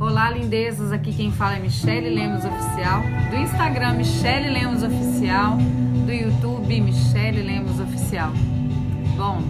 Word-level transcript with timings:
Olá, 0.00 0.30
lindezas. 0.30 0.92
Aqui 0.92 1.12
quem 1.12 1.32
fala 1.32 1.56
é 1.56 1.58
Michele 1.58 2.08
Lemos 2.10 2.44
Oficial. 2.44 3.02
Do 3.30 3.36
Instagram, 3.36 3.94
Michele 3.94 4.48
Lemos 4.48 4.84
Oficial. 4.84 5.56
Do 6.06 6.12
YouTube, 6.12 6.80
Michele 6.80 7.42
Lemos 7.42 7.80
Oficial. 7.80 8.30
Bom, 9.16 9.42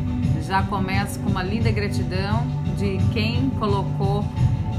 já 0.47 0.63
começo 0.63 1.21
com 1.21 1.29
uma 1.29 1.43
linda 1.43 1.71
gratidão 1.71 2.47
de 2.79 2.97
quem 3.13 3.51
colocou 3.59 4.25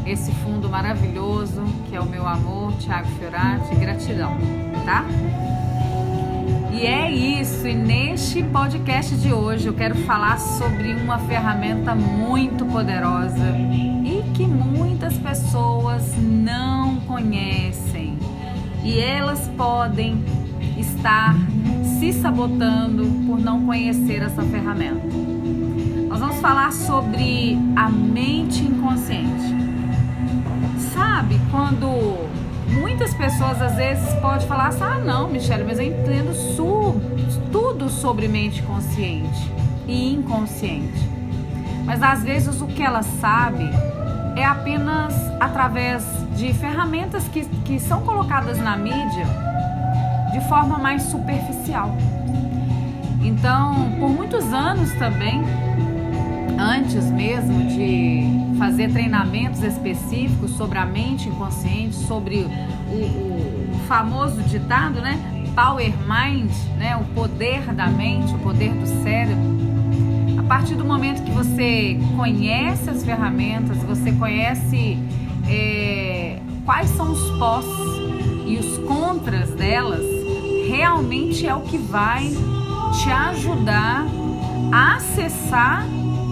esse 0.08 0.32
fundo 0.32 0.68
maravilhoso 0.68 1.64
que 1.88 1.96
é 1.96 2.00
o 2.00 2.06
meu 2.06 2.28
amor, 2.28 2.74
Thiago 2.78 3.08
Fiorati. 3.20 3.76
Gratidão, 3.76 4.36
tá? 4.86 5.06
E 6.74 6.88
é 6.88 7.12
isso, 7.12 7.68
e 7.68 7.76
neste 7.76 8.42
podcast 8.42 9.16
de 9.18 9.32
hoje 9.32 9.68
eu 9.68 9.74
quero 9.76 9.94
falar 10.00 10.40
sobre 10.40 10.94
uma 10.96 11.20
ferramenta 11.20 11.94
muito 11.94 12.66
poderosa 12.66 13.54
que 14.34 14.46
muitas 14.46 15.16
pessoas 15.18 16.04
não 16.18 16.98
conhecem. 17.02 18.18
E 18.84 19.00
elas 19.00 19.48
podem 19.58 20.24
estar 20.78 21.36
se 22.00 22.14
sabotando 22.14 23.06
por 23.26 23.40
não 23.40 23.66
conhecer 23.66 24.22
essa 24.22 24.42
ferramenta. 24.44 25.08
Nós 26.08 26.20
vamos 26.20 26.38
falar 26.38 26.72
sobre 26.72 27.58
a 27.76 27.90
mente 27.90 28.64
inconsciente. 28.64 29.56
Sabe 30.94 31.40
quando 31.52 31.88
muitas 32.82 33.14
pessoas 33.14 33.62
às 33.62 33.76
vezes 33.76 34.14
podem 34.16 34.48
falar 34.48 34.68
assim: 34.68 34.84
ah, 34.84 35.00
não, 35.00 35.30
Michelle, 35.30 35.64
mas 35.64 35.80
eu 35.80 35.86
entendo 35.86 36.34
tudo 37.52 37.90
sobre 37.90 38.28
mente 38.28 38.62
consciente 38.64 39.52
e 39.88 40.14
inconsciente. 40.14 41.10
Mas 41.86 42.04
às 42.04 42.24
vezes 42.24 42.62
o 42.62 42.68
que 42.68 42.84
ela 42.84 43.02
sabe 43.02 43.70
é 44.40 44.46
apenas 44.46 45.14
através 45.40 46.06
de 46.36 46.54
ferramentas 46.54 47.28
que, 47.28 47.46
que 47.66 47.80
são 47.80 48.02
colocadas 48.02 48.58
na 48.58 48.78
mídia 48.78 49.26
de 50.32 50.40
forma 50.48 50.78
mais 50.78 51.04
superficial. 51.04 51.96
Então, 53.22 53.92
por 54.00 54.10
muitos 54.10 54.54
anos 54.54 54.94
também, 54.94 55.42
antes 56.58 57.12
mesmo 57.12 57.68
de 57.68 58.56
fazer 58.58 58.92
treinamentos 58.92 59.62
específicos 59.62 60.52
sobre 60.52 60.78
a 60.78 60.86
mente 60.86 61.28
inconsciente, 61.28 61.96
sobre 61.96 62.48
o, 62.90 62.96
o, 62.96 63.80
famoso 63.88 64.42
ditado, 64.44 65.02
né? 65.02 65.20
Power 65.54 65.92
Mind, 66.08 66.52
né? 66.78 66.96
O 66.96 67.04
poder 67.14 67.74
da 67.74 67.88
mente, 67.88 68.34
o 68.34 68.40
poder 68.40 68.74
do 68.74 68.86
cérebro. 69.04 69.79
Partir 70.50 70.74
do 70.74 70.84
momento 70.84 71.24
que 71.24 71.30
você 71.30 72.00
conhece 72.18 72.90
as 72.90 73.06
ferramentas, 73.06 73.78
você 73.84 74.12
conhece 74.12 74.98
é, 75.48 76.40
quais 76.66 76.90
são 76.90 77.12
os 77.12 77.38
pós 77.38 77.66
e 78.48 78.58
os 78.58 78.80
contras 78.80 79.52
delas, 79.52 80.04
realmente 80.68 81.46
é 81.46 81.54
o 81.54 81.62
que 81.62 81.78
vai 81.78 82.32
te 83.00 83.12
ajudar 83.12 84.08
a 84.74 84.96
acessar 84.96 85.86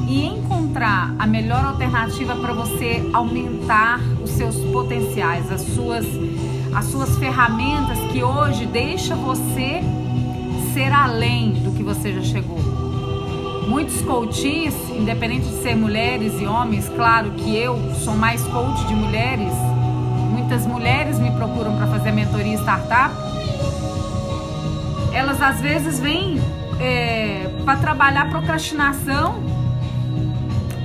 e 0.07 0.25
encontrar 0.25 1.13
a 1.19 1.27
melhor 1.27 1.63
alternativa 1.63 2.35
para 2.37 2.53
você 2.53 3.07
aumentar 3.13 3.99
os 4.23 4.31
seus 4.31 4.55
potenciais, 4.71 5.51
as 5.51 5.61
suas, 5.61 6.07
as 6.75 6.85
suas 6.85 7.15
ferramentas 7.19 7.99
que 8.11 8.23
hoje 8.23 8.65
deixa 8.65 9.13
você 9.13 9.83
ser 10.73 10.91
além 10.91 11.53
do 11.53 11.71
que 11.77 11.83
você 11.83 12.13
já 12.13 12.23
chegou. 12.23 12.96
Muitos 13.67 14.01
coaches, 14.01 14.73
independente 14.89 15.45
de 15.45 15.61
ser 15.61 15.75
mulheres 15.75 16.39
e 16.39 16.45
homens, 16.45 16.87
claro 16.87 17.31
que 17.31 17.53
eu 17.53 17.77
sou 17.95 18.15
mais 18.15 18.41
coach 18.43 18.87
de 18.87 18.95
mulheres. 18.95 19.53
Muitas 20.31 20.65
mulheres 20.65 21.19
me 21.19 21.29
procuram 21.31 21.75
para 21.75 21.85
fazer 21.87 22.13
mentoria 22.13 22.55
startup. 22.55 23.13
Elas 25.13 25.41
às 25.41 25.59
vezes 25.59 25.99
vêm 25.99 26.39
é, 26.79 27.49
para 27.65 27.77
trabalhar 27.77 28.29
procrastinação 28.29 29.43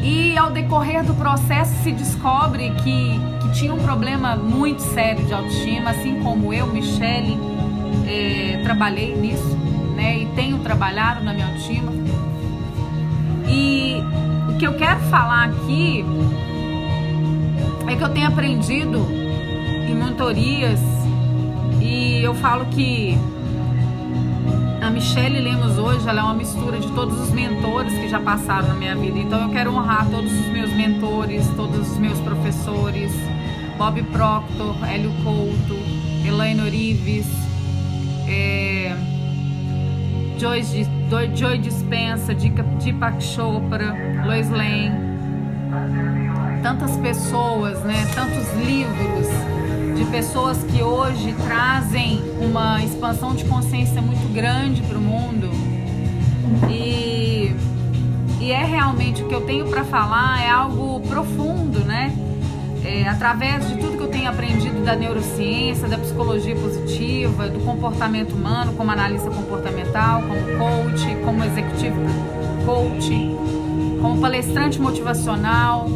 e 0.03 0.37
ao 0.37 0.51
decorrer 0.51 1.05
do 1.05 1.15
processo 1.15 1.73
se 1.85 1.93
descobre 1.93 2.73
que, 2.83 3.21
que 3.43 3.53
tinha 3.53 3.73
um 3.73 3.79
problema 3.79 4.35
muito 4.35 4.83
sério 4.83 5.25
de 5.25 5.33
autoestima, 5.33 5.91
assim 5.91 6.21
como 6.21 6.53
eu, 6.53 6.67
Michele, 6.67 7.39
é, 8.09 8.61
trabalhei 8.65 9.15
nisso, 9.15 9.57
né? 9.95 10.19
E 10.19 10.27
tenho 10.35 10.59
trabalhado 10.59 11.23
na 11.23 11.33
minha 11.33 11.47
autoestima. 11.47 12.02
E 13.53 14.03
o 14.49 14.57
que 14.57 14.67
eu 14.67 14.73
quero 14.75 15.01
falar 15.11 15.51
aqui 15.51 16.03
é 17.87 17.95
que 17.95 18.03
eu 18.03 18.09
tenho 18.09 18.29
aprendido 18.29 19.07
em 19.87 19.95
mentorias 19.95 20.81
e 21.81 22.23
eu 22.23 22.33
falo 22.35 22.65
que 22.67 23.19
a 24.81 24.91
Michelle 24.91 25.39
Lemos 25.39 25.77
hoje, 25.77 26.09
ela 26.09 26.21
é 26.21 26.23
uma 26.23 26.35
mistura 26.35 26.81
de 26.81 26.91
todos 26.93 27.21
os 27.21 27.31
mentores 27.31 27.93
que 27.93 28.09
já 28.09 28.19
passaram 28.19 28.69
na 28.69 28.75
minha 28.75 28.97
vida. 28.97 29.19
Então 29.19 29.43
eu 29.43 29.51
quero 29.51 29.75
honrar 29.75 30.09
todos 30.09 30.33
os 30.33 30.47
meus 30.47 30.73
mentores, 30.73 31.47
todos 31.55 31.93
os 31.93 31.99
meus 31.99 32.19
professores, 32.21 33.13
Bob 33.77 34.03
Proctor, 34.05 34.77
Hélio 34.89 35.13
Couto, 35.23 35.77
Elaine 36.27 36.63
Orives, 36.63 37.27
é, 38.27 38.97
Joy, 40.43 40.61
Joy 41.37 41.59
Dispensa, 41.59 42.35
Deepak 42.35 43.23
Chopra, 43.23 43.95
Lois 44.27 44.51
Lane. 44.51 44.91
Tantas 46.65 46.97
pessoas, 46.97 47.81
né? 47.85 48.05
Tantos 48.13 48.53
livros 48.55 49.29
de 49.97 50.05
pessoas 50.07 50.65
que 50.65 50.83
hoje 50.83 51.33
trazem 51.47 52.21
uma 52.41 52.83
expansão 52.83 53.37
de 53.37 53.45
consciência 53.45 54.03
muito 54.03 54.35
grande 54.35 54.83
para 54.83 54.99
o 54.99 55.01
mundo. 55.01 55.49
E, 56.69 57.55
e 58.41 58.51
é 58.51 58.65
realmente 58.65 59.23
o 59.23 59.29
que 59.29 59.35
eu 59.37 59.43
tenho 59.43 59.69
para 59.69 59.85
falar 59.85 60.43
é 60.43 60.51
algo 60.51 60.99
profundo, 61.03 61.85
né? 61.85 62.13
É, 62.85 63.09
através 63.09 63.69
de 63.69 63.77
tudo 63.77 63.97
que 63.97 64.02
tenho 64.13 64.29
aprendido 64.29 64.85
da 64.85 64.95
neurociência, 64.95 65.89
da 65.89 65.99
psicologia 65.99 66.55
positiva, 66.55 67.49
do 67.49 67.59
comportamento 67.61 68.33
humano, 68.35 68.75
como 68.75 68.91
analista 68.91 69.31
comportamental, 69.31 70.23
como 70.23 70.41
coach, 70.59 71.17
como 71.25 71.43
executivo 71.43 71.97
coach, 72.65 73.11
como 74.01 74.21
palestrante 74.21 74.81
motivacional, 74.81 75.89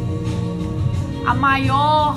a 1.27 1.35
maior 1.35 2.17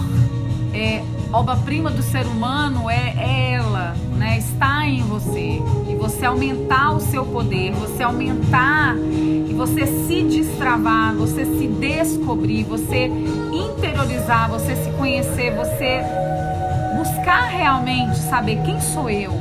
é, 0.73 1.03
obra-prima 1.33 1.89
do 1.89 2.01
ser 2.01 2.25
humano 2.25 2.89
é 2.89 3.53
ela, 3.53 3.95
né? 4.17 4.37
Está 4.37 4.85
em 4.87 5.01
você. 5.01 5.61
E 5.89 5.95
você 5.95 6.25
aumentar 6.25 6.95
o 6.95 6.99
seu 6.99 7.25
poder, 7.25 7.71
você 7.73 8.03
aumentar 8.03 8.95
e 8.97 9.53
você 9.53 9.85
se 9.85 10.23
destravar, 10.23 11.13
você 11.15 11.45
se 11.45 11.67
descobrir, 11.67 12.63
você 12.63 13.11
interiorizar, 14.09 14.49
você 14.49 14.75
se 14.75 14.89
conhecer, 14.91 15.51
você 15.55 16.01
buscar 16.97 17.47
realmente 17.47 18.17
saber 18.17 18.61
quem 18.63 18.81
sou 18.81 19.09
eu. 19.09 19.31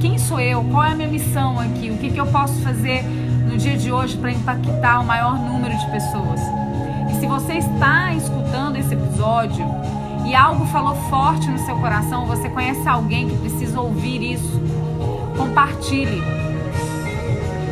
Quem 0.00 0.18
sou 0.18 0.38
eu? 0.38 0.62
Qual 0.64 0.84
é 0.84 0.92
a 0.92 0.94
minha 0.94 1.08
missão 1.08 1.58
aqui? 1.58 1.90
O 1.90 1.96
que, 1.96 2.10
que 2.10 2.20
eu 2.20 2.26
posso 2.26 2.54
fazer 2.60 3.02
no 3.48 3.56
dia 3.56 3.76
de 3.76 3.90
hoje 3.90 4.16
para 4.16 4.30
impactar 4.30 5.00
o 5.00 5.04
maior 5.04 5.38
número 5.38 5.76
de 5.76 5.90
pessoas? 5.90 6.40
E 7.10 7.20
se 7.20 7.26
você 7.26 7.54
está 7.54 8.12
escutando 8.12 8.76
esse 8.76 8.92
episódio, 8.92 9.64
e 10.26 10.34
algo 10.34 10.66
falou 10.66 10.94
forte 11.08 11.48
no 11.48 11.58
seu 11.58 11.76
coração, 11.76 12.26
você 12.26 12.48
conhece 12.48 12.86
alguém 12.88 13.28
que 13.28 13.36
precisa 13.38 13.80
ouvir 13.80 14.34
isso, 14.34 14.60
compartilhe. 15.36 16.22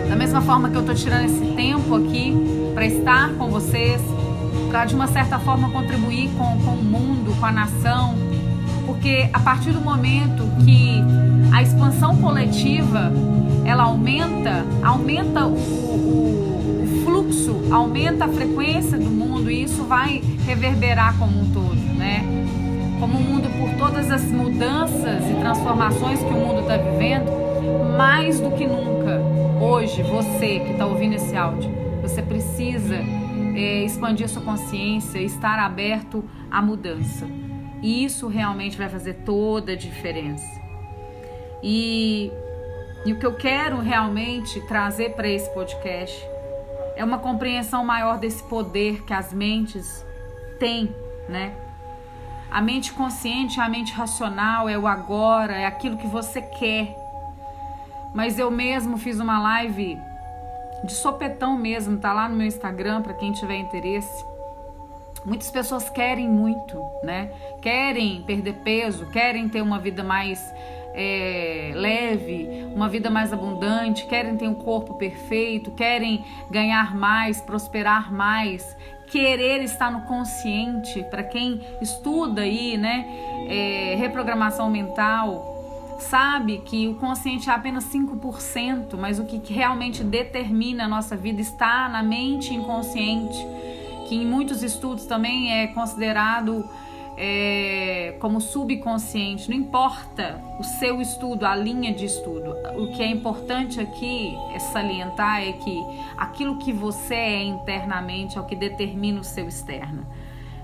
Da 0.09 0.17
mesma 0.17 0.41
forma 0.41 0.69
que 0.69 0.77
eu 0.77 0.81
estou 0.81 0.95
tirando 0.95 1.27
esse 1.27 1.55
tempo 1.55 1.95
aqui 1.95 2.35
para 2.75 2.85
estar 2.87 3.31
com 3.35 3.49
vocês, 3.49 4.01
para 4.71 4.85
de 4.85 4.95
uma 4.95 5.09
certa 5.09 5.39
forma 5.41 5.69
contribuir 5.71 6.31
com, 6.39 6.57
com 6.61 6.71
o 6.71 6.83
mundo, 6.83 7.35
com 7.41 7.45
a 7.45 7.51
nação, 7.51 8.15
porque 8.87 9.29
a 9.33 9.41
partir 9.41 9.73
do 9.73 9.81
momento 9.81 10.45
que 10.65 11.03
a 11.53 11.61
expansão 11.61 12.17
coletiva 12.19 13.13
ela 13.65 13.83
aumenta, 13.83 14.65
aumenta 14.83 15.45
o, 15.45 15.55
o, 15.55 16.85
o 16.85 17.05
fluxo, 17.05 17.61
aumenta 17.73 18.27
a 18.27 18.29
frequência 18.29 18.97
do 18.97 19.11
mundo 19.11 19.51
e 19.51 19.65
isso 19.65 19.83
vai 19.85 20.23
reverberar 20.47 21.19
como 21.19 21.41
um 21.41 21.51
todo, 21.51 21.75
né? 21.75 22.25
como 23.01 23.19
o 23.19 23.23
mundo, 23.23 23.49
por 23.59 23.71
todas 23.77 24.11
as 24.11 24.23
mudanças 24.25 25.29
e 25.29 25.35
transformações 25.41 26.21
que 26.21 26.29
o 26.29 26.35
mundo 26.35 26.61
está 26.61 26.77
vivendo, 26.77 27.31
mais 27.97 28.39
do 28.39 28.51
que 28.53 28.67
nunca, 28.67 29.21
hoje, 29.61 30.03
você 30.03 30.61
que 30.61 30.73
está 30.73 30.87
ouvindo 30.87 31.15
esse 31.15 31.35
áudio, 31.35 31.71
você 32.03 32.23
precisa 32.23 32.99
é, 33.63 33.85
expandir 33.85 34.29
sua 34.29 34.43
consciência, 34.43 35.19
estar 35.19 35.59
aberto 35.59 36.25
à 36.51 36.61
mudança. 36.61 37.27
E 37.83 38.05
isso 38.05 38.29
realmente 38.29 38.77
vai 38.77 38.89
fazer 38.89 39.15
toda 39.25 39.73
a 39.73 39.77
diferença. 39.77 40.61
E, 41.63 42.31
e 43.05 43.13
o 43.13 43.19
que 43.19 43.27
eu 43.27 43.35
quero 43.35 43.81
realmente 43.81 44.61
trazer 44.67 45.11
para 45.11 45.29
esse 45.29 45.53
podcast 45.53 46.23
é 46.97 47.05
uma 47.05 47.19
compreensão 47.19 47.85
maior 47.85 48.19
desse 48.19 48.43
poder 48.43 49.05
que 49.05 49.13
as 49.13 49.33
mentes 49.33 50.05
têm, 50.59 50.95
né? 51.29 51.55
A 52.51 52.61
mente 52.61 52.93
consciente 52.93 53.61
a 53.61 53.69
mente 53.69 53.93
racional, 53.93 54.69
é 54.69 54.77
o 54.77 54.87
agora, 54.87 55.55
é 55.55 55.67
aquilo 55.67 55.97
que 55.97 56.07
você 56.07 56.43
quer. 56.43 56.97
Mas 58.13 58.39
eu 58.39 58.51
mesmo 58.51 58.99
fiz 58.99 59.21
uma 59.21 59.41
live 59.41 59.97
de 60.85 60.93
sopetão 60.93 61.57
mesmo, 61.57 61.99
tá 61.99 62.13
lá 62.13 62.29
no 62.29 62.37
meu 62.37 62.47
Instagram 62.47 63.03
para 63.03 63.15
quem 63.15 63.33
tiver 63.33 63.57
interesse. 63.57 64.25
Muitas 65.25 65.51
pessoas 65.51 65.91
querem 65.91 66.29
muito, 66.29 66.83
né? 67.03 67.31
Querem 67.61 68.23
perder 68.23 68.55
peso, 68.65 69.11
querem 69.11 69.49
ter 69.49 69.61
uma 69.61 69.79
vida 69.79 70.03
mais 70.03 70.41
é, 70.95 71.73
leve, 71.75 72.49
uma 72.75 72.89
vida 72.89 73.11
mais 73.11 73.33
abundante, 73.33 74.07
querem 74.07 74.37
ter 74.37 74.49
um 74.49 74.55
corpo 74.55 74.95
perfeito, 74.95 75.71
querem 75.73 76.25
ganhar 76.51 76.97
mais, 76.97 77.41
prosperar 77.43 78.13
mais, 78.13 78.77
querer 79.09 79.63
estar 79.63 79.91
no 79.91 80.03
consciente. 80.03 81.05
Para 81.11 81.23
quem 81.23 81.61
estuda 81.83 82.43
aí, 82.43 82.79
né? 82.79 83.07
É, 83.47 83.97
reprogramação 83.97 84.71
mental, 84.71 85.60
sabe 86.03 86.59
que 86.59 86.89
o 86.89 86.95
consciente 86.95 87.49
é 87.49 87.53
apenas 87.53 87.85
5%, 87.85 88.97
mas 88.99 89.19
o 89.19 89.25
que 89.25 89.53
realmente 89.53 90.03
determina 90.03 90.85
a 90.85 90.89
nossa 90.89 91.17
vida 91.17 91.41
está 91.41 91.89
na 91.89 92.03
mente 92.03 92.55
inconsciente, 92.55 93.39
que 94.09 94.15
em 94.17 94.27
muitos 94.27 94.63
estudos 94.63 95.07
também 95.07 95.53
é 95.53 95.69
considerado 95.69 96.65
é, 97.17 98.17
como 98.19 98.41
subconsciente. 98.41 99.51
Não 99.51 99.57
importa 99.57 100.43
o 100.59 100.65
seu 100.65 101.03
estudo, 101.03 101.45
a 101.45 101.55
linha 101.55 101.93
de 101.93 102.07
estudo. 102.07 102.57
O 102.77 102.93
que 102.93 103.03
é 103.03 103.07
importante 103.07 103.79
aqui 103.79 104.37
é 104.55 104.59
salientar 104.59 105.43
é 105.43 105.53
que 105.53 105.85
aquilo 106.17 106.57
que 106.57 106.73
você 106.73 107.15
é 107.15 107.43
internamente 107.43 108.39
é 108.39 108.41
o 108.41 108.45
que 108.45 108.57
determina 108.57 109.21
o 109.21 109.25
seu 109.25 109.47
externo. 109.47 110.07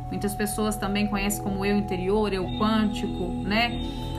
Muitas 0.09 0.35
pessoas 0.35 0.77
também 0.77 1.07
conhecem 1.09 1.43
como 1.43 1.65
eu 1.65 1.77
interior, 1.77 2.33
eu 2.33 2.45
quântico, 2.59 3.29
né? 3.29 3.69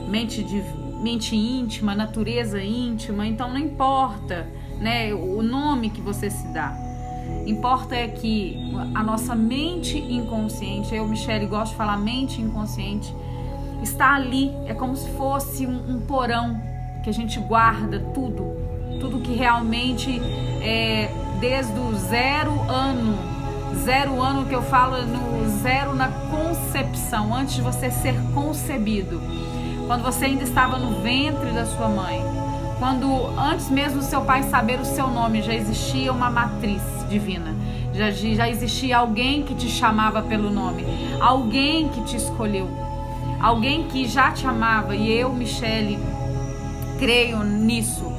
Mente 0.06 0.44
de 0.44 0.60
mente 1.00 1.36
íntima, 1.36 1.94
natureza 1.94 2.62
íntima, 2.62 3.26
então 3.26 3.50
não 3.50 3.58
importa, 3.58 4.46
né, 4.78 5.12
o 5.14 5.42
nome 5.42 5.90
que 5.90 6.00
você 6.00 6.30
se 6.30 6.46
dá. 6.48 6.76
Importa 7.46 7.94
é 7.94 8.08
que 8.08 8.58
a 8.94 9.02
nossa 9.02 9.34
mente 9.34 9.98
inconsciente, 9.98 10.94
eu, 10.94 11.06
Michelle, 11.06 11.46
gosto 11.46 11.72
de 11.72 11.76
falar 11.76 11.96
mente 11.98 12.40
inconsciente, 12.40 13.14
está 13.82 14.14
ali, 14.14 14.52
é 14.66 14.74
como 14.74 14.96
se 14.96 15.08
fosse 15.10 15.66
um, 15.66 15.96
um 15.96 16.00
porão 16.00 16.60
que 17.02 17.10
a 17.10 17.12
gente 17.12 17.38
guarda 17.40 18.00
tudo, 18.12 18.56
tudo 19.00 19.20
que 19.20 19.34
realmente 19.34 20.20
é 20.60 21.10
desde 21.40 21.78
o 21.78 21.94
zero 21.94 22.52
ano, 22.68 23.16
zero 23.84 24.20
ano 24.20 24.46
que 24.46 24.54
eu 24.54 24.62
falo 24.62 25.06
no 25.06 25.48
zero 25.60 25.94
na 25.94 26.08
concepção, 26.08 27.34
antes 27.34 27.54
de 27.54 27.62
você 27.62 27.90
ser 27.90 28.14
concebido 28.34 29.20
quando 29.88 30.02
você 30.02 30.26
ainda 30.26 30.44
estava 30.44 30.78
no 30.78 31.00
ventre 31.00 31.50
da 31.50 31.64
sua 31.64 31.88
mãe, 31.88 32.22
quando 32.78 33.10
antes 33.38 33.70
mesmo 33.70 34.02
seu 34.02 34.20
pai 34.20 34.42
saber 34.42 34.78
o 34.78 34.84
seu 34.84 35.08
nome, 35.08 35.40
já 35.40 35.54
existia 35.54 36.12
uma 36.12 36.28
matriz 36.28 36.82
divina, 37.08 37.56
já, 37.94 38.10
já 38.10 38.46
existia 38.46 38.98
alguém 38.98 39.42
que 39.42 39.54
te 39.54 39.66
chamava 39.66 40.20
pelo 40.20 40.50
nome, 40.50 40.84
alguém 41.18 41.88
que 41.88 42.02
te 42.02 42.16
escolheu, 42.16 42.68
alguém 43.40 43.84
que 43.84 44.06
já 44.06 44.30
te 44.30 44.46
amava. 44.46 44.94
E 44.94 45.10
eu, 45.10 45.32
Michele, 45.32 45.98
creio 46.98 47.42
nisso, 47.42 48.12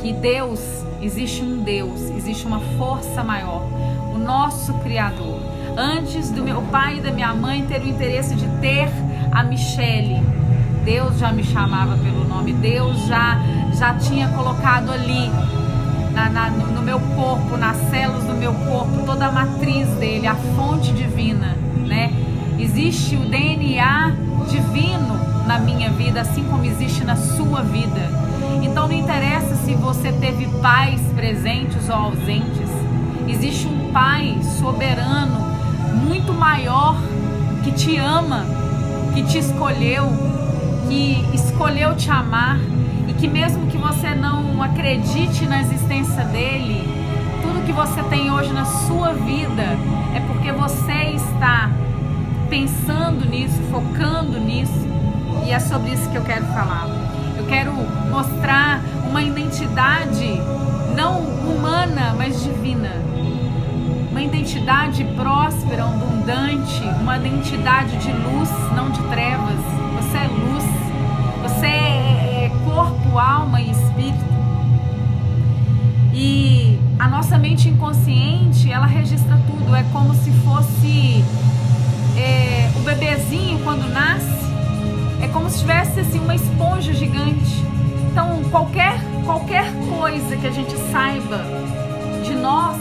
que 0.00 0.12
Deus, 0.12 0.60
existe 1.02 1.42
um 1.42 1.64
Deus, 1.64 2.00
existe 2.10 2.46
uma 2.46 2.60
força 2.78 3.24
maior, 3.24 3.66
o 4.14 4.18
nosso 4.18 4.72
Criador. 4.74 5.40
Antes 5.76 6.30
do 6.30 6.44
meu 6.44 6.62
pai 6.62 6.98
e 6.98 7.00
da 7.00 7.10
minha 7.10 7.34
mãe 7.34 7.66
ter 7.66 7.80
o 7.80 7.88
interesse 7.88 8.36
de 8.36 8.46
ter 8.60 8.88
a 9.32 9.42
Michele, 9.42 10.37
Deus 10.88 11.18
já 11.18 11.30
me 11.30 11.44
chamava 11.44 11.98
pelo 11.98 12.26
nome, 12.26 12.50
Deus 12.50 13.04
já, 13.04 13.38
já 13.74 13.92
tinha 13.92 14.26
colocado 14.28 14.90
ali 14.90 15.30
na, 16.14 16.30
na, 16.30 16.48
no 16.48 16.80
meu 16.80 16.98
corpo, 17.14 17.58
nas 17.58 17.76
células 17.90 18.24
do 18.24 18.32
meu 18.32 18.54
corpo, 18.54 19.04
toda 19.04 19.26
a 19.26 19.30
matriz 19.30 19.86
dele, 19.96 20.26
a 20.26 20.34
fonte 20.34 20.90
divina, 20.94 21.54
né? 21.86 22.10
Existe 22.58 23.16
o 23.16 23.20
DNA 23.20 24.14
divino 24.48 25.44
na 25.46 25.58
minha 25.58 25.90
vida, 25.90 26.22
assim 26.22 26.42
como 26.44 26.64
existe 26.64 27.04
na 27.04 27.16
sua 27.16 27.60
vida. 27.60 28.10
Então 28.62 28.88
não 28.88 28.94
interessa 28.94 29.56
se 29.56 29.74
você 29.74 30.10
teve 30.10 30.46
pais 30.62 31.02
presentes 31.14 31.86
ou 31.90 31.96
ausentes, 31.96 32.70
existe 33.28 33.66
um 33.66 33.92
pai 33.92 34.38
soberano, 34.58 35.38
muito 36.02 36.32
maior, 36.32 36.96
que 37.62 37.72
te 37.72 37.98
ama, 37.98 38.46
que 39.12 39.22
te 39.24 39.36
escolheu, 39.36 40.38
que 40.88 41.24
escolheu 41.34 41.94
te 41.94 42.10
amar 42.10 42.58
e 43.06 43.12
que 43.12 43.28
mesmo 43.28 43.66
que 43.66 43.76
você 43.76 44.14
não 44.14 44.62
acredite 44.62 45.46
na 45.46 45.60
existência 45.60 46.24
dele, 46.24 46.88
tudo 47.42 47.64
que 47.66 47.72
você 47.72 48.02
tem 48.04 48.30
hoje 48.32 48.52
na 48.52 48.64
sua 48.64 49.12
vida 49.12 49.76
é 50.14 50.20
porque 50.26 50.50
você 50.50 51.14
está 51.14 51.70
pensando 52.48 53.28
nisso, 53.28 53.60
focando 53.70 54.40
nisso, 54.40 54.88
e 55.46 55.52
é 55.52 55.60
sobre 55.60 55.92
isso 55.92 56.08
que 56.10 56.16
eu 56.16 56.24
quero 56.24 56.46
falar. 56.46 56.88
Eu 57.36 57.46
quero 57.46 57.72
mostrar 58.10 58.80
uma 59.08 59.22
identidade 59.22 60.40
não 60.96 61.20
humana, 61.20 62.14
mas 62.16 62.42
divina. 62.42 62.90
Uma 64.10 64.22
identidade 64.22 65.04
próspera, 65.16 65.84
abundante, 65.84 66.82
uma 67.00 67.18
identidade 67.18 67.96
de 67.98 68.10
luz, 68.10 68.50
não 68.74 68.90
de 68.90 69.00
trevas. 69.04 69.58
Você 69.96 70.16
é 70.16 70.26
luz. 70.26 70.47
Corpo, 72.68 73.18
alma 73.18 73.62
e 73.62 73.70
espírito. 73.70 74.24
E 76.12 76.78
a 76.98 77.08
nossa 77.08 77.38
mente 77.38 77.66
inconsciente, 77.66 78.70
ela 78.70 78.84
registra 78.84 79.40
tudo. 79.46 79.74
É 79.74 79.82
como 79.84 80.14
se 80.14 80.30
fosse 80.44 81.24
é, 82.14 82.70
o 82.76 82.80
bebezinho 82.80 83.58
quando 83.64 83.88
nasce. 83.88 84.26
É 85.22 85.28
como 85.28 85.48
se 85.48 85.60
tivesse 85.60 86.00
assim, 86.00 86.18
uma 86.18 86.34
esponja 86.34 86.92
gigante. 86.92 87.64
Então, 88.10 88.42
qualquer, 88.50 89.00
qualquer 89.24 89.72
coisa 89.88 90.36
que 90.36 90.46
a 90.46 90.50
gente 90.50 90.76
saiba 90.92 91.42
de 92.22 92.34
nós, 92.34 92.76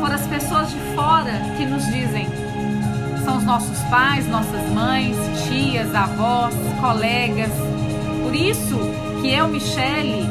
foram 0.00 0.16
as 0.16 0.26
pessoas 0.26 0.68
de 0.68 0.78
fora 0.96 1.32
que 1.56 1.64
nos 1.64 1.86
dizem. 1.86 2.26
São 3.24 3.36
os 3.36 3.44
nossos 3.44 3.78
pais, 3.84 4.26
nossas 4.28 4.68
mães, 4.70 5.16
tias, 5.46 5.94
avós, 5.94 6.52
colegas, 6.80 7.52
por 8.24 8.34
isso 8.34 9.01
que 9.22 9.32
eu, 9.32 9.46
Michele, 9.46 10.28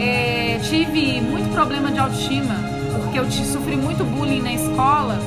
é, 0.00 0.60
tive 0.62 1.20
muito 1.20 1.52
problema 1.52 1.90
de 1.90 1.98
autoestima, 1.98 2.54
porque 2.94 3.18
eu 3.18 3.28
sofri 3.32 3.76
muito 3.76 4.04
bullying 4.04 4.40
na 4.40 4.52
escola 4.52 5.18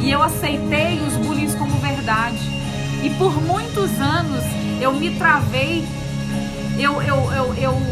e 0.00 0.10
eu 0.10 0.22
aceitei 0.22 0.98
os 1.06 1.14
bullying 1.16 1.52
como 1.58 1.76
verdade. 1.76 2.40
E 3.04 3.10
por 3.18 3.42
muitos 3.42 3.90
anos 4.00 4.42
eu 4.80 4.90
me 4.94 5.10
travei, 5.16 5.86
eu, 6.78 7.02
eu, 7.02 7.30
eu, 7.30 7.54
eu, 7.56 7.82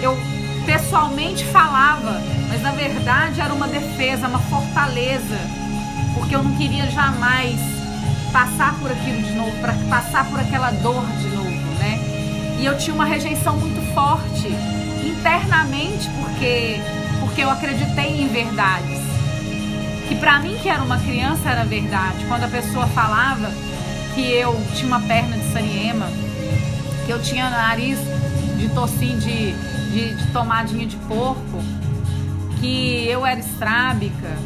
eu 0.00 0.18
pessoalmente 0.64 1.44
falava, 1.46 2.22
mas 2.48 2.62
na 2.62 2.70
verdade 2.70 3.40
era 3.40 3.52
uma 3.52 3.66
defesa, 3.66 4.28
uma 4.28 4.38
fortaleza, 4.38 5.38
porque 6.14 6.36
eu 6.36 6.42
não 6.44 6.54
queria 6.56 6.88
jamais 6.88 7.58
passar 8.32 8.78
por 8.78 8.92
aquilo 8.92 9.22
de 9.22 9.32
novo, 9.32 9.50
para 9.60 9.72
passar 9.90 10.24
por 10.30 10.38
aquela 10.38 10.70
dor 10.70 11.04
de 11.20 11.26
novo. 11.30 11.48
E 12.58 12.66
eu 12.66 12.76
tinha 12.76 12.92
uma 12.92 13.04
rejeição 13.04 13.56
muito 13.56 13.77
forte 13.94 14.48
internamente 15.04 16.08
porque 16.20 16.80
porque 17.20 17.42
eu 17.42 17.50
acreditei 17.50 18.22
em 18.22 18.28
verdades. 18.28 18.98
Que 20.08 20.14
para 20.16 20.38
mim 20.38 20.56
que 20.62 20.68
era 20.68 20.82
uma 20.82 20.98
criança 20.98 21.50
era 21.50 21.64
verdade. 21.64 22.24
Quando 22.26 22.44
a 22.44 22.48
pessoa 22.48 22.86
falava 22.88 23.50
que 24.14 24.32
eu 24.32 24.58
tinha 24.74 24.86
uma 24.86 25.00
perna 25.00 25.36
de 25.36 25.52
sariema, 25.52 26.06
que 27.06 27.12
eu 27.12 27.20
tinha 27.20 27.48
nariz 27.50 27.98
de 28.56 28.68
tocinho 28.70 29.18
de, 29.20 29.52
de, 29.92 30.14
de 30.14 30.26
tomadinha 30.32 30.86
de 30.86 30.96
porco, 30.96 31.62
que 32.58 33.06
eu 33.06 33.24
era 33.24 33.38
estrábica, 33.38 34.36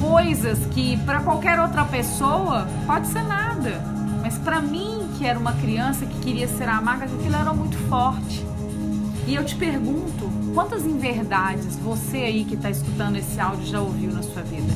coisas 0.00 0.58
que 0.72 0.96
para 0.98 1.20
qualquer 1.20 1.58
outra 1.58 1.84
pessoa 1.84 2.66
pode 2.86 3.06
ser 3.06 3.22
nada, 3.22 3.80
mas 4.22 4.36
para 4.38 4.60
mim 4.60 5.05
que 5.26 5.30
era 5.30 5.40
uma 5.40 5.54
criança 5.54 6.06
que 6.06 6.20
queria 6.20 6.46
ser 6.46 6.68
amada, 6.68 7.04
aquilo 7.04 7.34
era 7.34 7.52
muito 7.52 7.76
forte. 7.88 8.46
E 9.26 9.34
eu 9.34 9.44
te 9.44 9.56
pergunto, 9.56 10.30
quantas 10.54 10.86
inverdades 10.86 11.76
você 11.78 12.18
aí 12.18 12.44
que 12.44 12.54
está 12.54 12.70
escutando 12.70 13.16
esse 13.16 13.40
áudio 13.40 13.66
já 13.66 13.80
ouviu 13.80 14.12
na 14.12 14.22
sua 14.22 14.42
vida? 14.42 14.72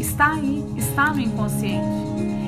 Está 0.00 0.32
aí, 0.32 0.64
está 0.74 1.12
no 1.12 1.20
inconsciente. 1.20 1.84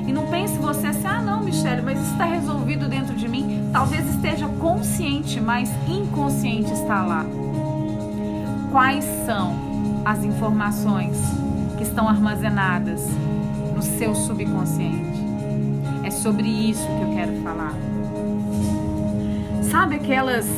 E 0.09 0.15
não 0.15 0.29
pense 0.29 0.57
você 0.57 0.87
assim, 0.87 1.07
ah 1.07 1.21
não, 1.21 1.43
Michelle, 1.43 1.83
mas 1.83 2.01
isso 2.01 2.13
está 2.13 2.25
resolvido 2.25 2.89
dentro 2.89 3.15
de 3.15 3.29
mim. 3.29 3.69
Talvez 3.71 4.09
esteja 4.09 4.49
consciente, 4.49 5.39
mas 5.43 5.69
inconsciente 5.87 6.73
está 6.73 7.05
lá. 7.05 7.27
Quais 8.73 9.05
são 9.27 9.55
as 10.07 10.25
informações 10.25 11.19
que 11.77 11.83
estão 11.83 12.09
armazenadas 12.09 13.03
no 13.75 13.83
seu 13.83 14.15
subconsciente? 14.15 15.04
Sobre 16.25 16.49
isso 16.49 16.87
que 16.87 17.03
eu 17.03 17.11
quero 17.15 17.33
falar. 17.43 17.75
Sabe 19.71 19.97
aquelas 19.97 20.49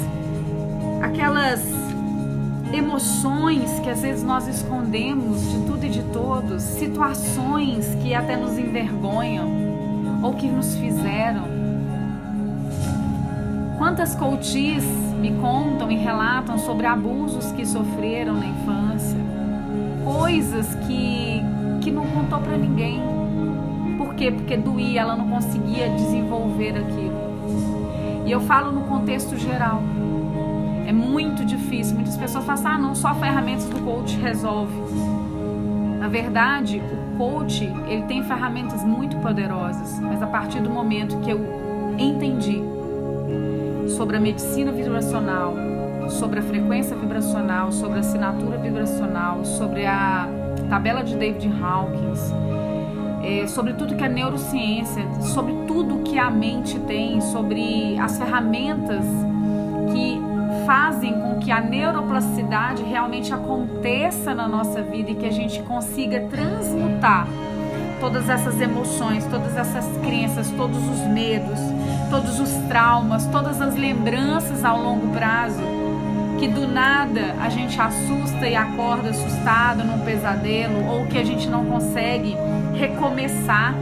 aquelas 1.02 1.60
emoções 2.72 3.80
que 3.80 3.90
às 3.90 4.00
vezes 4.00 4.22
nós 4.22 4.46
escondemos 4.46 5.42
de 5.50 5.66
tudo 5.66 5.84
e 5.84 5.88
de 5.88 6.04
todos, 6.04 6.62
situações 6.62 7.96
que 7.96 8.14
até 8.14 8.36
nos 8.36 8.56
envergonham 8.56 9.50
ou 10.22 10.34
que 10.34 10.46
nos 10.46 10.76
fizeram. 10.76 11.42
Quantas 13.76 14.14
coaches 14.14 14.84
me 15.20 15.32
contam 15.32 15.90
e 15.90 15.96
relatam 15.96 16.58
sobre 16.58 16.86
abusos 16.86 17.50
que 17.50 17.66
sofreram 17.66 18.34
na 18.34 18.46
infância, 18.46 19.18
coisas 20.04 20.76
que, 20.86 21.42
que 21.80 21.90
não 21.90 22.06
contou 22.06 22.38
para 22.38 22.56
ninguém. 22.56 23.15
Quê? 24.16 24.30
Porque 24.30 24.56
doía, 24.56 25.02
ela 25.02 25.14
não 25.14 25.28
conseguia 25.28 25.88
desenvolver 25.90 26.70
aquilo. 26.70 27.26
E 28.24 28.32
eu 28.32 28.40
falo 28.40 28.72
no 28.72 28.82
contexto 28.82 29.36
geral. 29.36 29.82
É 30.86 30.92
muito 30.92 31.44
difícil. 31.44 31.94
Muitas 31.94 32.16
pessoas 32.16 32.44
falam 32.44 32.60
assim, 32.60 32.68
ah, 32.68 32.78
não, 32.78 32.94
só 32.94 33.14
ferramentas 33.14 33.66
do 33.66 33.78
coach 33.80 34.16
resolve. 34.18 34.74
Na 35.98 36.08
verdade, 36.08 36.80
o 36.80 37.18
coach, 37.18 37.64
ele 37.88 38.02
tem 38.02 38.22
ferramentas 38.22 38.82
muito 38.84 39.16
poderosas, 39.18 39.98
mas 40.00 40.22
a 40.22 40.26
partir 40.26 40.60
do 40.60 40.70
momento 40.70 41.18
que 41.18 41.30
eu 41.30 41.40
entendi 41.98 42.62
sobre 43.96 44.16
a 44.16 44.20
medicina 44.20 44.70
vibracional, 44.72 45.54
sobre 46.08 46.40
a 46.40 46.42
frequência 46.42 46.96
vibracional, 46.96 47.72
sobre 47.72 47.96
a 47.96 48.00
assinatura 48.00 48.58
vibracional, 48.58 49.44
sobre 49.44 49.86
a 49.86 50.28
tabela 50.68 51.02
de 51.02 51.16
David 51.16 51.50
Hawkins, 51.60 52.32
é, 53.26 53.44
sobre 53.48 53.72
tudo 53.72 53.96
que 53.96 54.04
é 54.04 54.08
neurociência, 54.08 55.04
sobre 55.20 55.52
tudo 55.66 56.04
que 56.04 56.16
a 56.16 56.30
mente 56.30 56.78
tem, 56.78 57.20
sobre 57.20 57.98
as 57.98 58.16
ferramentas 58.16 59.04
que 59.92 60.20
fazem 60.64 61.12
com 61.12 61.38
que 61.40 61.50
a 61.50 61.60
neuroplasticidade 61.60 62.84
realmente 62.84 63.34
aconteça 63.34 64.32
na 64.32 64.46
nossa 64.46 64.80
vida 64.80 65.10
e 65.10 65.14
que 65.16 65.26
a 65.26 65.32
gente 65.32 65.60
consiga 65.62 66.20
transmutar 66.28 67.26
todas 68.00 68.28
essas 68.28 68.60
emoções, 68.60 69.24
todas 69.26 69.56
essas 69.56 69.84
crenças, 69.98 70.48
todos 70.52 70.78
os 70.88 71.00
medos, 71.08 71.58
todos 72.08 72.38
os 72.38 72.50
traumas, 72.68 73.26
todas 73.26 73.60
as 73.60 73.74
lembranças 73.74 74.64
ao 74.64 74.80
longo 74.80 75.08
prazo, 75.08 75.62
que 76.38 76.46
do 76.46 76.68
nada 76.68 77.34
a 77.40 77.48
gente 77.48 77.80
assusta 77.80 78.46
e 78.46 78.54
acorda 78.54 79.10
assustado 79.10 79.82
num 79.82 79.98
pesadelo, 80.00 80.86
ou 80.86 81.06
que 81.06 81.18
a 81.18 81.24
gente 81.24 81.48
não 81.48 81.64
consegue 81.64 82.36
recomeçar, 82.76 83.74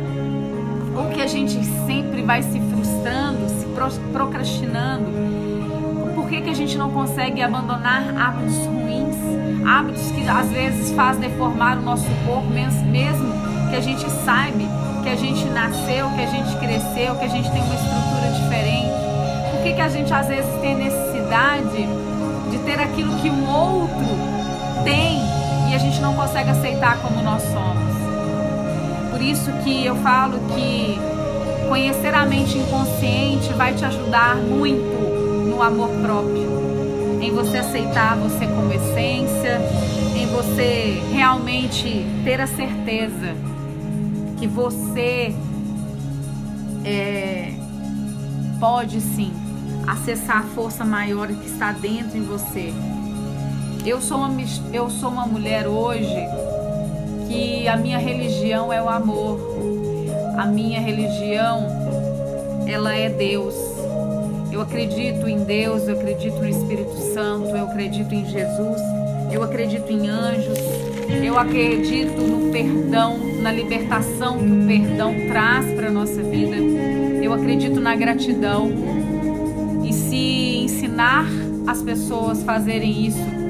ou 0.96 1.10
que 1.10 1.20
a 1.20 1.26
gente 1.26 1.62
sempre 1.86 2.22
vai 2.22 2.42
se 2.42 2.60
frustrando, 2.60 3.48
se 3.48 3.66
procrastinando. 4.12 5.06
Por 6.14 6.28
que, 6.28 6.40
que 6.40 6.50
a 6.50 6.54
gente 6.54 6.78
não 6.78 6.90
consegue 6.90 7.42
abandonar 7.42 8.14
hábitos 8.16 8.56
ruins, 8.66 9.16
hábitos 9.66 10.10
que 10.12 10.26
às 10.28 10.48
vezes 10.50 10.92
faz 10.92 11.18
deformar 11.18 11.78
o 11.78 11.82
nosso 11.82 12.08
corpo, 12.24 12.48
mesmo 12.50 13.32
que 13.70 13.76
a 13.76 13.80
gente 13.80 14.08
saiba 14.10 14.84
que 15.04 15.10
a 15.10 15.16
gente 15.16 15.44
nasceu, 15.50 16.08
que 16.10 16.22
a 16.22 16.26
gente 16.26 16.56
cresceu, 16.56 17.14
que 17.16 17.24
a 17.26 17.28
gente 17.28 17.50
tem 17.50 17.62
uma 17.62 17.74
estrutura 17.74 18.30
diferente? 18.40 18.94
Por 19.50 19.62
que, 19.62 19.74
que 19.74 19.80
a 19.80 19.88
gente 19.88 20.12
às 20.12 20.26
vezes 20.26 20.50
tem 20.62 20.76
necessidade 20.76 21.86
de 22.50 22.58
ter 22.64 22.80
aquilo 22.80 23.14
que 23.16 23.28
um 23.28 23.46
outro 23.46 24.06
tem 24.82 25.20
e 25.70 25.74
a 25.74 25.78
gente 25.78 26.00
não 26.00 26.14
consegue 26.14 26.48
aceitar 26.48 26.96
como 27.02 27.22
nós 27.22 27.42
somos? 27.42 27.83
Por 29.14 29.22
isso 29.22 29.52
que 29.62 29.86
eu 29.86 29.94
falo 29.94 30.40
que 30.56 30.98
conhecer 31.68 32.12
a 32.12 32.26
mente 32.26 32.58
inconsciente 32.58 33.52
vai 33.52 33.72
te 33.72 33.84
ajudar 33.84 34.34
muito 34.34 35.48
no 35.48 35.62
amor 35.62 35.88
próprio, 36.02 37.20
em 37.20 37.30
você 37.30 37.58
aceitar 37.58 38.16
você 38.16 38.44
como 38.44 38.72
essência, 38.72 39.60
em 40.16 40.26
você 40.26 41.00
realmente 41.12 42.04
ter 42.24 42.40
a 42.40 42.48
certeza 42.48 43.36
que 44.36 44.48
você 44.48 45.32
é, 46.84 47.52
pode 48.58 49.00
sim 49.00 49.32
acessar 49.86 50.38
a 50.38 50.42
força 50.42 50.84
maior 50.84 51.28
que 51.28 51.46
está 51.46 51.70
dentro 51.70 52.18
em 52.18 52.24
você. 52.24 52.74
Eu 53.86 54.00
sou 54.00 54.18
uma, 54.18 54.42
eu 54.72 54.90
sou 54.90 55.08
uma 55.08 55.24
mulher 55.24 55.68
hoje 55.68 56.16
que 57.34 57.66
a 57.66 57.76
minha 57.76 57.98
religião 57.98 58.72
é 58.72 58.80
o 58.80 58.88
amor. 58.88 59.40
A 60.38 60.46
minha 60.46 60.80
religião, 60.80 61.66
ela 62.64 62.94
é 62.94 63.08
Deus. 63.08 63.56
Eu 64.52 64.60
acredito 64.60 65.28
em 65.28 65.42
Deus, 65.42 65.88
eu 65.88 65.96
acredito 65.96 66.36
no 66.36 66.48
Espírito 66.48 66.94
Santo, 67.12 67.48
eu 67.48 67.64
acredito 67.64 68.14
em 68.14 68.24
Jesus, 68.24 68.80
eu 69.32 69.42
acredito 69.42 69.90
em 69.90 70.08
anjos, 70.08 70.60
eu 71.24 71.36
acredito 71.36 72.20
no 72.20 72.52
perdão, 72.52 73.18
na 73.42 73.50
libertação 73.50 74.38
que 74.38 74.44
o 74.44 74.66
perdão 74.66 75.12
traz 75.28 75.66
para 75.74 75.88
a 75.88 75.90
nossa 75.90 76.22
vida. 76.22 76.56
Eu 77.20 77.32
acredito 77.32 77.80
na 77.80 77.96
gratidão. 77.96 78.70
E 79.82 79.92
se 79.92 80.64
ensinar 80.64 81.26
as 81.66 81.82
pessoas 81.82 82.40
a 82.42 82.44
fazerem 82.44 83.06
isso 83.06 83.44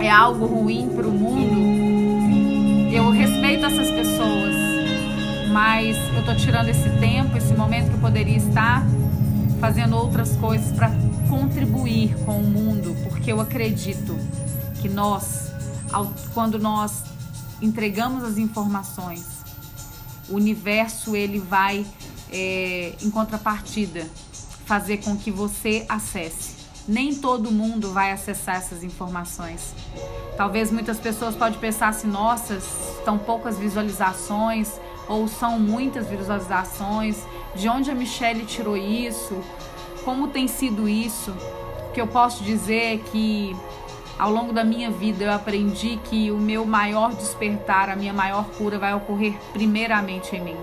é 0.00 0.10
algo 0.10 0.46
ruim 0.46 0.88
para 0.94 1.06
o 1.06 1.10
mundo, 1.10 1.47
respeito 3.48 3.64
essas 3.64 3.90
pessoas, 3.90 4.54
mas 5.50 5.96
eu 6.12 6.20
estou 6.20 6.36
tirando 6.36 6.68
esse 6.68 6.90
tempo, 7.00 7.34
esse 7.38 7.54
momento 7.54 7.88
que 7.88 7.94
eu 7.94 8.00
poderia 8.00 8.36
estar 8.36 8.84
fazendo 9.58 9.96
outras 9.96 10.36
coisas 10.36 10.70
para 10.72 10.90
contribuir 11.30 12.14
com 12.26 12.40
o 12.40 12.44
mundo, 12.44 12.94
porque 13.04 13.32
eu 13.32 13.40
acredito 13.40 14.14
que 14.82 14.88
nós 14.88 15.48
quando 16.34 16.58
nós 16.58 17.04
entregamos 17.62 18.22
as 18.22 18.36
informações, 18.36 19.24
o 20.28 20.34
universo 20.34 21.16
ele 21.16 21.38
vai 21.38 21.86
é, 22.30 22.92
em 23.00 23.10
contrapartida 23.10 24.06
fazer 24.66 24.98
com 24.98 25.16
que 25.16 25.30
você 25.30 25.86
acesse. 25.88 26.57
Nem 26.88 27.14
todo 27.14 27.52
mundo 27.52 27.92
vai 27.92 28.12
acessar 28.12 28.56
essas 28.56 28.82
informações. 28.82 29.74
Talvez 30.38 30.72
muitas 30.72 30.98
pessoas 30.98 31.36
podem 31.36 31.58
pensar 31.60 31.88
assim, 31.88 32.08
nossa, 32.08 32.54
estão 32.54 33.18
poucas 33.18 33.58
visualizações 33.58 34.80
ou 35.06 35.28
são 35.28 35.60
muitas 35.60 36.06
visualizações. 36.06 37.22
De 37.54 37.68
onde 37.68 37.90
a 37.90 37.94
Michelle 37.94 38.46
tirou 38.46 38.74
isso? 38.74 39.38
Como 40.02 40.28
tem 40.28 40.48
sido 40.48 40.88
isso? 40.88 41.30
O 41.90 41.92
que 41.92 42.00
eu 42.00 42.06
posso 42.06 42.42
dizer 42.42 42.94
é 42.94 42.96
que 42.96 43.54
ao 44.18 44.32
longo 44.32 44.54
da 44.54 44.64
minha 44.64 44.90
vida 44.90 45.24
eu 45.24 45.32
aprendi 45.32 46.00
que 46.04 46.30
o 46.30 46.38
meu 46.38 46.64
maior 46.64 47.12
despertar, 47.12 47.90
a 47.90 47.96
minha 47.96 48.14
maior 48.14 48.46
cura 48.56 48.78
vai 48.78 48.94
ocorrer 48.94 49.34
primeiramente 49.52 50.34
em 50.34 50.40
mim. 50.40 50.56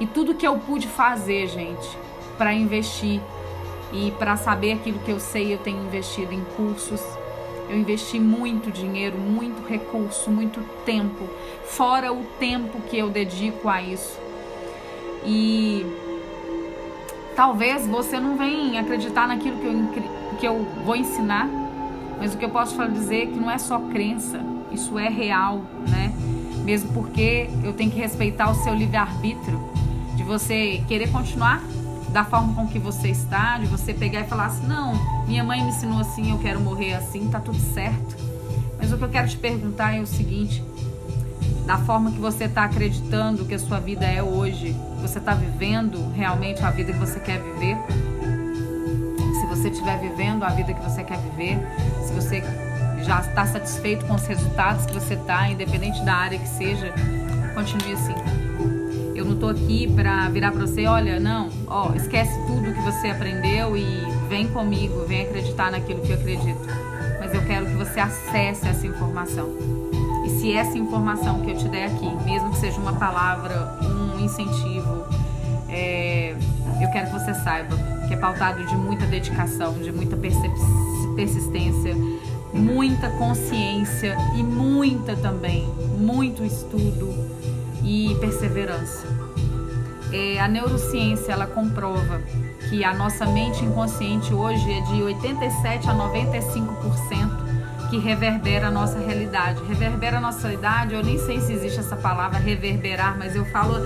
E 0.00 0.06
tudo 0.06 0.34
que 0.34 0.46
eu 0.46 0.58
pude 0.58 0.88
fazer, 0.88 1.46
gente, 1.46 1.96
para 2.36 2.52
investir 2.52 3.20
e 3.92 4.10
para 4.12 4.36
saber 4.36 4.72
aquilo 4.72 4.98
que 5.00 5.10
eu 5.10 5.20
sei, 5.20 5.52
eu 5.52 5.58
tenho 5.58 5.84
investido 5.84 6.32
em 6.32 6.42
cursos. 6.56 7.00
Eu 7.68 7.78
investi 7.78 8.18
muito 8.18 8.70
dinheiro, 8.70 9.18
muito 9.18 9.66
recurso, 9.66 10.30
muito 10.30 10.60
tempo, 10.84 11.28
fora 11.64 12.12
o 12.12 12.24
tempo 12.38 12.80
que 12.82 12.98
eu 12.98 13.08
dedico 13.08 13.68
a 13.68 13.82
isso. 13.82 14.18
E 15.24 15.86
talvez 17.36 17.86
você 17.86 18.18
não 18.18 18.36
venha 18.36 18.80
acreditar 18.80 19.28
naquilo 19.28 19.58
que 19.58 19.66
eu, 19.66 20.36
que 20.38 20.46
eu 20.46 20.66
vou 20.84 20.96
ensinar, 20.96 21.48
mas 22.18 22.34
o 22.34 22.38
que 22.38 22.44
eu 22.44 22.50
posso 22.50 22.76
dizer 22.88 23.22
é 23.22 23.26
que 23.26 23.38
não 23.38 23.50
é 23.50 23.58
só 23.58 23.78
crença, 23.78 24.40
isso 24.70 24.98
é 24.98 25.08
real, 25.08 25.62
né? 25.88 26.12
Mesmo 26.64 26.92
porque 26.92 27.48
eu 27.62 27.72
tenho 27.72 27.90
que 27.90 27.98
respeitar 27.98 28.50
o 28.50 28.54
seu 28.54 28.74
livre-arbítrio, 28.74 29.60
de 30.14 30.22
você 30.22 30.82
querer 30.86 31.10
continuar 31.10 31.62
da 32.12 32.24
forma 32.24 32.54
com 32.54 32.68
que 32.68 32.78
você 32.78 33.08
está, 33.08 33.58
de 33.58 33.66
você 33.66 33.92
pegar 33.94 34.20
e 34.20 34.24
falar 34.24 34.46
assim: 34.46 34.66
não, 34.66 34.94
minha 35.26 35.42
mãe 35.42 35.62
me 35.62 35.70
ensinou 35.70 36.00
assim, 36.00 36.30
eu 36.30 36.38
quero 36.38 36.60
morrer 36.60 36.94
assim, 36.94 37.28
tá 37.28 37.40
tudo 37.40 37.58
certo. 37.58 38.16
Mas 38.78 38.92
o 38.92 38.98
que 38.98 39.04
eu 39.04 39.08
quero 39.08 39.28
te 39.28 39.36
perguntar 39.36 39.94
é 39.94 40.00
o 40.00 40.06
seguinte: 40.06 40.62
da 41.66 41.78
forma 41.78 42.10
que 42.10 42.18
você 42.18 42.44
está 42.44 42.64
acreditando 42.64 43.44
que 43.44 43.54
a 43.54 43.58
sua 43.58 43.80
vida 43.80 44.04
é 44.04 44.22
hoje, 44.22 44.76
você 45.00 45.18
está 45.18 45.34
vivendo 45.34 46.12
realmente 46.12 46.62
a 46.62 46.70
vida 46.70 46.92
que 46.92 46.98
você 46.98 47.18
quer 47.18 47.40
viver? 47.40 47.76
você 49.62 49.68
estiver 49.68 49.98
vivendo 49.98 50.42
a 50.42 50.48
vida 50.48 50.74
que 50.74 50.82
você 50.82 51.04
quer 51.04 51.18
viver, 51.18 51.58
se 52.04 52.12
você 52.12 52.42
já 53.04 53.20
está 53.20 53.46
satisfeito 53.46 54.04
com 54.06 54.14
os 54.14 54.26
resultados 54.26 54.86
que 54.86 54.92
você 54.92 55.14
está, 55.14 55.48
independente 55.48 56.02
da 56.02 56.14
área 56.14 56.38
que 56.38 56.48
seja, 56.48 56.92
continue 57.54 57.92
assim. 57.92 58.41
Eu 59.22 59.26
não 59.26 59.34
estou 59.34 59.50
aqui 59.50 59.86
para 59.86 60.28
virar 60.30 60.50
para 60.50 60.66
você, 60.66 60.84
olha, 60.84 61.20
não, 61.20 61.48
ó, 61.68 61.92
esquece 61.94 62.36
tudo 62.44 62.74
que 62.74 62.80
você 62.80 63.06
aprendeu 63.06 63.76
e 63.76 63.86
vem 64.28 64.48
comigo, 64.48 65.04
vem 65.06 65.22
acreditar 65.22 65.70
naquilo 65.70 66.00
que 66.00 66.10
eu 66.10 66.16
acredito. 66.16 66.58
Mas 67.20 67.32
eu 67.32 67.40
quero 67.42 67.66
que 67.66 67.74
você 67.74 68.00
acesse 68.00 68.66
essa 68.66 68.84
informação. 68.84 69.48
E 70.26 70.28
se 70.28 70.52
essa 70.52 70.76
informação 70.76 71.40
que 71.42 71.52
eu 71.52 71.56
te 71.56 71.68
der 71.68 71.84
aqui, 71.84 72.12
mesmo 72.24 72.50
que 72.50 72.58
seja 72.58 72.80
uma 72.80 72.94
palavra, 72.94 73.78
um 73.80 74.18
incentivo, 74.18 75.06
é, 75.68 76.34
eu 76.82 76.90
quero 76.90 77.06
que 77.06 77.12
você 77.12 77.32
saiba 77.32 77.76
que 78.08 78.14
é 78.14 78.16
pautado 78.16 78.66
de 78.66 78.74
muita 78.74 79.06
dedicação, 79.06 79.74
de 79.74 79.92
muita 79.92 80.16
persistência, 80.16 81.94
muita 82.52 83.08
consciência 83.10 84.16
e 84.34 84.42
muita 84.42 85.14
também, 85.14 85.64
muito 85.96 86.44
estudo 86.44 87.14
e 87.84 88.16
perseverança. 88.20 89.11
É, 90.12 90.38
a 90.38 90.46
neurociência 90.46 91.32
ela 91.32 91.46
comprova 91.46 92.20
que 92.68 92.84
a 92.84 92.94
nossa 92.94 93.26
mente 93.26 93.64
inconsciente 93.64 94.32
hoje 94.34 94.70
é 94.70 94.80
de 94.82 95.02
87 95.02 95.88
a 95.88 95.94
95% 95.94 97.42
que 97.92 97.98
reverbera 97.98 98.68
a 98.68 98.70
nossa 98.70 98.98
realidade. 98.98 99.62
Reverbera 99.64 100.16
a 100.16 100.20
nossa 100.20 100.50
idade, 100.50 100.94
eu 100.94 101.02
nem 101.02 101.18
sei 101.18 101.40
se 101.40 101.52
existe 101.52 101.78
essa 101.78 101.96
palavra 101.96 102.38
reverberar, 102.38 103.18
mas 103.18 103.36
eu 103.36 103.44
falo 103.44 103.76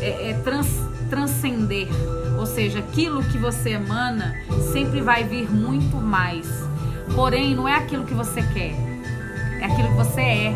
é, 0.00 0.30
é 0.30 0.40
trans, 0.42 0.68
transcender. 1.08 1.88
Ou 2.38 2.46
seja, 2.46 2.80
aquilo 2.80 3.22
que 3.22 3.38
você 3.38 3.70
emana 3.70 4.34
sempre 4.72 5.00
vai 5.00 5.22
vir 5.22 5.48
muito 5.48 5.96
mais. 5.96 6.48
Porém, 7.14 7.54
não 7.54 7.68
é 7.68 7.76
aquilo 7.76 8.04
que 8.04 8.14
você 8.14 8.42
quer, 8.42 8.74
é 9.60 9.64
aquilo 9.64 9.88
que 9.88 9.94
você 9.94 10.20
é. 10.20 10.54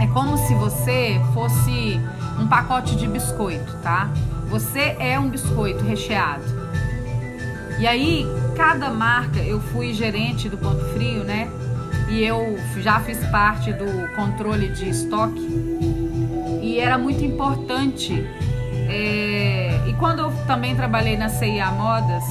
É 0.00 0.06
como 0.06 0.38
se 0.38 0.54
você 0.54 1.20
fosse 1.34 2.00
um 2.40 2.46
pacote 2.46 2.96
de 2.96 3.06
biscoito, 3.06 3.76
tá? 3.82 4.10
Você 4.48 4.96
é 4.98 5.18
um 5.18 5.28
biscoito 5.28 5.84
recheado. 5.84 6.44
E 7.78 7.86
aí, 7.86 8.26
cada 8.56 8.90
marca, 8.90 9.40
eu 9.40 9.60
fui 9.60 9.92
gerente 9.92 10.48
do 10.48 10.56
Ponto 10.56 10.84
Frio, 10.92 11.22
né? 11.22 11.48
E 12.08 12.22
eu 12.24 12.58
já 12.78 12.98
fiz 13.00 13.18
parte 13.26 13.72
do 13.72 14.14
controle 14.16 14.68
de 14.68 14.88
estoque. 14.88 15.40
E 16.62 16.78
era 16.78 16.98
muito 16.98 17.24
importante. 17.24 18.26
É... 18.88 19.80
E 19.86 19.94
quando 19.94 20.20
eu 20.20 20.32
também 20.46 20.74
trabalhei 20.74 21.16
na 21.16 21.28
CIA 21.28 21.70
Modas, 21.70 22.24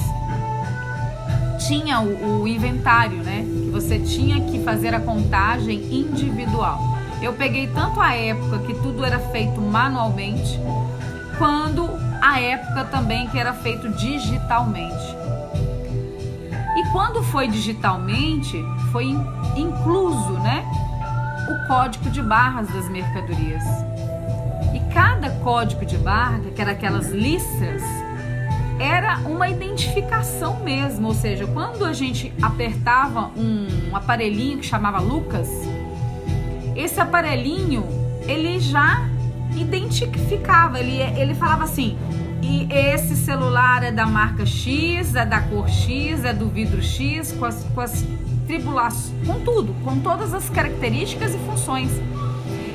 tinha 1.66 2.00
o, 2.00 2.42
o 2.42 2.48
inventário, 2.48 3.18
né? 3.18 3.44
Que 3.44 3.70
você 3.70 3.98
tinha 3.98 4.40
que 4.40 4.62
fazer 4.62 4.94
a 4.94 5.00
contagem 5.00 5.78
individual. 5.90 6.89
Eu 7.22 7.34
peguei 7.34 7.66
tanto 7.68 8.00
a 8.00 8.14
época 8.14 8.60
que 8.60 8.74
tudo 8.74 9.04
era 9.04 9.18
feito 9.18 9.60
manualmente, 9.60 10.58
quando 11.38 11.88
a 12.22 12.40
época 12.40 12.84
também 12.84 13.28
que 13.28 13.38
era 13.38 13.52
feito 13.52 13.88
digitalmente. 13.90 15.16
E 16.76 16.92
quando 16.92 17.22
foi 17.24 17.48
digitalmente, 17.48 18.62
foi 18.90 19.14
incluso, 19.56 20.32
né, 20.40 20.64
o 21.50 21.68
código 21.68 22.08
de 22.10 22.22
barras 22.22 22.68
das 22.68 22.88
mercadorias. 22.88 23.64
E 24.72 24.80
cada 24.92 25.30
código 25.42 25.84
de 25.84 25.98
barra, 25.98 26.40
que 26.54 26.62
era 26.62 26.72
aquelas 26.72 27.10
listras, 27.10 27.82
era 28.78 29.18
uma 29.26 29.48
identificação 29.48 30.60
mesmo, 30.60 31.08
ou 31.08 31.14
seja, 31.14 31.46
quando 31.46 31.84
a 31.84 31.92
gente 31.92 32.32
apertava 32.40 33.30
um 33.36 33.94
aparelhinho 33.94 34.58
que 34.58 34.66
chamava 34.66 35.00
Lucas, 35.00 35.48
esse 36.76 37.00
aparelhinho 37.00 37.84
ele 38.26 38.60
já 38.60 39.08
identificava, 39.56 40.78
ele, 40.78 41.00
ele 41.18 41.34
falava 41.34 41.64
assim: 41.64 41.96
e 42.42 42.66
esse 42.72 43.16
celular 43.16 43.82
é 43.82 43.92
da 43.92 44.06
marca 44.06 44.46
X, 44.46 45.14
é 45.14 45.24
da 45.24 45.40
cor 45.40 45.68
X, 45.68 46.24
é 46.24 46.32
do 46.32 46.48
vidro 46.48 46.82
X, 46.82 47.32
com 47.32 47.44
as, 47.44 47.64
com 47.74 47.80
as 47.80 48.04
tribulações, 48.46 49.12
com 49.26 49.40
tudo, 49.40 49.74
com 49.84 50.00
todas 50.00 50.32
as 50.34 50.48
características 50.48 51.34
e 51.34 51.38
funções. 51.38 51.90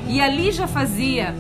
E 0.07 0.21
ali 0.21 0.51
já 0.51 0.67
fazia, 0.67 1.33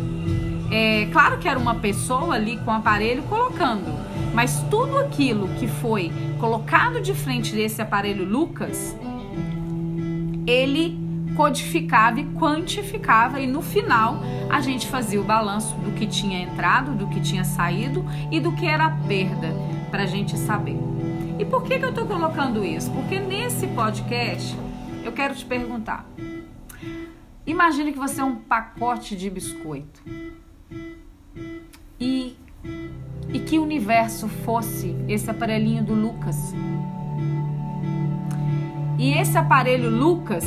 é, 0.71 1.07
claro 1.11 1.37
que 1.37 1.47
era 1.47 1.59
uma 1.59 1.75
pessoa 1.75 2.35
ali 2.35 2.57
com 2.57 2.71
o 2.71 2.73
aparelho 2.73 3.23
colocando, 3.23 3.93
mas 4.33 4.61
tudo 4.69 4.97
aquilo 4.97 5.47
que 5.59 5.67
foi 5.67 6.11
colocado 6.39 6.99
de 6.99 7.13
frente 7.13 7.53
desse 7.53 7.81
aparelho 7.81 8.25
Lucas, 8.25 8.95
ele 10.47 11.04
codificava 11.35 12.19
e 12.19 12.25
quantificava 12.25 13.39
e 13.39 13.47
no 13.47 13.61
final 13.61 14.19
a 14.49 14.61
gente 14.61 14.87
fazia 14.87 15.19
o 15.19 15.23
balanço 15.23 15.75
do 15.75 15.91
que 15.91 16.07
tinha 16.07 16.39
entrado, 16.39 16.93
do 16.93 17.07
que 17.07 17.19
tinha 17.19 17.43
saído 17.43 18.05
e 18.31 18.39
do 18.39 18.51
que 18.53 18.65
era 18.65 18.89
perda 19.07 19.53
para 19.91 20.03
a 20.03 20.05
gente 20.05 20.37
saber. 20.37 20.77
E 21.37 21.45
por 21.45 21.63
que, 21.63 21.77
que 21.77 21.85
eu 21.85 21.89
estou 21.89 22.05
colocando 22.05 22.63
isso? 22.63 22.89
Porque 22.91 23.19
nesse 23.19 23.67
podcast 23.67 24.55
eu 25.03 25.11
quero 25.11 25.35
te 25.35 25.45
perguntar. 25.45 26.05
Imagine 27.45 27.91
que 27.91 27.99
você 27.99 28.21
é 28.21 28.23
um 28.23 28.35
pacote 28.35 29.15
de 29.15 29.29
biscoito 29.29 30.01
e, 31.99 32.35
e 33.31 33.39
que 33.39 33.59
universo 33.59 34.27
fosse 34.27 34.95
esse 35.07 35.29
aparelhinho 35.29 35.83
do 35.83 35.93
Lucas. 35.93 36.53
E 38.97 39.13
esse 39.13 39.37
aparelho 39.37 39.89
Lucas 39.89 40.45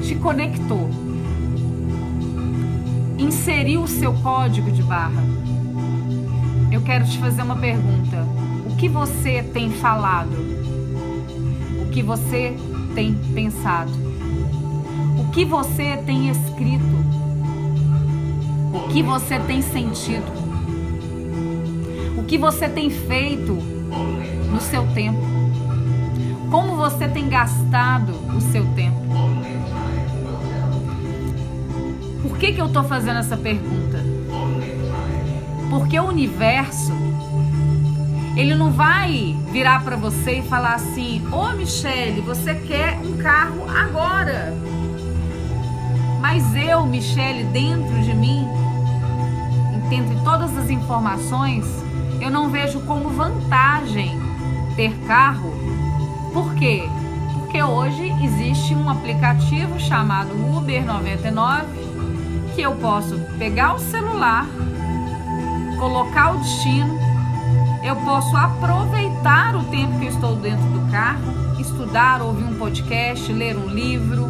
te 0.00 0.14
conectou, 0.14 0.88
inseriu 3.18 3.82
o 3.82 3.88
seu 3.88 4.12
código 4.14 4.70
de 4.70 4.82
barra. 4.82 5.22
Eu 6.70 6.82
quero 6.82 7.04
te 7.04 7.18
fazer 7.18 7.42
uma 7.42 7.56
pergunta. 7.56 8.26
O 8.66 8.76
que 8.76 8.88
você 8.88 9.42
tem 9.42 9.70
falado? 9.70 10.36
O 11.82 11.90
que 11.90 12.02
você 12.02 12.56
tem 12.94 13.14
pensado? 13.34 13.92
O 15.18 15.30
que 15.30 15.44
você 15.44 15.96
tem 16.06 16.28
escrito? 16.28 16.98
O 18.72 18.88
que 18.88 19.02
você 19.02 19.38
tem 19.40 19.62
sentido? 19.62 20.30
O 22.16 22.24
que 22.24 22.38
você 22.38 22.68
tem 22.68 22.90
feito 22.90 23.54
no 24.52 24.60
seu 24.60 24.86
tempo? 24.88 25.20
Como 26.50 26.76
você 26.76 27.08
tem 27.08 27.28
gastado 27.28 28.12
o 28.36 28.40
seu 28.40 28.64
tempo? 28.74 28.98
Por 32.22 32.36
que, 32.36 32.52
que 32.52 32.60
eu 32.60 32.66
estou 32.66 32.82
fazendo 32.84 33.18
essa 33.18 33.36
pergunta? 33.36 34.04
Porque 35.70 35.98
o 35.98 36.04
universo, 36.04 36.92
ele 38.36 38.54
não 38.54 38.72
vai 38.72 39.36
virar 39.52 39.84
para 39.84 39.96
você 39.96 40.38
e 40.38 40.42
falar 40.42 40.74
assim: 40.74 41.22
Ô 41.30 41.52
Michele, 41.52 42.20
você 42.20 42.54
quer 42.54 42.98
um 42.98 43.16
carro 43.18 43.64
agora. 43.70 44.52
Mas 46.20 46.56
eu, 46.56 46.84
Michele, 46.84 47.44
dentro 47.44 48.02
de 48.02 48.12
mim, 48.14 48.44
entre 49.90 50.16
todas 50.24 50.56
as 50.56 50.68
informações, 50.68 51.64
eu 52.20 52.30
não 52.30 52.50
vejo 52.50 52.80
como 52.80 53.10
vantagem 53.10 54.18
ter 54.74 54.92
carro. 55.06 55.52
Por 56.32 56.54
quê? 56.54 56.82
Porque 57.34 57.62
hoje 57.62 58.12
existe 58.22 58.74
um 58.74 58.90
aplicativo 58.90 59.78
chamado 59.78 60.30
Uber 60.56 60.84
99 60.84 61.87
que 62.58 62.62
eu 62.62 62.74
posso 62.74 63.16
pegar 63.38 63.74
o 63.74 63.78
celular, 63.78 64.44
colocar 65.78 66.32
o 66.32 66.38
destino, 66.38 66.98
eu 67.84 67.94
posso 67.94 68.36
aproveitar 68.36 69.54
o 69.54 69.62
tempo 69.66 69.96
que 70.00 70.06
eu 70.06 70.10
estou 70.10 70.34
dentro 70.34 70.64
do 70.64 70.90
carro, 70.90 71.22
estudar, 71.60 72.20
ouvir 72.20 72.42
um 72.42 72.58
podcast, 72.58 73.32
ler 73.32 73.56
um 73.56 73.68
livro, 73.68 74.26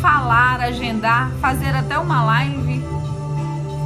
falar, 0.00 0.62
agendar, 0.62 1.32
fazer 1.38 1.76
até 1.76 1.98
uma 1.98 2.24
live. 2.24 2.82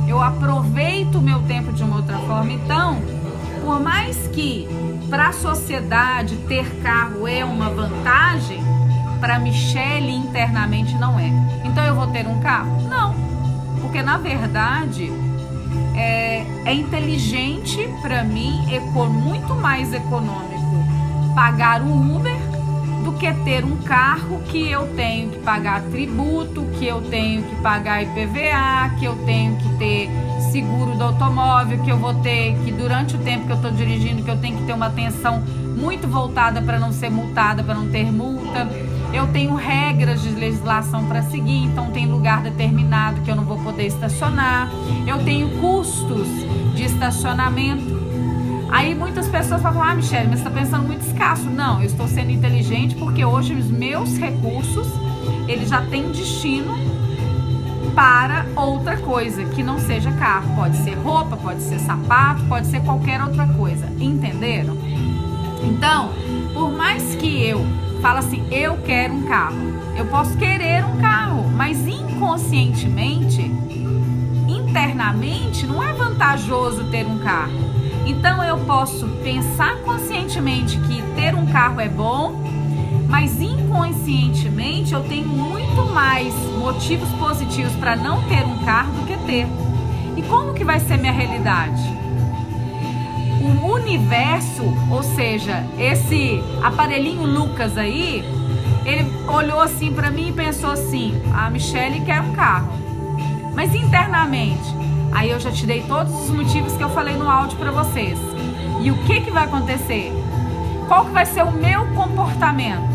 Eu 0.07 0.23
aproveito 0.23 1.17
o 1.17 1.21
meu 1.21 1.43
tempo 1.43 1.73
de 1.73 1.83
uma 1.83 1.97
outra 1.97 2.19
forma. 2.19 2.53
Então, 2.53 3.03
por 3.61 3.81
mais 3.81 4.29
que 4.29 4.69
para 5.11 5.31
a 5.31 5.33
sociedade 5.33 6.37
ter 6.47 6.65
carro 6.81 7.27
é 7.27 7.45
uma 7.45 7.71
vantagem, 7.71 8.63
para 9.19 9.41
Michelle 9.41 10.13
internamente 10.13 10.95
não 10.95 11.19
é. 11.19 11.29
Então 11.65 11.83
eu 11.85 11.97
vou 11.97 12.07
ter 12.07 12.25
um 12.29 12.39
carro? 12.39 12.89
Não. 12.89 13.24
Porque 13.95 14.05
na 14.05 14.19
verdade 14.19 15.09
é, 15.97 16.45
é 16.65 16.75
inteligente 16.75 17.89
para 18.03 18.25
mim, 18.25 18.67
muito 19.09 19.55
mais 19.55 19.93
econômico 19.93 20.85
pagar 21.33 21.81
um 21.81 22.17
Uber 22.17 22.37
do 23.05 23.13
que 23.13 23.33
ter 23.45 23.65
um 23.65 23.77
carro 23.83 24.43
que 24.49 24.69
eu 24.69 24.89
tenho 24.97 25.31
que 25.31 25.39
pagar 25.39 25.81
tributo, 25.83 26.65
que 26.77 26.89
eu 26.89 27.03
tenho 27.03 27.45
que 27.45 27.55
pagar 27.63 28.03
IPVA, 28.03 28.97
que 28.99 29.05
eu 29.05 29.15
tenho 29.25 29.57
que 29.59 29.69
ter 29.77 30.11
seguro 30.51 30.97
do 30.97 31.05
automóvel, 31.05 31.79
que 31.85 31.91
eu 31.91 31.97
vou 31.97 32.15
ter 32.15 32.57
que 32.65 32.73
durante 32.73 33.15
o 33.15 33.19
tempo 33.21 33.47
que 33.47 33.53
eu 33.53 33.57
estou 33.57 33.71
dirigindo, 33.71 34.25
que 34.25 34.31
eu 34.31 34.41
tenho 34.41 34.57
que 34.57 34.65
ter 34.65 34.73
uma 34.73 34.87
atenção 34.87 35.41
muito 35.77 36.09
voltada 36.09 36.61
para 36.61 36.81
não 36.81 36.91
ser 36.91 37.11
multada, 37.11 37.63
para 37.63 37.75
não 37.75 37.89
ter 37.91 38.11
multa 38.11 38.69
eu 39.15 39.29
tenho 39.29 39.55
regras 39.55 40.21
de 40.23 40.31
legislação 40.31 41.07
para 41.07 41.23
seguir, 41.23 41.65
então 41.65 41.91
tem 41.93 42.07
lugar 42.07 42.43
determinado 42.43 43.21
que 43.21 43.31
eu 43.31 43.37
não 43.37 43.45
vou 43.45 43.59
poder 43.59 43.87
estacionar, 43.87 44.69
eu 45.07 45.25
tenho 45.25 45.49
custos 45.61 46.27
de 46.75 46.83
estacionamento. 46.83 48.03
Aí 48.73 48.93
muitas 48.93 49.29
pessoas 49.29 49.63
falam, 49.63 49.81
ah, 49.81 49.95
Michelle, 49.95 50.27
mas 50.27 50.41
você 50.41 50.49
está 50.49 50.61
pensando 50.61 50.89
muito 50.89 51.07
escasso. 51.07 51.49
Não, 51.49 51.79
eu 51.79 51.87
estou 51.87 52.09
sendo 52.09 52.33
inteligente 52.33 52.97
porque 52.97 53.25
hoje 53.25 53.55
os 53.55 53.71
meus 53.71 54.19
recursos, 54.19 54.89
eles 55.47 55.69
já 55.69 55.81
têm 55.83 56.11
destino 56.11 56.75
para 57.95 58.47
outra 58.57 58.97
coisa 58.97 59.45
que 59.45 59.63
não 59.63 59.79
seja 59.79 60.11
carro. 60.11 60.57
Pode 60.57 60.77
ser 60.79 60.95
roupa, 60.95 61.37
pode 61.37 61.63
ser 61.63 61.79
sapato, 61.79 62.43
pode 62.47 62.67
ser 62.67 62.81
qualquer 62.81 63.23
outra 63.23 63.47
coisa. 63.47 63.87
Entenderam? 64.01 64.77
Então, 65.63 66.11
por 66.53 66.73
mais 66.73 67.15
que 67.15 67.45
eu 67.45 67.65
fale 68.05 68.19
assim, 68.19 68.47
eu 68.51 68.77
quero 68.85 69.15
um 69.15 69.23
carro, 69.23 69.57
eu 69.97 70.05
posso 70.05 70.37
querer 70.37 70.85
um 70.85 70.99
carro, 70.99 71.49
mas 71.49 71.89
inconscientemente, 71.89 73.51
internamente, 74.47 75.67
não 75.67 75.83
é 75.83 75.91
vantajoso 75.95 76.85
ter 76.91 77.07
um 77.07 77.17
carro. 77.21 77.59
Então 78.05 78.45
eu 78.45 78.59
posso 78.59 79.09
pensar 79.25 79.77
conscientemente 79.77 80.77
que 80.81 81.01
ter 81.17 81.35
um 81.35 81.47
carro 81.47 81.81
é 81.81 81.89
bom, 81.89 82.45
mas 83.09 83.41
inconscientemente 83.41 84.93
eu 84.93 85.03
tenho 85.05 85.27
muito 85.27 85.91
mais 85.91 86.35
motivos 86.59 87.09
positivos 87.13 87.73
para 87.77 87.97
não 87.97 88.23
ter 88.25 88.45
um 88.45 88.59
carro 88.67 88.93
do 88.93 89.07
que 89.07 89.17
ter. 89.25 89.47
E 90.15 90.21
como 90.29 90.53
que 90.53 90.63
vai 90.63 90.79
ser 90.79 90.99
minha 90.99 91.11
realidade? 91.11 92.04
O 93.45 93.73
universo, 93.73 94.65
ou 94.91 95.03
seja, 95.03 95.65
esse 95.79 96.43
aparelhinho 96.63 97.27
Lucas 97.27 97.77
aí, 97.77 98.25
ele 98.85 99.07
olhou 99.29 99.61
assim 99.61 99.93
para 99.93 100.11
mim 100.11 100.31
e 100.31 100.33
pensou 100.33 100.71
assim: 100.71 101.21
a 101.35 101.51
Michelle 101.51 102.01
quer 102.01 102.21
um 102.21 102.33
carro. 102.33 102.73
Mas 103.55 103.75
internamente, 103.75 104.75
Aí 105.15 105.31
eu 105.31 105.39
já 105.39 105.53
te 105.53 105.65
dei 105.65 105.81
todos 105.85 106.13
os 106.13 106.31
motivos 106.31 106.77
que 106.77 106.83
eu 106.83 106.91
falei 106.91 107.17
no 107.17 107.31
áudio 107.31 107.57
para 107.57 107.71
vocês. 107.71 108.19
E 108.83 108.91
o 108.91 108.97
que 109.05 109.21
que 109.21 109.31
vai 109.31 109.45
acontecer? 109.45 110.13
Qual 110.89 111.05
que 111.05 111.13
vai 111.13 111.25
ser 111.25 111.45
o 111.45 111.53
meu 111.53 111.87
comportamento 111.95 112.93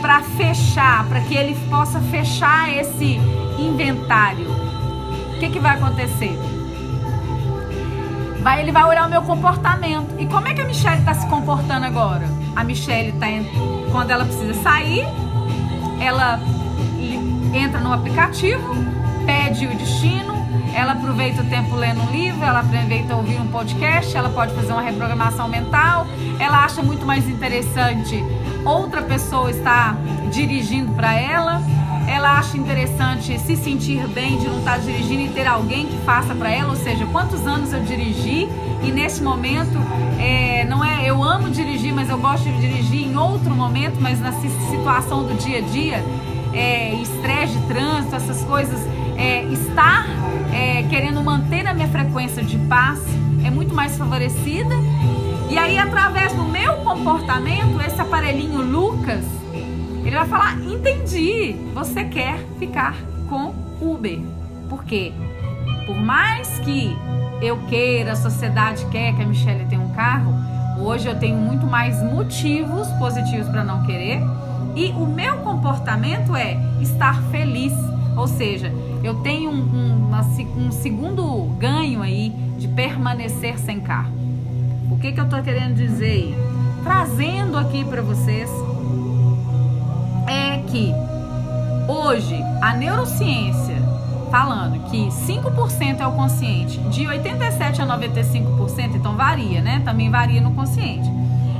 para 0.00 0.22
fechar, 0.22 1.06
para 1.06 1.20
que 1.20 1.34
ele 1.34 1.54
possa 1.68 2.00
fechar 2.00 2.74
esse 2.74 3.20
inventário? 3.58 4.46
O 4.50 5.38
que 5.38 5.50
que 5.50 5.58
vai 5.58 5.76
acontecer? 5.76 6.34
Vai, 8.42 8.60
ele 8.60 8.72
vai 8.72 8.84
olhar 8.84 9.06
o 9.06 9.10
meu 9.10 9.22
comportamento. 9.22 10.16
E 10.18 10.26
como 10.26 10.48
é 10.48 10.54
que 10.54 10.60
a 10.60 10.64
Michelle 10.64 10.98
está 10.98 11.14
se 11.14 11.26
comportando 11.28 11.86
agora? 11.86 12.28
A 12.56 12.64
Michelle 12.64 13.10
está 13.10 13.26
quando 13.92 14.10
ela 14.10 14.24
precisa 14.24 14.54
sair, 14.54 15.06
ela 16.00 16.40
entra 17.54 17.78
no 17.80 17.92
aplicativo, 17.92 18.74
pede 19.24 19.66
o 19.66 19.76
destino, 19.76 20.34
ela 20.74 20.92
aproveita 20.92 21.42
o 21.42 21.44
tempo 21.44 21.76
lendo 21.76 22.02
um 22.02 22.10
livro, 22.10 22.42
ela 22.42 22.60
aproveita 22.60 23.14
ouvir 23.14 23.40
um 23.40 23.46
podcast, 23.46 24.16
ela 24.16 24.30
pode 24.30 24.52
fazer 24.54 24.72
uma 24.72 24.82
reprogramação 24.82 25.46
mental, 25.46 26.06
ela 26.40 26.64
acha 26.64 26.82
muito 26.82 27.06
mais 27.06 27.28
interessante 27.28 28.24
outra 28.64 29.02
pessoa 29.02 29.50
estar 29.50 29.96
dirigindo 30.32 30.92
para 30.92 31.14
ela, 31.14 31.62
ela 32.12 32.38
acha 32.38 32.56
interessante 32.56 33.38
se 33.38 33.56
sentir 33.56 34.06
bem 34.08 34.38
de 34.38 34.46
não 34.46 34.58
estar 34.58 34.78
dirigindo 34.78 35.22
e 35.22 35.28
ter 35.28 35.46
alguém 35.46 35.86
que 35.86 35.96
faça 36.04 36.34
para 36.34 36.50
ela, 36.50 36.70
ou 36.70 36.76
seja, 36.76 37.06
quantos 37.06 37.46
anos 37.46 37.72
eu 37.72 37.80
dirigi 37.82 38.48
e 38.82 38.90
nesse 38.90 39.22
momento 39.22 39.78
é, 40.18 40.64
não 40.66 40.84
é 40.84 41.08
eu 41.08 41.22
amo 41.22 41.48
dirigir, 41.48 41.92
mas 41.94 42.10
eu 42.10 42.18
gosto 42.18 42.44
de 42.44 42.60
dirigir 42.60 43.06
em 43.06 43.16
outro 43.16 43.54
momento, 43.54 44.00
mas 44.00 44.20
na 44.20 44.32
situação 44.32 45.24
do 45.24 45.34
dia 45.34 45.58
a 45.58 45.60
dia, 45.62 46.04
é, 46.52 46.94
estresse 46.94 47.54
de 47.54 47.66
trânsito, 47.66 48.14
essas 48.14 48.44
coisas, 48.44 48.80
é, 49.16 49.44
estar 49.44 50.06
é, 50.52 50.82
querendo 50.84 51.22
manter 51.22 51.66
a 51.66 51.72
minha 51.72 51.88
frequência 51.88 52.42
de 52.42 52.58
paz 52.58 53.00
é 53.44 53.50
muito 53.50 53.74
mais 53.74 53.96
favorecida. 53.96 54.74
E 55.48 55.58
aí, 55.58 55.78
através 55.78 56.32
do 56.32 56.44
meu 56.44 56.76
comportamento, 56.76 57.80
esse 57.80 58.00
aparelhinho 58.00 58.62
Lucas, 58.62 59.24
ele 60.08 60.16
vai 60.16 60.26
falar: 60.26 60.58
entendi, 60.60 61.54
você 61.74 62.04
quer 62.04 62.38
ficar 62.58 62.96
com 63.28 63.54
Uber. 63.80 64.20
Por 64.68 64.84
quê? 64.84 65.12
Por 65.86 65.96
mais 65.96 66.58
que 66.60 66.96
eu 67.40 67.58
queira, 67.66 68.12
a 68.12 68.16
sociedade 68.16 68.86
quer 68.86 69.14
que 69.14 69.22
a 69.22 69.26
Michelle 69.26 69.64
tenha 69.66 69.80
um 69.80 69.90
carro, 69.90 70.32
hoje 70.78 71.08
eu 71.08 71.18
tenho 71.18 71.36
muito 71.36 71.66
mais 71.66 72.02
motivos 72.02 72.88
positivos 72.92 73.48
para 73.48 73.64
não 73.64 73.84
querer. 73.84 74.20
E 74.74 74.90
o 74.92 75.06
meu 75.06 75.38
comportamento 75.38 76.34
é 76.34 76.56
estar 76.80 77.20
feliz, 77.24 77.72
ou 78.16 78.26
seja, 78.26 78.72
eu 79.04 79.16
tenho 79.16 79.50
um, 79.50 79.54
um, 79.54 80.06
uma, 80.08 80.20
um 80.56 80.70
segundo 80.70 81.44
ganho 81.58 82.00
aí 82.00 82.30
de 82.58 82.68
permanecer 82.68 83.58
sem 83.58 83.80
carro. 83.80 84.12
O 84.90 84.98
que, 84.98 85.12
que 85.12 85.20
eu 85.20 85.24
estou 85.24 85.42
querendo 85.42 85.74
dizer 85.74 86.04
aí? 86.04 86.34
Trazendo 86.82 87.58
aqui 87.58 87.84
para 87.84 88.00
vocês 88.00 88.50
que 90.72 90.94
hoje 91.86 92.42
a 92.62 92.74
neurociência 92.74 93.76
falando 94.30 94.82
que 94.90 95.08
5% 95.08 96.00
é 96.00 96.06
o 96.06 96.12
consciente, 96.12 96.78
de 96.88 97.06
87 97.06 97.82
a 97.82 97.86
95%, 97.86 98.94
então 98.94 99.14
varia, 99.14 99.60
né? 99.60 99.82
Também 99.84 100.10
varia 100.10 100.40
no 100.40 100.54
consciente. 100.54 101.06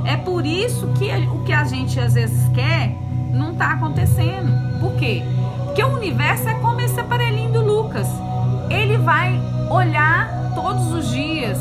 É 0.03 0.17
por 0.17 0.43
isso 0.43 0.87
que 0.97 1.11
o 1.27 1.43
que 1.43 1.53
a 1.53 1.63
gente 1.63 1.99
às 1.99 2.15
vezes 2.15 2.49
quer 2.49 2.95
não 3.31 3.51
está 3.51 3.73
acontecendo. 3.73 4.79
Por 4.79 4.95
quê? 4.95 5.21
Porque 5.65 5.83
o 5.83 5.93
universo 5.93 6.49
é 6.49 6.55
como 6.55 6.81
esse 6.81 6.99
aparelhinho 6.99 7.51
do 7.51 7.61
Lucas. 7.61 8.07
Ele 8.71 8.97
vai 8.97 9.39
olhar 9.69 10.51
todos 10.55 10.91
os 10.91 11.11
dias. 11.11 11.59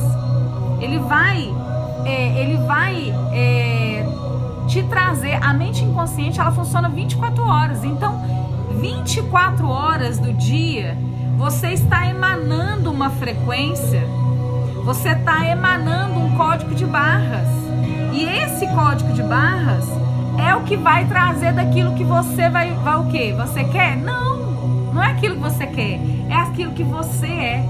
Ele 0.81 0.99
vai, 0.99 1.55
é, 2.07 2.41
ele 2.41 2.57
vai 2.67 3.15
é, 3.33 4.02
te 4.67 4.83
trazer. 4.85 5.35
A 5.43 5.53
mente 5.53 5.85
inconsciente 5.85 6.41
ela 6.41 6.53
funciona 6.53 6.89
24 6.89 7.45
horas. 7.45 7.85
Então, 7.85 8.21
24 8.81 9.69
horas 9.69 10.19
do 10.19 10.33
dia 10.33 10.97
você 11.37 11.69
está 11.69 12.07
emanando 12.07 12.91
uma 12.91 13.11
frequência. 13.11 14.03
Você 14.85 15.11
está 15.11 15.45
emanando 15.47 16.19
um 16.19 16.37
código 16.37 16.75
de 16.75 16.85
barras. 16.85 17.49
E 18.13 18.25
esse 18.25 18.67
código 18.69 19.13
de 19.13 19.23
barras 19.23 19.89
é 20.39 20.55
o 20.55 20.63
que 20.63 20.77
vai 20.77 21.07
trazer 21.07 21.53
daquilo 21.53 21.95
que 21.95 22.05
você 22.05 22.49
vai, 22.49 22.73
vai 22.75 22.97
o 22.97 23.07
quê? 23.07 23.35
Você 23.37 23.65
quer? 23.65 23.97
Não, 23.97 24.37
não 24.93 25.03
é 25.03 25.11
aquilo 25.11 25.37
que 25.37 25.41
você 25.41 25.67
quer, 25.67 26.01
é 26.29 26.35
aquilo 26.35 26.73
que 26.73 26.85
você 26.85 27.27
é. 27.27 27.65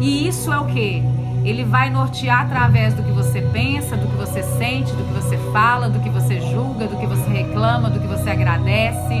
E 0.00 0.26
isso 0.26 0.52
é 0.52 0.58
o 0.58 0.66
que? 0.66 1.11
Ele 1.44 1.64
vai 1.64 1.90
nortear 1.90 2.42
através 2.42 2.94
do 2.94 3.02
que 3.02 3.10
você 3.10 3.40
pensa, 3.40 3.96
do 3.96 4.06
que 4.06 4.16
você 4.16 4.42
sente, 4.42 4.92
do 4.92 5.04
que 5.04 5.12
você 5.12 5.36
fala, 5.52 5.88
do 5.88 5.98
que 6.00 6.08
você 6.08 6.40
julga, 6.40 6.86
do 6.86 6.96
que 6.96 7.06
você 7.06 7.28
reclama, 7.28 7.90
do 7.90 7.98
que 7.98 8.06
você 8.06 8.30
agradece, 8.30 9.20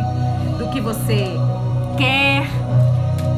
do 0.58 0.68
que 0.70 0.80
você 0.80 1.26
quer, 1.96 2.46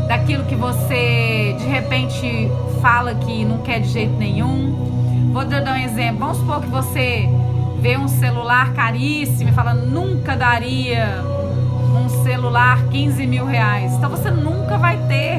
daquilo 0.07 0.44
que 0.44 0.55
você 0.55 1.57
de 1.59 1.66
repente 1.66 2.51
fala 2.81 3.14
que 3.14 3.44
não 3.44 3.59
quer 3.59 3.81
de 3.81 3.88
jeito 3.88 4.14
nenhum. 4.14 5.31
Vou 5.33 5.44
dar 5.44 5.62
um 5.62 5.77
exemplo. 5.77 6.18
Vamos 6.18 6.37
supor 6.38 6.61
que 6.61 6.68
você 6.68 7.29
vê 7.81 7.97
um 7.97 8.09
celular 8.09 8.73
caríssimo 8.73 9.51
e 9.51 9.53
fala 9.53 9.75
nunca 9.75 10.37
daria 10.37 11.23
um 11.94 12.09
celular 12.23 12.83
15 12.90 13.27
mil 13.27 13.47
reais. 13.47 13.92
Então 13.94 14.11
você 14.11 14.31
nunca 14.31 14.77
vai 14.79 14.97
ter, 15.09 15.38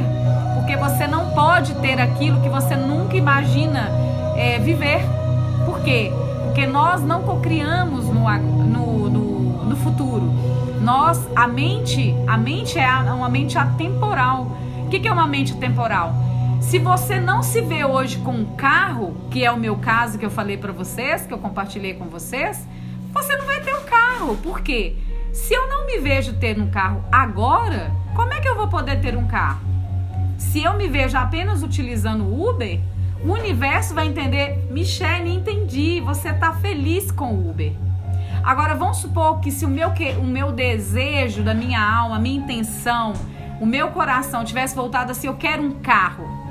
porque 0.65 0.77
você 0.77 1.05
não 1.05 1.29
pode 1.29 1.75
ter 1.75 2.01
aquilo 2.01 2.41
que 2.41 2.49
você 2.49 2.75
nunca 2.75 3.15
imagina 3.15 3.87
é, 4.35 4.57
viver. 4.57 4.99
Por 5.63 5.79
quê? 5.81 6.11
Porque 6.43 6.65
nós 6.65 7.03
não 7.03 7.21
cocriamos 7.21 8.05
no, 8.05 8.27
no, 8.27 9.09
no, 9.09 9.65
no 9.65 9.75
futuro. 9.75 10.25
Nós, 10.81 11.23
a 11.35 11.47
mente, 11.47 12.15
a 12.25 12.35
mente 12.35 12.79
é 12.79 12.89
uma 13.13 13.29
mente 13.29 13.59
atemporal. 13.59 14.57
O 14.83 14.89
que 14.89 15.07
é 15.07 15.11
uma 15.11 15.27
mente 15.27 15.53
atemporal? 15.53 16.15
Se 16.59 16.79
você 16.79 17.19
não 17.19 17.43
se 17.43 17.61
vê 17.61 17.85
hoje 17.85 18.17
com 18.17 18.31
um 18.31 18.55
carro, 18.55 19.15
que 19.29 19.45
é 19.45 19.51
o 19.51 19.57
meu 19.57 19.75
caso 19.75 20.17
que 20.17 20.25
eu 20.25 20.31
falei 20.31 20.57
para 20.57 20.71
vocês, 20.71 21.27
que 21.27 21.33
eu 21.33 21.37
compartilhei 21.37 21.93
com 21.93 22.05
vocês, 22.05 22.67
você 23.13 23.37
não 23.37 23.45
vai 23.45 23.61
ter 23.61 23.75
um 23.75 23.83
carro. 23.83 24.35
Por 24.37 24.61
quê? 24.61 24.95
Se 25.31 25.53
eu 25.53 25.69
não 25.69 25.85
me 25.85 25.99
vejo 25.99 26.33
ter 26.33 26.59
um 26.59 26.71
carro 26.71 27.05
agora, 27.11 27.91
como 28.15 28.33
é 28.33 28.39
que 28.39 28.49
eu 28.49 28.55
vou 28.55 28.67
poder 28.67 28.99
ter 28.99 29.15
um 29.15 29.27
carro? 29.27 29.64
Se 30.37 30.63
eu 30.63 30.73
me 30.77 30.87
vejo 30.87 31.17
apenas 31.17 31.63
utilizando 31.63 32.23
o 32.23 32.49
Uber, 32.49 32.79
o 33.23 33.31
universo 33.31 33.93
vai 33.93 34.07
entender, 34.07 34.67
Michelle, 34.69 35.33
entendi, 35.33 35.99
você 36.01 36.29
está 36.29 36.53
feliz 36.53 37.11
com 37.11 37.33
o 37.33 37.49
Uber. 37.49 37.73
Agora 38.43 38.75
vamos 38.75 38.97
supor 38.97 39.39
que 39.39 39.49
se 39.49 39.65
o 39.65 39.67
meu, 39.67 39.89
o 40.19 40.23
meu 40.23 40.51
desejo 40.51 41.41
da 41.41 41.53
minha 41.53 41.81
alma, 41.81 42.17
a 42.17 42.19
minha 42.19 42.37
intenção, 42.37 43.13
o 43.59 43.65
meu 43.65 43.87
coração 43.89 44.43
tivesse 44.43 44.75
voltado 44.75 45.11
assim, 45.11 45.27
eu 45.27 45.35
quero 45.35 45.63
um 45.63 45.71
carro. 45.71 46.45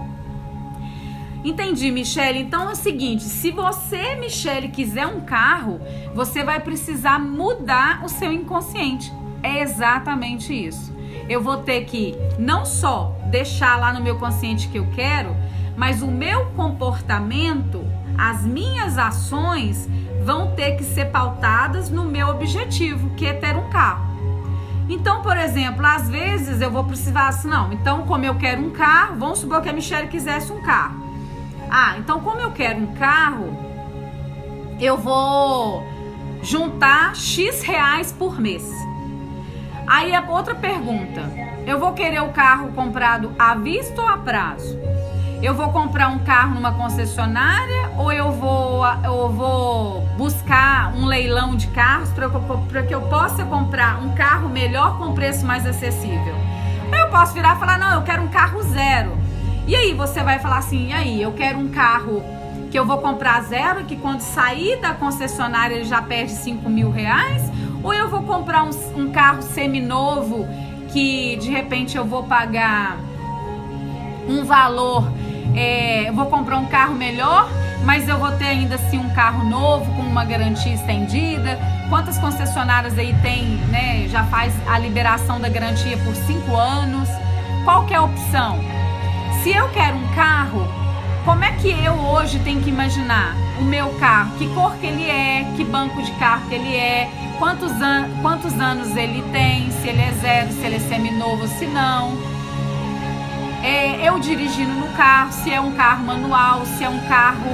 Entendi, 1.44 1.92
Michele. 1.92 2.40
Então 2.40 2.68
é 2.68 2.72
o 2.72 2.76
seguinte: 2.76 3.22
se 3.22 3.50
você, 3.50 4.14
Michele, 4.14 4.68
quiser 4.68 5.06
um 5.06 5.20
carro, 5.20 5.78
você 6.14 6.42
vai 6.42 6.58
precisar 6.58 7.18
mudar 7.18 8.02
o 8.02 8.08
seu 8.08 8.32
inconsciente. 8.32 9.12
É 9.42 9.60
exatamente 9.60 10.52
isso. 10.52 10.92
Eu 11.28 11.42
vou 11.42 11.58
ter 11.58 11.84
que 11.84 12.14
não 12.38 12.64
só 12.64 13.14
deixar 13.34 13.80
lá 13.80 13.92
no 13.92 14.00
meu 14.00 14.16
consciente 14.16 14.68
que 14.68 14.78
eu 14.78 14.86
quero, 14.94 15.34
mas 15.76 16.02
o 16.02 16.06
meu 16.06 16.46
comportamento, 16.50 17.84
as 18.16 18.44
minhas 18.44 18.96
ações 18.96 19.88
vão 20.24 20.54
ter 20.54 20.76
que 20.76 20.84
ser 20.84 21.06
pautadas 21.06 21.90
no 21.90 22.04
meu 22.04 22.28
objetivo, 22.28 23.10
que 23.16 23.26
é 23.26 23.32
ter 23.32 23.56
um 23.56 23.68
carro. 23.70 24.06
Então, 24.88 25.20
por 25.20 25.36
exemplo, 25.36 25.84
às 25.84 26.08
vezes 26.08 26.60
eu 26.60 26.70
vou 26.70 26.84
precisar 26.84 27.26
assim, 27.26 27.48
não, 27.48 27.72
então 27.72 28.02
como 28.02 28.24
eu 28.24 28.36
quero 28.36 28.62
um 28.62 28.70
carro, 28.70 29.16
vamos 29.18 29.40
supor 29.40 29.60
que 29.60 29.68
a 29.68 29.72
Michelle 29.72 30.06
quisesse 30.06 30.52
um 30.52 30.62
carro. 30.62 31.02
Ah, 31.68 31.96
então 31.98 32.20
como 32.20 32.40
eu 32.40 32.52
quero 32.52 32.78
um 32.78 32.94
carro, 32.94 33.52
eu 34.78 34.96
vou 34.96 35.84
juntar 36.40 37.16
X 37.16 37.62
reais 37.62 38.12
por 38.12 38.40
mês. 38.40 38.70
Aí 39.86 40.14
a 40.14 40.24
outra 40.28 40.54
pergunta, 40.54 41.22
eu 41.66 41.78
vou 41.78 41.92
querer 41.92 42.20
o 42.22 42.30
carro 42.30 42.72
comprado 42.72 43.32
à 43.38 43.54
vista 43.54 44.00
ou 44.00 44.08
a 44.08 44.16
prazo? 44.16 44.78
Eu 45.42 45.54
vou 45.54 45.68
comprar 45.70 46.08
um 46.08 46.20
carro 46.20 46.54
numa 46.54 46.72
concessionária 46.72 47.90
ou 47.98 48.10
eu 48.10 48.32
vou, 48.32 48.82
eu 49.04 49.28
vou 49.28 50.00
buscar 50.16 50.94
um 50.94 51.04
leilão 51.04 51.54
de 51.54 51.66
carros 51.66 52.10
para 52.10 52.82
que 52.82 52.94
eu 52.94 53.02
possa 53.02 53.44
comprar 53.44 54.02
um 54.02 54.14
carro 54.14 54.48
melhor 54.48 54.96
com 54.96 55.12
preço 55.12 55.44
mais 55.44 55.66
acessível? 55.66 56.34
Eu 56.98 57.08
posso 57.10 57.34
virar 57.34 57.56
e 57.56 57.58
falar: 57.58 57.78
não, 57.78 57.96
eu 57.96 58.02
quero 58.02 58.22
um 58.22 58.28
carro 58.28 58.62
zero. 58.62 59.18
E 59.66 59.76
aí 59.76 59.92
você 59.92 60.22
vai 60.22 60.38
falar 60.38 60.58
assim: 60.58 60.88
e 60.88 60.92
aí, 60.92 61.22
eu 61.22 61.32
quero 61.32 61.58
um 61.58 61.68
carro 61.68 62.22
que 62.70 62.78
eu 62.78 62.86
vou 62.86 62.98
comprar 62.98 63.42
zero, 63.42 63.84
que 63.84 63.96
quando 63.96 64.20
sair 64.20 64.80
da 64.80 64.94
concessionária 64.94 65.74
ele 65.74 65.84
já 65.84 66.02
perde 66.02 66.32
5 66.32 66.68
mil 66.68 66.90
reais? 66.90 67.42
Ou 67.84 67.94
eu 67.94 68.08
vou 68.08 68.24
comprar 68.24 68.64
um, 68.64 68.70
um 68.96 69.12
carro 69.12 69.42
seminovo 69.42 70.48
que 70.88 71.36
de 71.36 71.50
repente 71.50 71.96
eu 71.96 72.04
vou 72.04 72.24
pagar 72.24 72.98
um 74.28 74.44
valor 74.44 75.06
é, 75.54 76.10
vou 76.12 76.26
comprar 76.26 76.58
um 76.58 76.66
carro 76.66 76.94
melhor, 76.94 77.48
mas 77.84 78.08
eu 78.08 78.18
vou 78.18 78.32
ter 78.32 78.46
ainda 78.46 78.74
assim 78.74 78.98
um 78.98 79.10
carro 79.10 79.44
novo 79.48 79.84
com 79.94 80.02
uma 80.02 80.24
garantia 80.24 80.74
estendida. 80.74 81.58
Quantas 81.88 82.18
concessionárias 82.18 82.98
aí 82.98 83.14
tem, 83.22 83.44
né? 83.68 84.08
Já 84.08 84.24
faz 84.24 84.52
a 84.66 84.78
liberação 84.78 85.40
da 85.40 85.48
garantia 85.48 85.96
por 85.98 86.14
cinco 86.14 86.56
anos. 86.56 87.08
Qual 87.64 87.86
que 87.86 87.94
é 87.94 87.96
a 87.96 88.02
opção? 88.02 88.58
Se 89.42 89.50
eu 89.50 89.68
quero 89.68 89.96
um 89.96 90.14
carro, 90.14 90.66
como 91.24 91.42
é 91.44 91.52
que 91.52 91.70
eu 91.70 91.94
hoje 91.94 92.38
tenho 92.40 92.60
que 92.60 92.70
imaginar 92.70 93.34
o 93.58 93.64
meu 93.64 93.88
carro? 93.98 94.36
Que 94.36 94.46
cor 94.54 94.74
que 94.76 94.86
ele 94.86 95.08
é? 95.08 95.46
Que 95.56 95.64
banco 95.64 96.02
de 96.02 96.10
carro 96.12 96.48
que 96.48 96.54
ele 96.54 96.76
é? 96.76 97.10
Quantos, 97.38 97.72
an 97.80 98.08
quantos 98.22 98.52
anos 98.60 98.96
ele 98.96 99.22
tem? 99.32 99.70
Se 99.70 99.88
ele 99.88 100.02
é 100.02 100.12
zero, 100.20 100.52
se 100.52 100.64
ele 100.64 100.76
é 100.76 100.80
seminovo, 100.80 101.46
se 101.48 101.66
não 101.66 102.34
é, 103.64 104.06
eu 104.06 104.18
dirigindo 104.18 104.74
no 104.74 104.88
carro, 104.88 105.32
se 105.32 105.50
é 105.50 105.58
um 105.58 105.72
carro 105.72 106.04
manual, 106.04 106.66
se 106.66 106.84
é 106.84 106.88
um 106.88 107.00
carro 107.08 107.50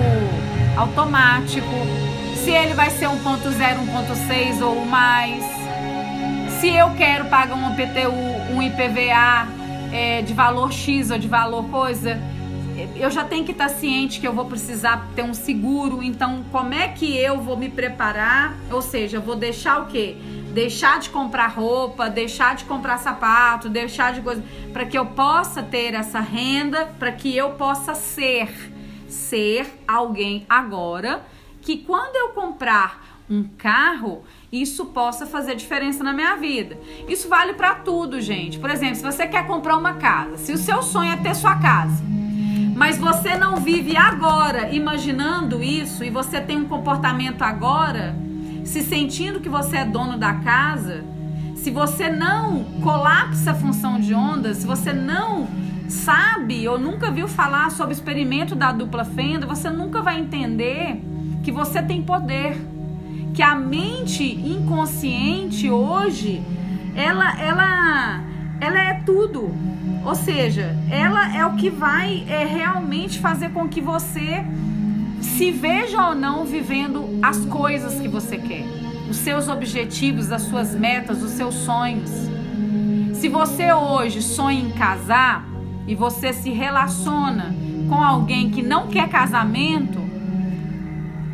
automático, 0.77 1.69
se 2.35 2.51
ele 2.51 2.75
vai 2.75 2.91
ser 2.91 3.07
1.0, 3.07 3.17
1.6 3.23 4.61
ou 4.61 4.85
mais, 4.87 5.45
se 6.59 6.69
eu 6.69 6.91
quero 6.97 7.27
pagar 7.27 7.55
um 7.55 7.73
IPTU, 7.73 8.55
um 8.55 8.61
IPVA 8.61 9.47
é, 9.93 10.23
de 10.23 10.35
valor 10.35 10.73
X 10.73 11.13
ou 11.13 11.19
de 11.19 11.29
valor 11.29 11.65
coisa, 11.69 12.21
eu 12.97 13.11
já 13.11 13.25
tenho 13.25 13.45
que 13.45 13.53
estar 13.53 13.69
ciente 13.69 14.21
que 14.21 14.27
eu 14.27 14.33
vou 14.33 14.47
precisar 14.47 15.09
ter 15.15 15.23
um 15.23 15.35
seguro, 15.35 16.03
então 16.03 16.45
como 16.51 16.75
é 16.75 16.89
que 16.89 17.17
eu 17.17 17.41
vou 17.41 17.57
me 17.57 17.69
preparar? 17.69 18.57
Ou 18.71 18.83
seja, 18.83 19.17
eu 19.17 19.23
vou 19.23 19.37
deixar 19.37 19.83
o 19.83 19.87
quê? 19.87 20.17
deixar 20.51 20.99
de 20.99 21.11
comprar 21.11 21.47
roupa, 21.47 22.11
deixar 22.11 22.57
de 22.57 22.65
comprar 22.65 22.99
sapato, 22.99 23.69
deixar 23.69 24.13
de 24.13 24.21
coisa, 24.21 24.43
para 24.73 24.85
que 24.85 24.99
eu 24.99 25.07
possa 25.07 25.63
ter 25.63 25.95
essa 25.95 26.19
renda, 26.19 26.87
para 26.99 27.13
que 27.13 27.37
eu 27.37 27.51
possa 27.51 27.95
ser 27.95 28.51
ser 29.09 29.67
alguém 29.87 30.47
agora 30.49 31.25
que 31.61 31.79
quando 31.79 32.17
eu 32.17 32.29
comprar 32.31 33.21
um 33.29 33.45
carro, 33.45 34.25
isso 34.51 34.87
possa 34.87 35.25
fazer 35.25 35.55
diferença 35.55 36.03
na 36.03 36.13
minha 36.13 36.37
vida. 36.37 36.77
Isso 37.09 37.29
vale 37.29 37.55
para 37.55 37.77
tudo, 37.77 38.21
gente. 38.21 38.59
Por 38.59 38.71
exemplo, 38.71 38.97
se 38.97 39.03
você 39.03 39.27
quer 39.27 39.47
comprar 39.47 39.77
uma 39.77 39.95
casa, 39.95 40.37
se 40.37 40.53
o 40.53 40.59
seu 40.59 40.83
sonho 40.83 41.13
é 41.13 41.17
ter 41.17 41.35
sua 41.37 41.57
casa, 41.57 42.03
mas 42.75 42.99
você 42.99 43.37
não 43.37 43.57
vive 43.57 43.97
agora 43.97 44.71
imaginando 44.71 45.63
isso 45.63 46.05
e 46.05 46.11
você 46.11 46.41
tem 46.41 46.57
um 46.57 46.67
comportamento 46.67 47.43
agora 47.43 48.15
se 48.65 48.83
sentindo 48.83 49.41
que 49.41 49.49
você 49.49 49.79
é 49.79 49.85
dono 49.85 50.17
da 50.17 50.35
casa, 50.35 51.05
se 51.57 51.71
você 51.71 52.09
não 52.09 52.65
colapsa 52.83 53.51
a 53.51 53.55
função 53.55 54.01
de 54.01 54.15
ondas, 54.15 54.59
se 54.59 54.67
você 54.67 54.93
não 54.93 55.49
sabe 55.89 56.67
ou 56.69 56.79
nunca 56.79 57.11
viu 57.11 57.27
falar 57.27 57.71
sobre 57.71 57.93
o 57.93 57.97
experimento 57.97 58.55
da 58.55 58.73
dupla 58.73 59.05
fenda, 59.05 59.47
você 59.47 59.69
nunca 59.69 60.01
vai 60.01 60.21
entender 60.21 61.03
que 61.43 61.51
você 61.51 61.83
tem 61.83 62.01
poder, 62.03 62.57
que 63.35 63.43
a 63.43 63.55
mente 63.55 64.25
inconsciente 64.25 65.69
hoje, 65.69 66.41
ela 66.95 67.41
ela 67.41 68.21
ela 68.61 68.79
é 68.79 68.95
tudo. 69.05 69.53
Ou 70.05 70.15
seja, 70.15 70.75
ela 70.91 71.37
é 71.37 71.45
o 71.45 71.55
que 71.55 71.69
vai 71.69 72.25
é, 72.29 72.45
realmente 72.45 73.19
fazer 73.19 73.51
com 73.51 73.69
que 73.69 73.81
você 73.81 74.45
se 75.21 75.51
veja 75.51 76.09
ou 76.09 76.15
não 76.15 76.45
vivendo 76.45 77.19
as 77.23 77.45
coisas 77.45 78.01
que 78.01 78.09
você 78.09 78.39
quer, 78.39 78.65
os 79.11 79.17
seus 79.19 79.49
objetivos, 79.49 80.33
as 80.33 80.43
suas 80.43 80.75
metas, 80.75 81.23
os 81.23 81.33
seus 81.33 81.55
sonhos. 81.55 82.11
Se 83.13 83.29
você 83.29 83.73
hoje 83.73 84.23
sonha 84.23 84.61
em 84.61 84.71
casar 84.71 85.47
e 85.87 85.95
você 85.95 86.33
se 86.33 86.51
relaciona 86.51 87.55
com 87.87 88.03
alguém 88.03 88.51
que 88.51 88.63
não 88.63 88.89
quer 88.89 89.09
casamento, 89.09 90.01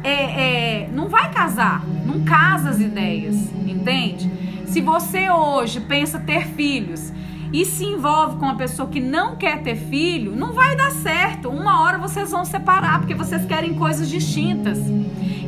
é, 0.02 0.82
é, 0.84 0.90
não 0.92 1.08
vai 1.08 1.30
casar, 1.30 1.84
não 2.04 2.24
casa 2.24 2.70
as 2.70 2.80
ideias, 2.80 3.36
entende? 3.66 4.28
Se 4.66 4.80
você 4.80 5.30
hoje 5.30 5.80
pensa 5.80 6.18
ter 6.18 6.46
filhos 6.48 7.12
e 7.52 7.64
se 7.64 7.84
envolve 7.84 8.36
com 8.36 8.46
uma 8.46 8.56
pessoa 8.56 8.88
que 8.88 9.00
não 9.00 9.36
quer 9.36 9.62
ter 9.62 9.76
filho, 9.76 10.34
não 10.34 10.52
vai 10.52 10.76
dar 10.76 10.90
certo. 10.90 11.48
Uma 11.48 11.82
hora 11.82 11.98
vocês 11.98 12.30
vão 12.30 12.44
separar 12.44 12.98
porque 13.00 13.14
vocês 13.14 13.44
querem 13.44 13.74
coisas 13.74 14.08
distintas. 14.08 14.78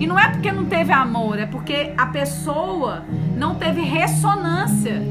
E 0.01 0.07
não 0.07 0.19
é 0.19 0.29
porque 0.29 0.53
não 0.53 0.65
teve 0.65 0.93
amor, 0.93 1.39
é 1.39 1.47
porque 1.47 1.93
a 1.97 2.07
pessoa 2.07 3.05
não 3.37 3.57
teve 3.57 3.83
ressonância. 3.83 5.03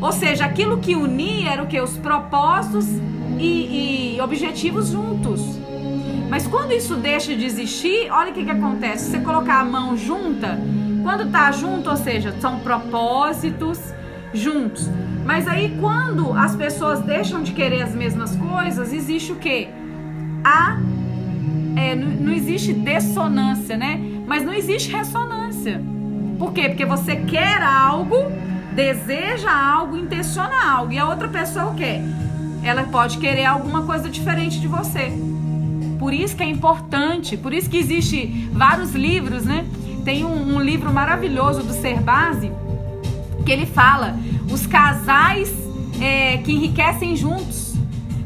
Ou 0.00 0.10
seja, 0.10 0.46
aquilo 0.46 0.78
que 0.78 0.96
unia 0.96 1.50
era 1.50 1.62
o 1.62 1.66
que? 1.66 1.80
Os 1.80 1.96
propósitos 1.98 2.86
e, 3.38 4.16
e 4.16 4.20
objetivos 4.20 4.88
juntos. 4.88 5.60
Mas 6.30 6.46
quando 6.46 6.72
isso 6.72 6.96
deixa 6.96 7.36
de 7.36 7.44
existir, 7.44 8.10
olha 8.10 8.30
o 8.30 8.34
que, 8.34 8.42
que 8.42 8.50
acontece. 8.50 9.10
Você 9.10 9.20
colocar 9.20 9.60
a 9.60 9.64
mão 9.64 9.96
junta, 9.96 10.58
quando 11.02 11.30
tá 11.30 11.52
junto, 11.52 11.90
ou 11.90 11.96
seja, 11.96 12.34
são 12.40 12.60
propósitos 12.60 13.78
juntos. 14.32 14.88
Mas 15.24 15.46
aí 15.46 15.76
quando 15.80 16.32
as 16.32 16.56
pessoas 16.56 17.00
deixam 17.00 17.42
de 17.42 17.52
querer 17.52 17.82
as 17.82 17.94
mesmas 17.94 18.34
coisas, 18.36 18.92
existe 18.92 19.32
o 19.32 19.36
que? 19.36 19.68
A 20.44 20.78
é, 21.76 21.94
não, 21.94 22.32
existe 22.32 22.72
dessonância, 22.72 23.76
né? 23.76 24.00
Mas 24.26 24.44
não 24.44 24.52
existe 24.52 24.90
ressonância. 24.90 25.82
Por 26.38 26.52
quê? 26.52 26.68
Porque 26.68 26.84
você 26.84 27.16
quer 27.16 27.62
algo, 27.62 28.30
deseja 28.74 29.50
algo, 29.50 29.96
intenciona 29.96 30.70
algo. 30.70 30.92
E 30.92 30.98
a 30.98 31.08
outra 31.08 31.28
pessoa 31.28 31.74
quer. 31.74 32.02
Ela 32.62 32.84
pode 32.84 33.18
querer 33.18 33.44
alguma 33.44 33.82
coisa 33.82 34.08
diferente 34.08 34.60
de 34.60 34.68
você. 34.68 35.12
Por 35.98 36.12
isso 36.12 36.36
que 36.36 36.42
é 36.42 36.48
importante, 36.48 37.36
por 37.36 37.52
isso 37.52 37.70
que 37.70 37.76
existe 37.76 38.26
vários 38.52 38.92
livros, 38.94 39.44
né? 39.44 39.64
Tem 40.04 40.24
um, 40.24 40.56
um 40.56 40.60
livro 40.60 40.92
maravilhoso 40.92 41.62
do 41.62 41.72
Ser 41.72 42.00
Base 42.00 42.50
que 43.42 43.50
ele 43.52 43.66
fala 43.66 44.16
os 44.50 44.66
casais 44.66 45.52
é, 46.00 46.38
que 46.38 46.52
enriquecem 46.52 47.16
juntos. 47.16 47.74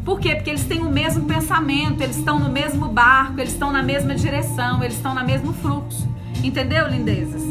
Por 0.04 0.20
quê? 0.20 0.36
Porque 0.36 0.50
eles 0.50 0.64
têm 0.64 0.82
o 0.82 0.90
mesmo 0.90 1.24
pensamento, 1.24 2.00
eles 2.00 2.16
estão 2.16 2.38
no 2.38 2.48
mesmo 2.48 2.88
barco, 2.88 3.40
eles 3.40 3.52
estão 3.52 3.72
na 3.72 3.82
mesma 3.82 4.14
direção, 4.14 4.82
eles 4.82 4.96
estão 4.96 5.14
no 5.14 5.24
mesmo 5.24 5.52
fluxo. 5.52 6.06
Entendeu, 6.44 6.88
lindezas? 6.88 7.42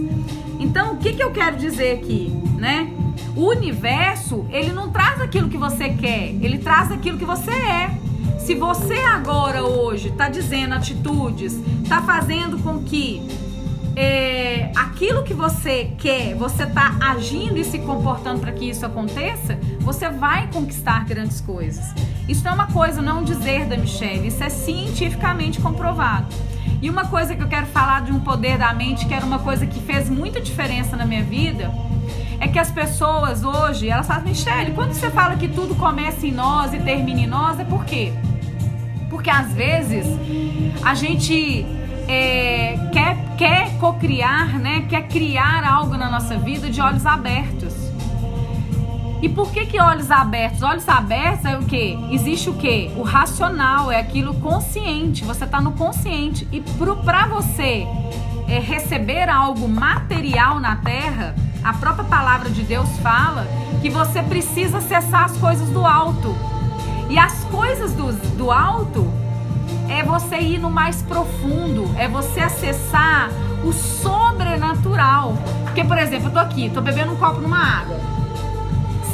Então, 0.57 0.93
o 0.93 0.97
que, 0.97 1.13
que 1.13 1.21
eu 1.21 1.31
quero 1.31 1.57
dizer 1.57 1.97
aqui, 1.97 2.31
né? 2.57 2.89
O 3.35 3.49
universo, 3.49 4.45
ele 4.49 4.71
não 4.71 4.89
traz 4.89 5.19
aquilo 5.19 5.49
que 5.49 5.57
você 5.57 5.89
quer, 5.89 6.29
ele 6.41 6.57
traz 6.57 6.91
aquilo 6.91 7.17
que 7.17 7.25
você 7.25 7.51
é. 7.51 7.97
Se 8.39 8.55
você 8.55 8.99
agora, 8.99 9.63
hoje, 9.63 10.09
está 10.09 10.29
dizendo 10.29 10.75
atitudes, 10.75 11.59
está 11.83 12.01
fazendo 12.03 12.57
com 12.59 12.81
que 12.83 13.21
é, 13.95 14.71
aquilo 14.75 15.23
que 15.23 15.33
você 15.33 15.91
quer, 15.97 16.35
você 16.35 16.63
está 16.63 16.97
agindo 17.01 17.57
e 17.57 17.63
se 17.63 17.79
comportando 17.79 18.41
para 18.41 18.51
que 18.51 18.69
isso 18.69 18.85
aconteça, 18.85 19.57
você 19.79 20.09
vai 20.09 20.47
conquistar 20.51 21.05
grandes 21.05 21.39
coisas. 21.39 21.93
Isso 22.27 22.43
não 22.43 22.51
é 22.51 22.55
uma 22.55 22.67
coisa, 22.67 23.01
não 23.01 23.21
é 23.21 23.23
dizer 23.23 23.65
da 23.65 23.77
Michelle, 23.77 24.27
isso 24.27 24.43
é 24.43 24.49
cientificamente 24.49 25.61
comprovado. 25.61 26.27
E 26.81 26.89
uma 26.89 27.05
coisa 27.05 27.35
que 27.35 27.41
eu 27.41 27.47
quero 27.47 27.67
falar 27.67 28.01
de 28.01 28.11
um 28.11 28.19
poder 28.19 28.57
da 28.57 28.73
mente, 28.73 29.05
que 29.05 29.13
era 29.13 29.25
uma 29.25 29.39
coisa 29.39 29.65
que 29.65 29.79
fez 29.79 30.09
muita 30.09 30.41
diferença 30.41 30.97
na 30.97 31.05
minha 31.05 31.23
vida, 31.23 31.71
é 32.39 32.47
que 32.47 32.59
as 32.59 32.69
pessoas 32.69 33.43
hoje, 33.43 33.89
elas 33.89 34.05
falam, 34.05 34.23
Michelle, 34.23 34.71
quando 34.73 34.91
você 34.93 35.09
fala 35.09 35.35
que 35.37 35.47
tudo 35.47 35.73
começa 35.75 36.27
em 36.27 36.31
nós 36.31 36.73
e 36.73 36.79
termina 36.79 37.21
em 37.21 37.27
nós, 37.27 37.59
é 37.59 37.63
por 37.63 37.85
quê? 37.85 38.11
Porque 39.09 39.29
às 39.29 39.53
vezes 39.53 40.05
a 40.83 40.93
gente 40.93 41.65
é, 42.07 42.77
quer, 42.91 43.17
quer 43.37 43.77
cocriar, 43.77 44.59
né? 44.59 44.85
quer 44.89 45.07
criar 45.07 45.63
algo 45.63 45.97
na 45.97 46.09
nossa 46.09 46.37
vida 46.37 46.69
de 46.69 46.81
olhos 46.81 47.05
abertos. 47.05 47.73
E 49.21 49.29
por 49.29 49.51
que 49.51 49.65
que 49.65 49.79
olhos 49.79 50.11
abertos? 50.11 50.61
Olhos 50.61 50.87
abertos 50.87 51.45
é 51.45 51.57
o 51.57 51.63
que? 51.63 51.97
Existe 52.11 52.49
o 52.49 52.53
que? 52.53 52.91
O 52.95 53.01
racional, 53.01 53.91
é 53.91 53.99
aquilo 53.99 54.35
consciente. 54.35 55.23
Você 55.23 55.45
está 55.45 55.59
no 55.59 55.71
consciente. 55.71 56.47
E 56.51 56.61
para 56.61 57.25
você 57.25 57.87
é, 58.47 58.59
receber 58.59 59.27
algo 59.27 59.67
material 59.67 60.59
na 60.59 60.75
terra, 60.75 61.35
a 61.63 61.73
própria 61.73 62.05
palavra 62.05 62.49
de 62.51 62.61
Deus 62.61 62.89
fala 62.99 63.47
que 63.81 63.89
você 63.89 64.21
precisa 64.21 64.77
acessar 64.77 65.23
as 65.23 65.37
coisas 65.37 65.69
do 65.69 65.83
alto. 65.83 66.35
E 67.09 67.17
as 67.17 67.43
coisas 67.45 67.93
do, 67.93 68.11
do 68.37 68.51
alto 68.51 69.24
é 69.89 70.03
você 70.03 70.37
ir 70.37 70.59
no 70.59 70.69
mais 70.69 71.01
profundo, 71.01 71.89
é 71.97 72.07
você 72.07 72.41
acessar 72.41 73.29
o 73.63 73.71
sobrenatural. 73.71 75.37
Porque, 75.63 75.83
por 75.83 75.97
exemplo, 75.97 76.27
eu 76.27 76.31
tô 76.31 76.39
aqui, 76.39 76.69
tô 76.69 76.81
bebendo 76.81 77.13
um 77.13 77.15
copo 77.15 77.41
numa 77.41 77.81
água. 77.81 77.99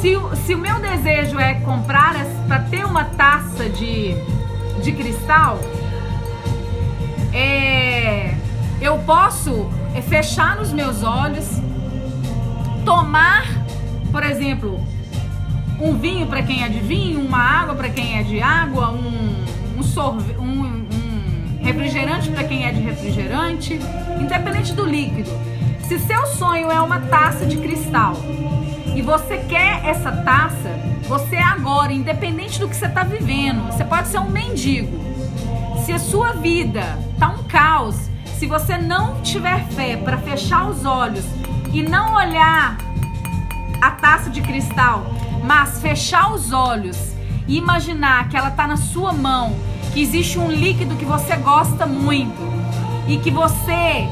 Se, 0.00 0.14
se 0.44 0.54
o 0.54 0.58
meu 0.58 0.80
desejo 0.80 1.38
é 1.38 1.54
comprar 1.54 2.14
para 2.48 2.60
ter 2.60 2.84
uma 2.84 3.04
taça 3.04 3.68
de, 3.68 4.14
de 4.82 4.92
cristal, 4.92 5.58
é, 7.32 8.34
eu 8.80 8.98
posso 8.98 9.70
fechar 10.08 10.60
os 10.60 10.72
meus 10.72 11.02
olhos, 11.02 11.46
tomar, 12.84 13.44
por 14.10 14.24
exemplo, 14.24 14.80
um 15.80 15.96
vinho 15.96 16.26
para 16.26 16.42
quem 16.42 16.64
é 16.64 16.68
de 16.68 16.80
vinho, 16.80 17.20
uma 17.20 17.38
água 17.38 17.74
para 17.74 17.88
quem 17.88 18.18
é 18.18 18.22
de 18.22 18.40
água, 18.40 18.90
um, 18.90 19.44
um, 19.82 19.84
sorve, 19.84 20.32
um, 20.38 20.62
um 20.62 21.58
refrigerante 21.60 22.30
para 22.30 22.44
quem 22.44 22.64
é 22.64 22.72
de 22.72 22.80
refrigerante, 22.80 23.78
independente 24.20 24.72
do 24.72 24.84
líquido. 24.84 25.28
Se 25.88 25.98
seu 25.98 26.24
sonho 26.26 26.70
é 26.70 26.80
uma 26.80 27.00
taça 27.00 27.44
de 27.44 27.56
cristal 27.56 28.14
e 28.94 29.02
você 29.02 29.38
quer 29.38 29.84
essa 29.84 30.12
taça, 30.12 30.70
você 31.08 31.36
agora, 31.36 31.92
independente 31.92 32.60
do 32.60 32.68
que 32.68 32.76
você 32.76 32.86
está 32.86 33.02
vivendo, 33.02 33.66
você 33.66 33.84
pode 33.84 34.08
ser 34.08 34.18
um 34.18 34.30
mendigo. 34.30 34.96
Se 35.84 35.92
a 35.92 35.98
sua 35.98 36.32
vida 36.34 36.98
tá 37.18 37.28
um 37.30 37.42
caos, 37.44 37.96
se 38.38 38.46
você 38.46 38.78
não 38.78 39.20
tiver 39.20 39.64
fé 39.66 39.96
para 39.96 40.16
fechar 40.18 40.68
os 40.68 40.84
olhos 40.84 41.24
e 41.72 41.82
não 41.82 42.14
olhar 42.14 42.78
a 43.80 43.90
taça 43.90 44.30
de 44.30 44.40
cristal, 44.40 45.04
mas 45.44 45.80
fechar 45.80 46.32
os 46.32 46.52
olhos 46.52 46.96
e 47.48 47.56
imaginar 47.56 48.28
que 48.28 48.36
ela 48.36 48.48
está 48.48 48.66
na 48.66 48.76
sua 48.76 49.12
mão, 49.12 49.56
que 49.92 50.02
existe 50.02 50.38
um 50.38 50.50
líquido 50.50 50.96
que 50.96 51.04
você 51.04 51.36
gosta 51.36 51.86
muito 51.86 52.40
e 53.06 53.18
que 53.18 53.30
você 53.30 54.08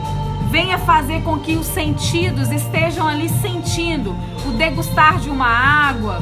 venha 0.51 0.79
fazer 0.79 1.23
com 1.23 1.39
que 1.39 1.55
os 1.55 1.67
sentidos 1.67 2.51
estejam 2.51 3.07
ali 3.07 3.29
sentindo 3.29 4.15
o 4.47 4.53
degustar 4.53 5.19
de 5.19 5.31
uma 5.31 5.47
água, 5.47 6.21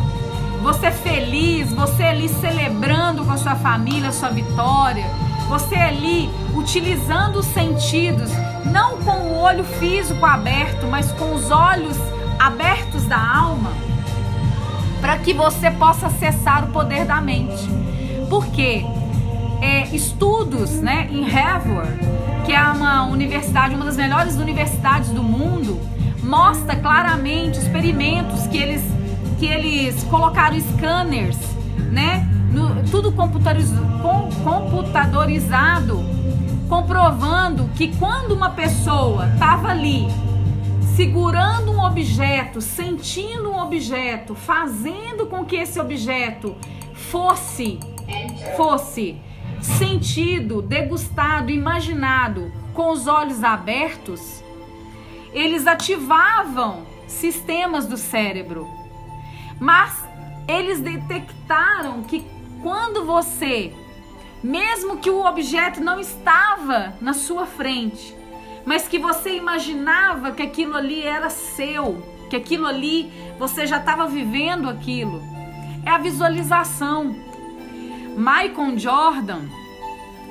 você 0.63 0.91
feliz, 0.91 1.73
você 1.73 2.03
ali 2.03 2.29
celebrando 2.29 3.25
com 3.25 3.33
a 3.33 3.39
sua 3.39 3.55
família 3.55 4.11
a 4.11 4.13
sua 4.13 4.29
vitória, 4.29 5.07
você 5.49 5.77
ali 5.77 6.29
utilizando 6.55 7.39
os 7.39 7.47
sentidos, 7.47 8.31
não 8.67 8.99
com 8.99 9.13
o 9.13 9.39
olho 9.39 9.65
físico 9.65 10.25
aberto, 10.27 10.87
mas 10.87 11.11
com 11.13 11.35
os 11.35 11.51
olhos 11.51 11.97
abertos 12.39 13.05
da 13.05 13.19
alma 13.19 13.73
para 15.01 15.17
que 15.19 15.33
você 15.33 15.71
possa 15.71 16.09
acessar 16.09 16.65
o 16.65 16.69
poder 16.69 17.05
da 17.05 17.21
mente. 17.21 17.69
Porque 18.29 18.85
é, 19.61 19.87
estudos 19.95 20.73
né, 20.81 21.09
em 21.11 21.23
Harvard, 21.25 21.99
que 22.45 22.53
é 22.53 22.63
uma 22.63 23.07
universidade, 23.07 23.75
uma 23.75 23.85
das 23.85 23.97
melhores 23.97 24.37
universidades 24.37 25.11
do 25.11 25.23
mundo, 25.23 25.81
mostra 26.23 26.77
claramente 26.77 27.59
experimentos 27.59 28.47
que 28.47 28.59
eles, 28.59 28.83
que 29.39 29.47
eles 29.47 30.03
colocaram 30.05 30.59
scanners, 30.61 31.39
né, 31.91 32.29
no, 32.51 32.83
tudo 32.91 33.13
com, 33.13 33.29
computadorizado, 34.43 36.05
comprovando 36.69 37.71
que 37.75 37.97
quando 37.97 38.33
uma 38.33 38.51
pessoa 38.51 39.29
estava 39.33 39.69
ali 39.69 40.07
segurando 40.97 41.71
um 41.71 41.85
objeto, 41.85 42.61
sentindo 42.61 43.51
um 43.51 43.61
objeto, 43.61 44.35
fazendo 44.35 45.27
com 45.27 45.45
que 45.45 45.57
esse 45.57 45.79
objeto 45.79 46.57
fosse 46.93 47.79
fosse 48.57 49.17
sentido, 49.61 50.63
degustado, 50.63 51.51
imaginado 51.51 52.53
com 52.75 52.91
os 52.91 53.07
olhos 53.07 53.43
abertos, 53.43 54.43
eles 55.33 55.67
ativavam 55.67 56.87
sistemas 57.07 57.87
do 57.87 57.97
cérebro. 57.97 58.69
Mas 59.61 60.07
eles 60.47 60.81
detectaram 60.81 62.03
que 62.03 62.25
quando 62.63 63.05
você, 63.05 63.73
mesmo 64.43 64.99
que 64.99 65.11
o 65.11 65.25
objeto 65.25 65.81
não 65.81 65.99
estava 66.01 66.95
na 67.01 67.13
sua 67.13 67.47
frente, 67.47 68.17
mas 68.65 68.87
que 68.87 68.99
você 68.99 69.35
imaginava 69.35 70.33
que 70.33 70.43
aquilo 70.43 70.77
ali 70.77 71.03
era 71.03 71.31
seu, 71.31 72.03
que 72.29 72.37
aquilo 72.37 72.67
ali 72.67 73.11
você 73.39 73.67
já 73.67 73.79
estava 73.79 74.07
vivendo 74.07 74.69
aquilo. 74.69 75.23
É 75.85 75.91
a 75.91 75.99
visualização. 75.99 77.28
Michael 78.19 78.77
Jordan, 78.77 79.43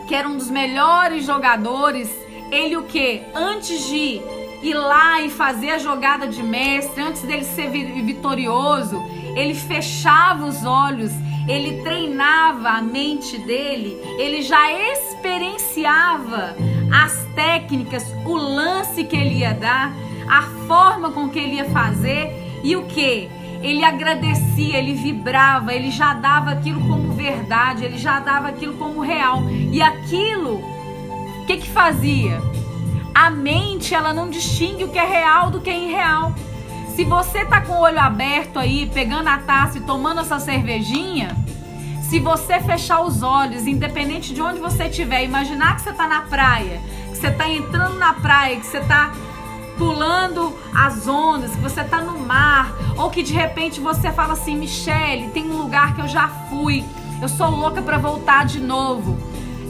que 0.10 0.14
era 0.14 0.28
um 0.28 0.36
dos 0.36 0.50
melhores 0.50 1.26
jogadores, 1.26 2.14
ele 2.52 2.76
o 2.76 2.84
que? 2.84 3.22
Antes 3.34 3.88
de 3.88 4.22
ir 4.62 4.74
lá 4.74 5.22
e 5.22 5.30
fazer 5.30 5.72
a 5.72 5.78
jogada 5.78 6.28
de 6.28 6.44
mestre, 6.44 7.02
antes 7.02 7.22
dele 7.22 7.46
ser 7.46 7.70
vitorioso, 7.70 9.02
ele 9.38 9.56
fechava 9.56 10.46
os 10.46 10.66
olhos, 10.66 11.12
ele 11.48 11.82
treinava 11.82 12.72
a 12.72 12.82
mente 12.82 13.38
dele, 13.38 13.98
ele 14.20 14.42
já 14.42 14.70
experienciava 14.92 16.58
as 16.94 17.26
técnicas, 17.36 18.04
o 18.26 18.36
lance 18.36 19.06
que 19.06 19.16
ele 19.16 19.40
ia 19.40 19.54
dar, 19.54 19.94
a 20.30 20.42
forma 20.68 21.12
com 21.12 21.30
que 21.30 21.40
ele 21.40 21.56
ia 21.56 21.70
fazer 21.70 22.34
e 22.64 22.76
o 22.76 22.86
que? 22.86 23.30
Ele 23.62 23.84
agradecia, 23.84 24.78
ele 24.78 24.94
vibrava, 24.94 25.74
ele 25.74 25.92
já 25.92 26.14
dava 26.14 26.52
aquilo 26.52 26.80
como 26.88 27.12
verdade, 27.14 27.84
ele 27.84 27.98
já 27.98 28.20
dava 28.20 28.50
aquilo 28.50 28.74
como 28.76 29.02
real. 29.02 29.44
E 29.50 29.82
aquilo, 29.82 30.56
o 31.42 31.46
que 31.46 31.58
que 31.58 31.70
fazia? 31.70 32.42
A 33.14 33.30
mente, 33.30 33.96
ela 33.96 34.14
não 34.14 34.30
distingue 34.30 34.84
o 34.84 34.90
que 34.90 35.00
é 35.00 35.06
real 35.06 35.50
do 35.50 35.60
que 35.60 35.70
é 35.70 35.78
irreal. 35.78 36.34
Se 36.96 37.04
você 37.04 37.46
tá 37.46 37.62
com 37.62 37.74
o 37.74 37.82
olho 37.82 38.00
aberto 38.00 38.58
aí, 38.58 38.90
pegando 38.94 39.28
a 39.28 39.38
taça 39.38 39.78
e 39.78 39.82
tomando 39.82 40.22
essa 40.22 40.40
cervejinha, 40.40 41.36
se 42.02 42.20
você 42.20 42.60
fechar 42.62 43.02
os 43.02 43.22
olhos, 43.22 43.68
independente 43.68 44.34
de 44.34 44.42
onde 44.42 44.60
você 44.60 44.86
estiver, 44.86 45.24
imaginar 45.24 45.76
que 45.76 45.82
você 45.82 45.90
está 45.90 46.08
na 46.08 46.22
praia, 46.22 46.82
que 47.10 47.18
você 47.18 47.28
está 47.28 47.50
entrando 47.50 48.00
na 48.00 48.14
praia, 48.14 48.56
que 48.56 48.66
você 48.66 48.78
está 48.78 49.12
pulando 49.78 50.58
as 50.76 51.08
ondas, 51.08 51.52
que 51.52 51.62
você 51.62 51.82
está 51.82 52.02
no 52.02 52.20
mar, 52.20 52.74
ou 52.98 53.10
que 53.10 53.24
de 53.24 53.34
repente 53.34 53.80
você 53.80 54.12
fala 54.12 54.34
assim, 54.34 54.56
Michele, 54.56 55.30
tem 55.30 55.50
um 55.50 55.58
lugar 55.58 55.96
que 55.96 56.02
eu 56.02 56.08
já 56.08 56.28
fui, 56.50 56.84
eu 57.22 57.30
sou 57.30 57.50
louca 57.50 57.82
para 57.82 57.98
voltar 57.98 58.46
de 58.46 58.60
novo. 58.60 59.18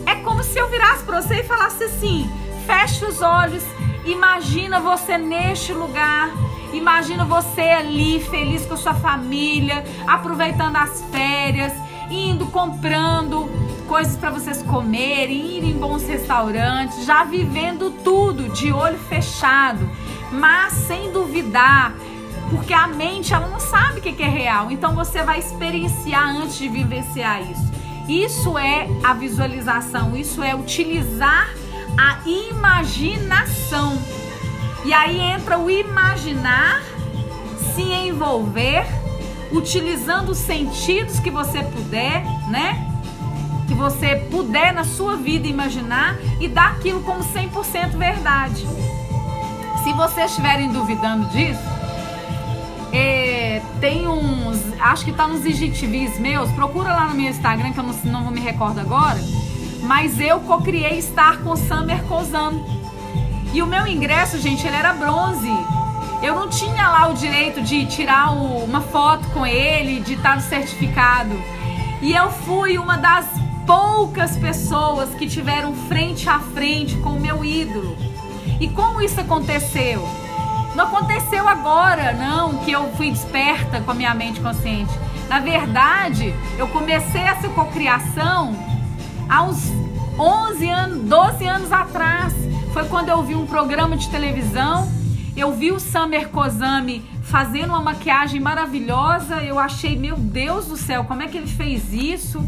É 0.05 0.15
como 0.15 0.43
se 0.43 0.57
eu 0.57 0.69
virasse 0.69 1.03
para 1.03 1.21
você 1.21 1.41
e 1.41 1.43
falasse 1.43 1.83
assim: 1.83 2.29
feche 2.65 3.05
os 3.05 3.21
olhos, 3.21 3.63
imagina 4.05 4.79
você 4.79 5.17
neste 5.17 5.73
lugar. 5.73 6.31
Imagina 6.73 7.23
você 7.23 7.61
ali, 7.61 8.19
feliz 8.19 8.65
com 8.65 8.73
a 8.73 8.77
sua 8.77 8.93
família, 8.93 9.83
aproveitando 10.05 10.75
as 10.75 11.01
férias, 11.11 11.71
indo 12.09 12.45
comprando 12.47 13.49
coisas 13.87 14.17
para 14.17 14.29
vocês 14.29 14.61
comerem, 14.61 15.57
ir 15.57 15.63
em 15.63 15.73
bons 15.73 16.05
restaurantes, 16.07 17.05
já 17.05 17.23
vivendo 17.23 17.89
tudo 18.03 18.49
de 18.49 18.71
olho 18.71 18.99
fechado, 18.99 19.89
mas 20.31 20.73
sem 20.73 21.11
duvidar, 21.11 21.93
porque 22.49 22.73
a 22.73 22.87
mente 22.87 23.33
ela 23.33 23.47
não 23.47 23.59
sabe 23.59 23.99
o 23.99 24.01
que 24.01 24.21
é 24.21 24.27
real, 24.27 24.69
então 24.69 24.93
você 24.93 25.23
vai 25.23 25.39
experienciar 25.39 26.35
antes 26.35 26.57
de 26.57 26.67
vivenciar 26.67 27.41
isso. 27.41 27.71
Isso 28.07 28.57
é 28.57 28.87
a 29.03 29.13
visualização, 29.13 30.15
isso 30.15 30.43
é 30.43 30.53
utilizar 30.53 31.49
a 31.97 32.19
imaginação. 32.25 33.97
E 34.85 34.93
aí 34.93 35.19
entra 35.19 35.57
o 35.57 35.69
imaginar, 35.69 36.81
se 37.73 37.81
envolver 37.81 38.85
utilizando 39.51 40.29
os 40.29 40.37
sentidos 40.37 41.19
que 41.19 41.31
você 41.31 41.63
puder, 41.63 42.23
né? 42.49 42.96
Que 43.67 43.73
você 43.73 44.15
puder 44.31 44.73
na 44.73 44.83
sua 44.83 45.15
vida 45.17 45.47
imaginar 45.47 46.17
e 46.39 46.47
dar 46.47 46.71
aquilo 46.71 47.01
como 47.01 47.19
100% 47.19 47.97
verdade. 47.97 48.65
Se 49.83 49.93
vocês 49.93 50.31
estiverem 50.31 50.71
duvidando 50.71 51.25
disso, 51.27 51.77
é, 52.91 53.61
tem 53.79 54.07
uns, 54.07 54.59
acho 54.79 55.05
que 55.05 55.11
tá 55.11 55.27
nos 55.27 55.45
IGTVs 55.45 56.19
meus, 56.19 56.49
procura 56.51 56.93
lá 56.93 57.07
no 57.07 57.15
meu 57.15 57.29
Instagram 57.29 57.73
que 57.73 57.79
eu 57.79 57.83
não, 57.83 58.21
não 58.23 58.31
me 58.31 58.39
recordo 58.39 58.79
agora, 58.79 59.19
mas 59.83 60.19
eu 60.19 60.39
co-criei 60.41 60.97
estar 60.97 61.37
com 61.39 61.55
Summer 61.55 62.01
Kozan. 62.03 62.59
E 63.53 63.61
o 63.61 63.67
meu 63.67 63.87
ingresso, 63.87 64.39
gente, 64.39 64.65
ele 64.67 64.75
era 64.75 64.93
bronze. 64.93 65.49
Eu 66.21 66.35
não 66.35 66.49
tinha 66.49 66.89
lá 66.89 67.07
o 67.09 67.13
direito 67.13 67.61
de 67.61 67.85
tirar 67.85 68.33
o, 68.33 68.63
uma 68.63 68.81
foto 68.81 69.27
com 69.29 69.45
ele, 69.45 69.99
de 70.01 70.13
estar 70.13 70.35
no 70.35 70.41
certificado. 70.41 71.31
E 72.01 72.13
eu 72.13 72.29
fui 72.29 72.77
uma 72.77 72.97
das 72.97 73.25
poucas 73.67 74.37
pessoas 74.37 75.13
que 75.15 75.27
tiveram 75.27 75.75
frente 75.75 76.27
a 76.29 76.39
frente 76.39 76.95
com 76.99 77.09
o 77.09 77.19
meu 77.19 77.43
ídolo. 77.43 77.97
E 78.61 78.69
como 78.69 79.01
isso 79.01 79.19
aconteceu? 79.19 80.07
Não 80.73 80.85
aconteceu 80.85 81.47
agora, 81.47 82.13
não, 82.13 82.59
que 82.59 82.71
eu 82.71 82.89
fui 82.93 83.11
desperta 83.11 83.81
com 83.81 83.91
a 83.91 83.93
minha 83.93 84.13
mente 84.13 84.39
consciente. 84.39 84.91
Na 85.27 85.39
verdade, 85.39 86.33
eu 86.57 86.67
comecei 86.69 87.21
essa 87.21 87.49
cocriação 87.49 88.55
há 89.27 89.43
uns 89.43 89.69
11 90.17 90.69
anos, 90.69 91.09
12 91.09 91.45
anos 91.45 91.71
atrás. 91.71 92.33
Foi 92.71 92.85
quando 92.85 93.09
eu 93.09 93.21
vi 93.21 93.35
um 93.35 93.45
programa 93.45 93.97
de 93.97 94.09
televisão, 94.09 94.89
eu 95.35 95.53
vi 95.53 95.71
o 95.71 95.79
Samer 95.79 96.29
Kozami 96.29 97.03
fazendo 97.23 97.69
uma 97.69 97.81
maquiagem 97.81 98.39
maravilhosa. 98.39 99.43
Eu 99.43 99.59
achei, 99.59 99.97
meu 99.97 100.15
Deus 100.15 100.67
do 100.67 100.77
céu, 100.77 101.03
como 101.03 101.21
é 101.21 101.27
que 101.27 101.37
ele 101.37 101.47
fez 101.47 101.91
isso? 101.91 102.41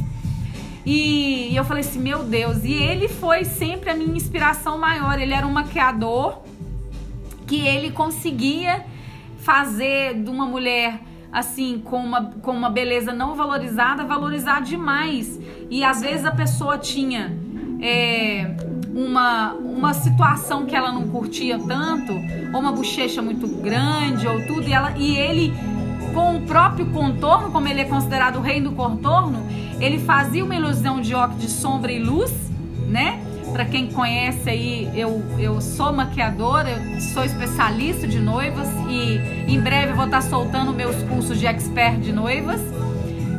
E 0.91 1.55
eu 1.55 1.63
falei 1.63 1.81
assim, 1.81 1.99
meu 1.99 2.23
Deus. 2.23 2.63
E 2.63 2.73
ele 2.73 3.07
foi 3.07 3.45
sempre 3.45 3.91
a 3.91 3.95
minha 3.95 4.17
inspiração 4.17 4.75
maior. 4.79 5.19
Ele 5.19 5.35
era 5.35 5.45
um 5.45 5.51
maquiador 5.51 6.39
que 7.45 7.67
ele 7.67 7.91
conseguia 7.91 8.83
fazer 9.37 10.15
de 10.15 10.31
uma 10.31 10.47
mulher 10.47 10.99
assim 11.31 11.79
com 11.85 11.97
uma, 11.97 12.25
com 12.41 12.51
uma 12.51 12.71
beleza 12.71 13.13
não 13.13 13.35
valorizada 13.35 14.03
valorizar 14.03 14.61
demais 14.61 15.39
e 15.69 15.83
às 15.83 16.01
vezes 16.01 16.25
a 16.25 16.31
pessoa 16.31 16.75
tinha 16.75 17.37
é, 17.79 18.55
uma, 18.93 19.53
uma 19.53 19.93
situação 19.93 20.65
que 20.65 20.75
ela 20.75 20.91
não 20.91 21.07
curtia 21.07 21.59
tanto 21.59 22.13
ou 22.51 22.59
uma 22.59 22.71
bochecha 22.71 23.21
muito 23.21 23.47
grande 23.47 24.27
ou 24.27 24.43
tudo 24.47 24.67
e, 24.67 24.73
ela, 24.73 24.97
e 24.97 25.15
ele 25.15 25.53
com 26.15 26.37
o 26.37 26.41
próprio 26.41 26.87
contorno 26.87 27.51
como 27.51 27.67
ele 27.67 27.81
é 27.81 27.85
considerado 27.85 28.37
o 28.37 28.41
rei 28.41 28.59
do 28.59 28.71
contorno 28.71 29.39
ele 29.79 29.99
fazia 29.99 30.43
uma 30.43 30.55
ilusão 30.55 31.01
de 31.01 31.13
óculos 31.13 31.41
de 31.41 31.49
sombra 31.49 31.91
e 31.91 31.99
luz 31.99 32.49
né? 32.89 33.21
Para 33.53 33.65
quem 33.65 33.87
conhece 33.87 34.49
aí, 34.49 34.89
eu, 34.93 35.23
eu 35.39 35.61
sou 35.61 35.93
maquiadora, 35.93 36.69
eu 36.69 37.01
sou 37.01 37.23
especialista 37.23 38.07
de 38.07 38.19
noivas 38.19 38.67
e 38.89 39.17
em 39.47 39.59
breve 39.59 39.93
vou 39.93 40.05
estar 40.05 40.21
soltando 40.21 40.73
meus 40.73 40.95
cursos 41.03 41.39
de 41.39 41.47
expert 41.47 41.99
de 41.99 42.11
noivas, 42.11 42.61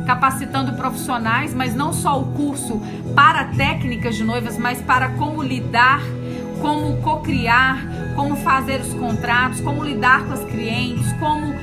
capacitando 0.05 0.73
profissionais, 0.73 1.53
mas 1.53 1.75
não 1.75 1.93
só 1.93 2.19
o 2.19 2.25
curso 2.33 2.81
para 3.15 3.45
técnicas 3.45 4.15
de 4.15 4.23
noivas, 4.23 4.57
mas 4.57 4.81
para 4.81 5.09
como 5.09 5.41
lidar, 5.41 6.01
como 6.61 6.97
cocriar, 6.97 7.81
como 8.15 8.35
fazer 8.35 8.81
os 8.81 8.93
contratos, 8.93 9.61
como 9.61 9.83
lidar 9.83 10.25
com 10.25 10.33
as 10.33 10.43
clientes, 10.43 11.11
como 11.13 11.53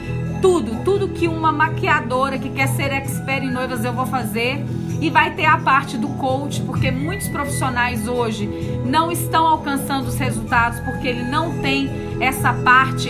tudo, 0.41 0.85
tudo 0.85 1.09
que 1.09 1.29
uma 1.29 1.53
maquiadora 1.53 2.39
que 2.39 2.51
quer 2.51 2.69
ser 2.69 2.93
expert 2.93 3.45
em 3.45 3.51
noivas 3.51 3.85
eu 3.85 3.93
vou 3.93 4.07
fazer 4.07 4.65
e 5.01 5.11
vai 5.11 5.35
ter 5.35 5.45
a 5.45 5.57
parte 5.59 5.97
do 5.97 6.09
coach, 6.09 6.61
porque 6.63 6.91
muitos 6.91 7.29
profissionais 7.29 8.09
hoje 8.09 8.49
não 8.85 9.13
estão 9.13 9.47
alcançando 9.47 10.09
os 10.09 10.17
resultados 10.17 10.81
porque 10.81 11.07
ele 11.07 11.23
não 11.23 11.61
tem 11.61 11.91
essa 12.21 12.53
parte 12.53 13.09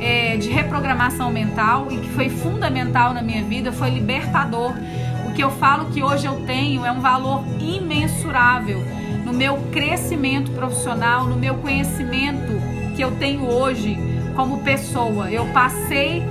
é, 0.00 0.36
de 0.36 0.48
reprogramação 0.48 1.30
mental 1.30 1.88
e 1.90 1.98
que 1.98 2.08
foi 2.10 2.28
fundamental 2.28 3.12
na 3.12 3.22
minha 3.22 3.44
vida, 3.44 3.70
foi 3.70 3.90
libertador. 3.90 4.72
O 5.26 5.32
que 5.32 5.42
eu 5.42 5.50
falo 5.50 5.86
que 5.86 6.02
hoje 6.02 6.26
eu 6.26 6.44
tenho 6.46 6.84
é 6.84 6.90
um 6.90 7.00
valor 7.00 7.44
imensurável 7.60 8.82
no 9.24 9.32
meu 9.32 9.56
crescimento 9.70 10.50
profissional, 10.50 11.26
no 11.26 11.36
meu 11.36 11.54
conhecimento 11.56 12.52
que 12.96 13.02
eu 13.02 13.12
tenho 13.12 13.46
hoje 13.46 13.96
como 14.34 14.62
pessoa. 14.62 15.30
Eu 15.30 15.46
passei 15.46 16.24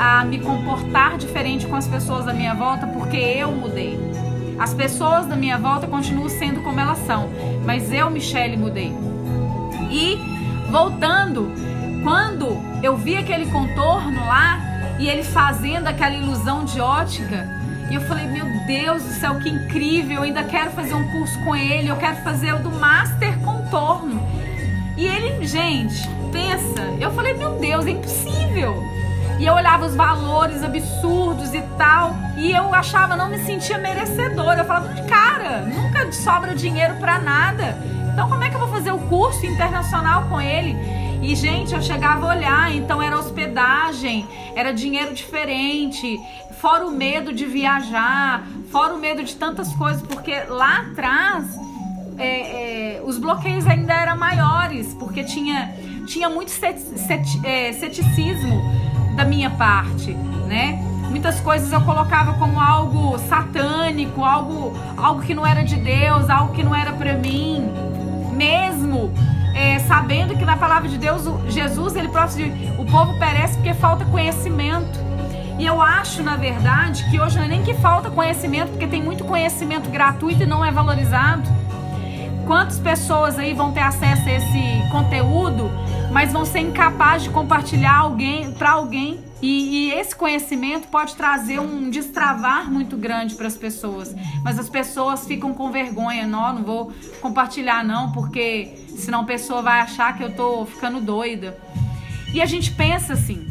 a 0.00 0.24
me 0.24 0.38
comportar 0.38 1.18
diferente 1.18 1.66
com 1.66 1.76
as 1.76 1.86
pessoas 1.86 2.26
à 2.26 2.32
minha 2.32 2.54
volta 2.54 2.86
porque 2.86 3.18
eu 3.18 3.52
mudei. 3.52 4.00
As 4.58 4.72
pessoas 4.72 5.26
da 5.26 5.36
minha 5.36 5.58
volta 5.58 5.86
continuam 5.86 6.26
sendo 6.30 6.62
como 6.62 6.80
elas 6.80 6.96
são, 7.00 7.28
mas 7.66 7.92
eu, 7.92 8.08
Michelle, 8.08 8.56
mudei. 8.56 8.94
E 9.90 10.16
voltando, 10.70 11.52
quando 12.02 12.46
eu 12.82 12.96
vi 12.96 13.14
aquele 13.18 13.44
contorno 13.50 14.20
lá 14.26 14.58
e 14.98 15.06
ele 15.06 15.22
fazendo 15.22 15.86
aquela 15.86 16.14
ilusão 16.14 16.64
de 16.64 16.80
ótica, 16.80 17.46
e 17.90 17.94
eu 17.94 18.00
falei, 18.00 18.26
meu 18.26 18.46
Deus 18.66 19.02
do 19.02 19.10
céu, 19.10 19.38
que 19.38 19.50
incrível, 19.50 20.16
eu 20.16 20.22
ainda 20.22 20.44
quero 20.44 20.70
fazer 20.70 20.94
um 20.94 21.06
curso 21.10 21.38
com 21.44 21.54
ele, 21.54 21.88
eu 21.88 21.96
quero 21.96 22.16
fazer 22.22 22.54
o 22.54 22.58
do 22.60 22.70
Master 22.70 23.38
Contorno. 23.40 24.26
E 24.96 25.04
ele, 25.04 25.44
gente, 25.46 26.08
pensa, 26.32 26.82
eu 26.98 27.10
falei, 27.10 27.34
meu 27.34 27.58
Deus, 27.58 27.84
é 27.84 27.90
impossível. 27.90 28.99
E 29.40 29.46
eu 29.46 29.54
olhava 29.54 29.86
os 29.86 29.96
valores 29.96 30.62
absurdos 30.62 31.54
e 31.54 31.62
tal. 31.78 32.14
E 32.36 32.52
eu 32.52 32.74
achava, 32.74 33.16
não 33.16 33.30
me 33.30 33.38
sentia 33.38 33.78
merecedora. 33.78 34.60
Eu 34.60 34.64
falava, 34.66 34.92
cara, 35.04 35.62
nunca 35.62 36.12
sobra 36.12 36.54
dinheiro 36.54 36.96
para 36.96 37.18
nada. 37.18 37.74
Então 38.12 38.28
como 38.28 38.44
é 38.44 38.50
que 38.50 38.56
eu 38.56 38.60
vou 38.60 38.68
fazer 38.68 38.92
o 38.92 38.98
curso 38.98 39.46
internacional 39.46 40.24
com 40.28 40.38
ele? 40.38 40.76
E, 41.22 41.34
gente, 41.34 41.74
eu 41.74 41.80
chegava 41.80 42.26
a 42.26 42.36
olhar, 42.36 42.74
então 42.74 43.00
era 43.00 43.18
hospedagem, 43.18 44.28
era 44.54 44.72
dinheiro 44.72 45.14
diferente, 45.14 46.20
fora 46.60 46.86
o 46.86 46.90
medo 46.90 47.32
de 47.32 47.46
viajar, 47.46 48.46
fora 48.70 48.94
o 48.94 48.98
medo 48.98 49.22
de 49.22 49.36
tantas 49.36 49.72
coisas, 49.74 50.02
porque 50.02 50.34
lá 50.48 50.80
atrás 50.80 51.46
é, 52.18 52.96
é, 52.96 53.02
os 53.04 53.18
bloqueios 53.18 53.66
ainda 53.66 53.94
eram 53.94 54.16
maiores, 54.16 54.94
porque 54.94 55.22
tinha, 55.24 55.74
tinha 56.06 56.28
muito 56.28 56.52
é, 57.44 57.72
ceticismo 57.72 58.89
da 59.16 59.24
minha 59.24 59.50
parte, 59.50 60.12
né? 60.46 60.82
Muitas 61.08 61.40
coisas 61.40 61.72
eu 61.72 61.80
colocava 61.80 62.34
como 62.34 62.60
algo 62.60 63.18
satânico, 63.18 64.24
algo, 64.24 64.72
algo 64.96 65.22
que 65.22 65.34
não 65.34 65.44
era 65.44 65.62
de 65.62 65.76
Deus, 65.76 66.30
algo 66.30 66.52
que 66.54 66.62
não 66.62 66.74
era 66.74 66.92
para 66.92 67.14
mim, 67.14 67.68
mesmo 68.32 69.12
é, 69.54 69.78
sabendo 69.80 70.36
que 70.36 70.44
na 70.44 70.56
palavra 70.56 70.88
de 70.88 70.96
Deus 70.96 71.22
Jesus 71.48 71.96
ele 71.96 72.08
próprio 72.08 72.46
o 72.78 72.86
povo 72.86 73.18
perece 73.18 73.54
porque 73.54 73.74
falta 73.74 74.04
conhecimento. 74.04 75.10
E 75.58 75.66
eu 75.66 75.82
acho, 75.82 76.22
na 76.22 76.36
verdade, 76.36 77.04
que 77.10 77.20
hoje 77.20 77.36
não 77.36 77.44
é 77.44 77.48
nem 77.48 77.62
que 77.62 77.74
falta 77.74 78.08
conhecimento, 78.08 78.70
porque 78.70 78.86
tem 78.86 79.02
muito 79.02 79.24
conhecimento 79.24 79.90
gratuito 79.90 80.44
e 80.44 80.46
não 80.46 80.64
é 80.64 80.70
valorizado. 80.70 81.42
Quantas 82.50 82.80
pessoas 82.80 83.38
aí 83.38 83.54
vão 83.54 83.70
ter 83.70 83.78
acesso 83.78 84.28
a 84.28 84.32
esse 84.32 84.90
conteúdo 84.90 85.70
mas 86.10 86.32
vão 86.32 86.44
ser 86.44 86.58
incapazes 86.58 87.28
de 87.28 87.30
compartilhar 87.30 87.96
alguém 87.96 88.50
para 88.50 88.72
alguém. 88.72 89.20
E, 89.40 89.86
e, 89.86 89.92
esse 89.92 90.16
conhecimento 90.16 90.88
pode 90.88 91.14
trazer 91.14 91.60
um 91.60 91.88
destravar 91.88 92.68
muito 92.68 92.96
grande 92.96 93.36
para 93.36 93.46
as 93.46 93.56
pessoas. 93.56 94.12
Mas 94.42 94.58
as 94.58 94.68
pessoas 94.68 95.28
ficam 95.28 95.54
com 95.54 95.70
vergonha, 95.70 96.26
não, 96.26 96.52
não 96.52 96.64
vou 96.64 96.92
compartilhar 97.20 97.84
não, 97.84 98.10
porque 98.10 98.74
senão 98.96 99.20
a 99.20 99.24
pessoa 99.24 99.62
vai 99.62 99.78
achar 99.78 100.16
que 100.16 100.24
eu 100.24 100.34
tô 100.34 100.66
ficando 100.66 101.00
doida. 101.00 101.56
E 102.34 102.42
a 102.42 102.46
gente 102.46 102.72
pensa 102.72 103.12
assim. 103.12 103.46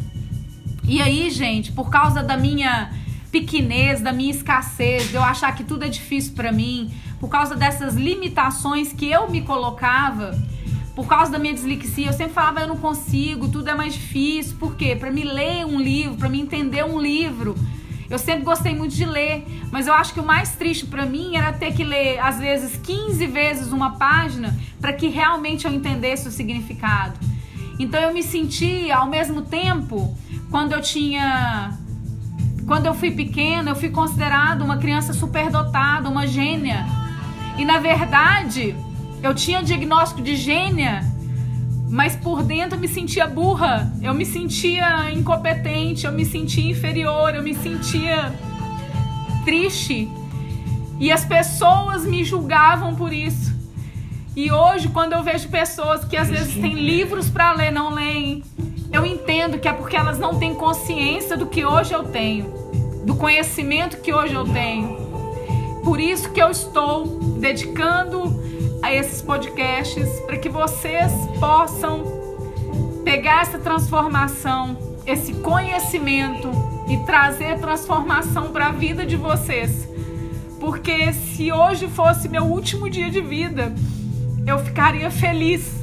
E 0.84 1.02
aí, 1.02 1.30
gente, 1.30 1.72
por 1.72 1.90
causa 1.90 2.22
da 2.22 2.36
minha 2.36 2.92
pequenez, 3.32 4.02
da 4.02 4.12
minha 4.12 4.32
escassez, 4.32 5.10
de 5.10 5.16
eu 5.16 5.24
achar 5.24 5.56
que 5.56 5.64
tudo 5.64 5.86
é 5.86 5.88
difícil 5.88 6.34
para 6.34 6.52
mim, 6.52 6.92
por 7.20 7.30
causa 7.30 7.56
dessas 7.56 7.96
limitações 7.96 8.94
que 8.94 9.10
eu 9.10 9.30
me 9.30 9.42
colocava, 9.42 10.38
por 10.96 11.08
causa 11.08 11.32
da 11.32 11.40
minha 11.40 11.54
dislexia, 11.54 12.08
eu 12.08 12.14
sempre 12.14 12.34
falava 12.34 12.62
eu 12.62 12.68
não 12.68 12.78
consigo, 12.78 13.48
tudo 13.48 13.70
é 13.70 13.74
mais 13.74 13.94
difícil. 13.94 14.58
Por 14.58 14.76
quê? 14.76 14.96
Para 14.96 15.10
me 15.12 15.24
ler 15.24 15.66
um 15.66 15.80
livro, 15.80 16.18
para 16.18 16.28
me 16.28 16.42
entender 16.42 16.84
um 16.84 17.00
livro. 17.00 17.56
Eu 18.10 18.18
sempre 18.18 18.44
gostei 18.44 18.76
muito 18.76 18.96
de 18.96 19.06
ler, 19.06 19.46
mas 19.72 19.86
eu 19.88 19.94
acho 19.94 20.14
que 20.14 20.20
o 20.20 20.26
mais 20.26 20.56
triste 20.56 20.86
para 20.86 21.06
mim 21.06 21.36
era 21.36 21.54
ter 21.54 21.74
que 21.74 21.84
ler 21.84 22.20
às 22.20 22.40
vezes 22.40 22.76
15 22.78 23.26
vezes 23.28 23.72
uma 23.72 23.92
página 23.92 24.58
para 24.82 24.92
que 24.92 25.08
realmente 25.08 25.66
eu 25.66 25.72
entendesse 25.72 26.28
o 26.28 26.32
significado. 26.32 27.20
Então 27.80 28.00
eu 28.02 28.14
me 28.14 28.24
sentia 28.24 28.98
ao 28.98 29.08
mesmo 29.08 29.44
tempo, 29.44 30.18
quando 30.50 30.74
eu 30.74 30.82
tinha 30.82 31.78
quando 32.66 32.86
eu 32.86 32.94
fui 32.94 33.10
pequena, 33.10 33.72
eu 33.72 33.76
fui 33.76 33.90
considerada 33.90 34.64
uma 34.64 34.78
criança 34.78 35.14
superdotada, 35.14 36.10
uma 36.10 36.28
gênia. 36.28 36.86
E 37.60 37.66
na 37.66 37.78
verdade, 37.78 38.74
eu 39.22 39.36
tinha 39.36 39.62
diagnóstico 39.62 40.22
de 40.22 40.38
gênia, 40.38 41.04
mas 41.90 42.16
por 42.16 42.42
dentro 42.42 42.78
eu 42.78 42.80
me 42.80 42.88
sentia 42.88 43.28
burra, 43.28 43.92
eu 44.02 44.14
me 44.14 44.26
sentia 44.26 45.12
incompetente, 45.12 46.06
eu 46.06 46.12
me 46.14 46.24
sentia 46.24 46.72
inferior, 46.72 47.36
eu 47.36 47.44
me 47.44 47.54
sentia 47.54 48.34
triste. 49.44 50.10
E 51.02 51.12
as 51.12 51.26
pessoas 51.26 52.06
me 52.06 52.24
julgavam 52.24 52.96
por 52.96 53.12
isso. 53.12 53.54
E 54.38 54.50
hoje, 54.54 54.88
quando 54.88 55.12
eu 55.12 55.22
vejo 55.22 55.50
pessoas 55.50 56.06
que 56.06 56.16
às 56.16 56.30
vezes 56.30 56.54
têm 56.54 56.76
livros 56.76 57.30
para 57.30 57.52
ler, 57.52 57.74
não 57.74 57.94
leem, 57.94 58.42
eu 58.90 59.06
entendo 59.06 59.60
que 59.60 59.68
é 59.68 59.74
porque 59.74 59.98
elas 59.98 60.18
não 60.18 60.40
têm 60.40 60.56
consciência 60.56 61.36
do 61.36 61.46
que 61.46 61.66
hoje 61.66 61.92
eu 61.92 62.06
tenho, 62.06 62.46
do 63.06 63.16
conhecimento 63.16 63.98
que 63.98 64.14
hoje 64.14 64.34
eu 64.34 64.46
tenho. 64.46 65.09
Por 65.90 66.00
isso 66.00 66.30
que 66.30 66.40
eu 66.40 66.52
estou 66.52 67.08
dedicando 67.40 68.40
a 68.80 68.94
esses 68.94 69.24
podcasts 69.24 70.08
para 70.28 70.38
que 70.38 70.48
vocês 70.48 71.12
possam 71.40 72.04
pegar 73.04 73.42
essa 73.42 73.58
transformação, 73.58 74.78
esse 75.04 75.34
conhecimento 75.34 76.48
e 76.88 76.98
trazer 77.08 77.58
transformação 77.58 78.52
para 78.52 78.68
a 78.68 78.72
vida 78.72 79.04
de 79.04 79.16
vocês. 79.16 79.90
Porque 80.60 81.12
se 81.12 81.52
hoje 81.52 81.88
fosse 81.88 82.30
meu 82.30 82.44
último 82.44 82.88
dia 82.88 83.10
de 83.10 83.20
vida, 83.20 83.74
eu 84.46 84.60
ficaria 84.60 85.10
feliz 85.10 85.74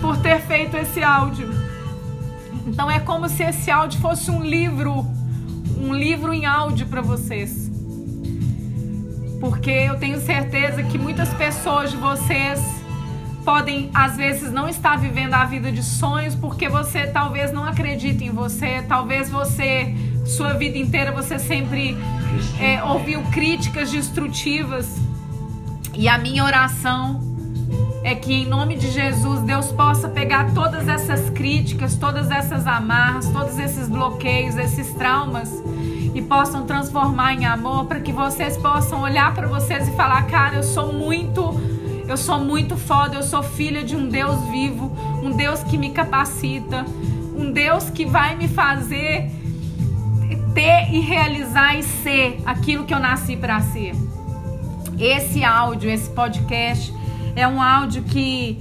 por 0.00 0.16
ter 0.18 0.40
feito 0.42 0.76
esse 0.76 1.02
áudio. 1.02 1.48
Então 2.68 2.88
é 2.88 3.00
como 3.00 3.28
se 3.28 3.42
esse 3.42 3.68
áudio 3.68 4.00
fosse 4.00 4.30
um 4.30 4.44
livro, 4.44 5.04
um 5.76 5.92
livro 5.92 6.32
em 6.32 6.46
áudio 6.46 6.86
para 6.86 7.00
vocês. 7.00 7.59
Porque 9.40 9.70
eu 9.70 9.98
tenho 9.98 10.20
certeza 10.20 10.82
que 10.82 10.98
muitas 10.98 11.32
pessoas 11.34 11.90
de 11.90 11.96
vocês 11.96 12.60
podem 13.44 13.90
às 13.94 14.16
vezes 14.16 14.52
não 14.52 14.68
estar 14.68 14.96
vivendo 14.98 15.32
a 15.32 15.44
vida 15.46 15.72
de 15.72 15.82
sonhos 15.82 16.34
porque 16.34 16.68
você 16.68 17.06
talvez 17.06 17.50
não 17.50 17.64
acredite 17.64 18.22
em 18.22 18.30
você, 18.30 18.82
talvez 18.86 19.30
você 19.30 19.94
sua 20.26 20.52
vida 20.52 20.76
inteira 20.76 21.10
você 21.10 21.38
sempre 21.38 21.96
é, 22.60 22.82
ouviu 22.84 23.22
críticas 23.32 23.90
destrutivas. 23.90 24.96
E 25.94 26.08
a 26.08 26.16
minha 26.18 26.44
oração 26.44 27.29
é 28.02 28.14
que 28.14 28.32
em 28.32 28.46
nome 28.46 28.76
de 28.76 28.90
Jesus 28.90 29.40
Deus 29.42 29.72
possa 29.72 30.08
pegar 30.08 30.52
todas 30.54 30.88
essas 30.88 31.30
críticas, 31.30 31.96
todas 31.96 32.30
essas 32.30 32.66
amarras, 32.66 33.28
todos 33.28 33.58
esses 33.58 33.88
bloqueios, 33.88 34.56
esses 34.56 34.92
traumas 34.94 35.50
e 36.14 36.22
possam 36.22 36.64
transformar 36.64 37.34
em 37.34 37.44
amor 37.44 37.84
para 37.84 38.00
que 38.00 38.12
vocês 38.12 38.56
possam 38.56 39.02
olhar 39.02 39.34
para 39.34 39.46
vocês 39.46 39.86
e 39.88 39.92
falar: 39.92 40.22
"Cara, 40.26 40.56
eu 40.56 40.62
sou 40.62 40.92
muito 40.92 41.40
eu 42.08 42.16
sou 42.16 42.40
muito 42.40 42.76
foda, 42.76 43.14
eu 43.14 43.22
sou 43.22 43.40
filha 43.40 43.84
de 43.84 43.94
um 43.94 44.08
Deus 44.08 44.40
vivo, 44.50 44.90
um 45.22 45.30
Deus 45.30 45.62
que 45.62 45.78
me 45.78 45.90
capacita, 45.90 46.84
um 47.36 47.52
Deus 47.52 47.88
que 47.88 48.04
vai 48.04 48.34
me 48.34 48.48
fazer 48.48 49.30
ter 50.52 50.92
e 50.92 51.00
realizar 51.00 51.78
e 51.78 51.82
ser 51.82 52.40
aquilo 52.44 52.84
que 52.84 52.92
eu 52.92 52.98
nasci 52.98 53.36
para 53.36 53.60
ser. 53.60 53.94
Esse 54.98 55.44
áudio, 55.44 55.88
esse 55.88 56.10
podcast 56.10 56.92
é 57.34 57.46
um 57.46 57.60
áudio 57.62 58.02
que 58.04 58.58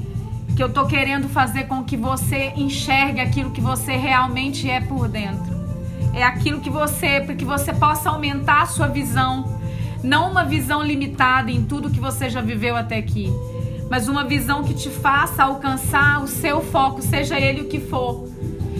que 0.56 0.64
eu 0.64 0.74
tô 0.74 0.86
querendo 0.88 1.30
fazer 1.30 1.68
com 1.68 1.86
que 1.86 1.96
você 1.96 2.52
enxergue 2.58 3.22
aquilo 3.22 3.52
que 3.52 3.62
você 3.62 3.96
realmente 3.96 4.70
é 4.70 4.82
por 4.82 5.08
dentro. 5.08 5.58
É 6.14 6.22
aquilo 6.22 6.60
que 6.60 6.70
você, 6.70 7.22
para 7.22 7.34
que 7.34 7.46
você 7.46 7.74
possa 7.74 8.10
aumentar 8.10 8.64
a 8.64 8.66
sua 8.66 8.88
visão 8.88 9.58
não 10.04 10.32
uma 10.32 10.44
visão 10.44 10.82
limitada 10.82 11.52
em 11.52 11.64
tudo 11.64 11.90
que 11.90 12.00
você 12.00 12.30
já 12.30 12.42
viveu 12.42 12.76
até 12.76 12.98
aqui, 12.98 13.30
mas 13.90 14.08
uma 14.08 14.24
visão 14.24 14.64
que 14.64 14.74
te 14.74 14.90
faça 14.90 15.44
alcançar 15.44 16.24
o 16.24 16.28
seu 16.28 16.62
foco, 16.62 17.02
seja 17.02 17.40
ele 17.40 17.62
o 17.62 17.66
que 17.66 17.80
for. 17.80 18.28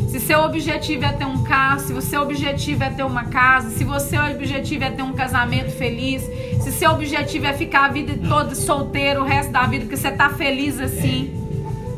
Se 0.10 0.20
seu 0.20 0.42
objetivo 0.42 1.06
é 1.06 1.12
ter 1.12 1.26
um 1.26 1.44
carro, 1.44 1.80
se 1.80 1.94
o 1.94 2.02
seu 2.02 2.22
objetivo 2.22 2.84
é 2.84 2.90
ter 2.90 3.04
uma 3.04 3.26
casa, 3.26 3.70
se 3.70 3.84
o 3.84 4.00
seu 4.00 4.24
objetivo 4.24 4.84
é 4.84 4.90
ter 4.90 5.04
um 5.04 5.14
casamento 5.14 5.72
feliz, 5.72 6.24
se 6.72 6.80
seu 6.80 6.92
objetivo 6.92 7.46
é 7.46 7.54
ficar 7.54 7.86
a 7.86 7.90
vida 7.90 8.18
toda 8.28 8.54
solteiro 8.54 9.22
o 9.22 9.26
resto 9.26 9.52
da 9.52 9.66
vida, 9.66 9.86
porque 9.86 9.98
você 9.98 10.12
tá 10.12 10.30
feliz 10.30 10.80
assim, 10.80 11.34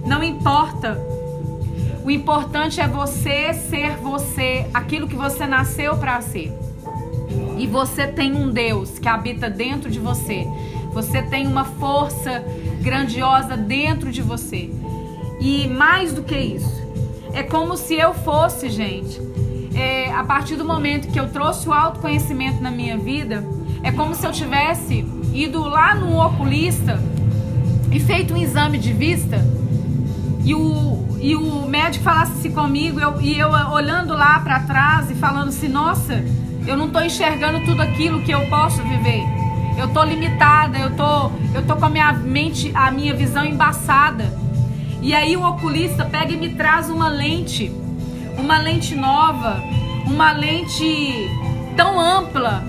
não 0.05 0.24
importa. 0.24 0.97
O 2.03 2.09
importante 2.09 2.80
é 2.80 2.88
você 2.88 3.53
ser 3.53 3.97
você, 3.97 4.65
aquilo 4.74 5.07
que 5.07 5.15
você 5.15 5.45
nasceu 5.45 5.97
para 5.97 6.19
ser. 6.22 6.51
E 7.57 7.67
você 7.67 8.07
tem 8.07 8.34
um 8.34 8.49
Deus 8.49 8.97
que 8.97 9.07
habita 9.07 9.49
dentro 9.49 9.89
de 9.89 9.99
você. 9.99 10.47
Você 10.93 11.22
tem 11.22 11.45
uma 11.45 11.63
força 11.63 12.43
grandiosa 12.82 13.55
dentro 13.55 14.11
de 14.11 14.22
você. 14.22 14.69
E 15.39 15.67
mais 15.67 16.13
do 16.13 16.24
que 16.24 16.38
isso, 16.38 16.82
é 17.34 17.43
como 17.43 17.78
se 17.78 17.95
eu 17.95 18.13
fosse, 18.13 18.69
gente, 18.69 19.22
é, 19.76 20.11
a 20.13 20.24
partir 20.24 20.55
do 20.55 20.65
momento 20.65 21.11
que 21.11 21.19
eu 21.19 21.30
trouxe 21.30 21.67
o 21.67 21.74
autoconhecimento 21.74 22.61
na 22.61 22.72
minha 22.72 22.97
vida, 22.97 23.43
é 23.84 23.91
como 23.91 24.13
se 24.13 24.25
eu 24.25 24.32
tivesse 24.32 25.05
ido 25.34 25.61
lá 25.63 25.95
no 25.95 26.19
oculista 26.19 27.01
e 27.91 27.99
feito 27.99 28.34
um 28.34 28.38
exame 28.38 28.77
de 28.77 28.93
vista 28.93 29.43
e 30.43 30.53
o, 30.53 31.05
e 31.19 31.36
o 31.36 31.67
médico 31.67 32.03
falasse 32.03 32.49
comigo 32.49 32.99
eu, 32.99 33.21
e 33.21 33.38
eu 33.38 33.49
olhando 33.49 34.13
lá 34.13 34.39
para 34.39 34.59
trás 34.61 35.09
e 35.09 35.15
falando 35.15 35.49
assim: 35.49 35.67
nossa 35.67 36.23
eu 36.67 36.77
não 36.77 36.88
estou 36.88 37.03
enxergando 37.03 37.65
tudo 37.65 37.82
aquilo 37.82 38.21
que 38.21 38.32
eu 38.32 38.47
posso 38.47 38.82
viver. 38.84 39.23
Eu 39.77 39.88
estou 39.88 40.03
limitada, 40.03 40.77
eu 40.77 40.91
tô, 40.95 41.32
eu 41.55 41.65
tô 41.65 41.75
com 41.75 41.86
a 41.86 41.89
minha 41.89 42.13
mente, 42.13 42.71
a 42.75 42.91
minha 42.91 43.15
visão 43.15 43.43
embaçada. 43.43 44.32
E 45.01 45.13
aí 45.15 45.36
o 45.36 45.43
oculista 45.43 46.05
pega 46.05 46.34
e 46.34 46.38
me 46.38 46.49
traz 46.49 46.89
uma 46.89 47.07
lente, 47.07 47.71
uma 48.38 48.59
lente 48.59 48.95
nova, 48.95 49.59
uma 50.05 50.32
lente 50.34 51.27
tão 51.75 51.99
ampla 51.99 52.63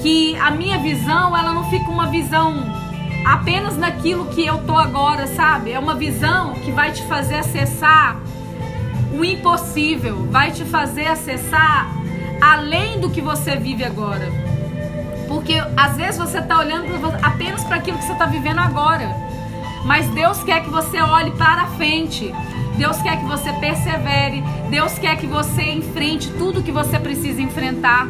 que 0.00 0.36
a 0.36 0.50
minha 0.50 0.78
visão, 0.78 1.36
ela 1.36 1.52
não 1.52 1.68
fica 1.70 1.90
uma 1.90 2.06
visão 2.06 2.64
apenas 3.24 3.76
naquilo 3.76 4.26
que 4.26 4.44
eu 4.44 4.58
tô 4.58 4.76
agora, 4.76 5.26
sabe? 5.26 5.72
É 5.72 5.78
uma 5.78 5.94
visão 5.94 6.54
que 6.54 6.70
vai 6.70 6.92
te 6.92 7.02
fazer 7.04 7.36
acessar 7.36 8.20
o 9.12 9.24
impossível, 9.24 10.26
vai 10.30 10.50
te 10.50 10.64
fazer 10.64 11.06
acessar 11.06 11.90
além 12.40 13.00
do 13.00 13.10
que 13.10 13.20
você 13.20 13.56
vive 13.56 13.84
agora. 13.84 14.30
Porque 15.26 15.62
às 15.76 15.96
vezes 15.96 16.18
você 16.18 16.38
está 16.38 16.58
olhando 16.58 16.86
apenas 17.22 17.62
para 17.64 17.76
aquilo 17.76 17.98
que 17.98 18.04
você 18.04 18.12
está 18.12 18.26
vivendo 18.26 18.60
agora. 18.60 19.14
Mas 19.84 20.08
Deus 20.10 20.42
quer 20.42 20.62
que 20.62 20.70
você 20.70 21.00
olhe 21.00 21.30
para 21.32 21.66
frente. 21.68 22.32
Deus 22.76 23.00
quer 23.02 23.18
que 23.18 23.24
você 23.26 23.52
persevere. 23.54 24.42
Deus 24.70 24.98
quer 24.98 25.16
que 25.16 25.26
você 25.26 25.62
enfrente 25.62 26.30
tudo 26.38 26.62
que 26.62 26.72
você 26.72 26.98
precisa 26.98 27.42
enfrentar. 27.42 28.06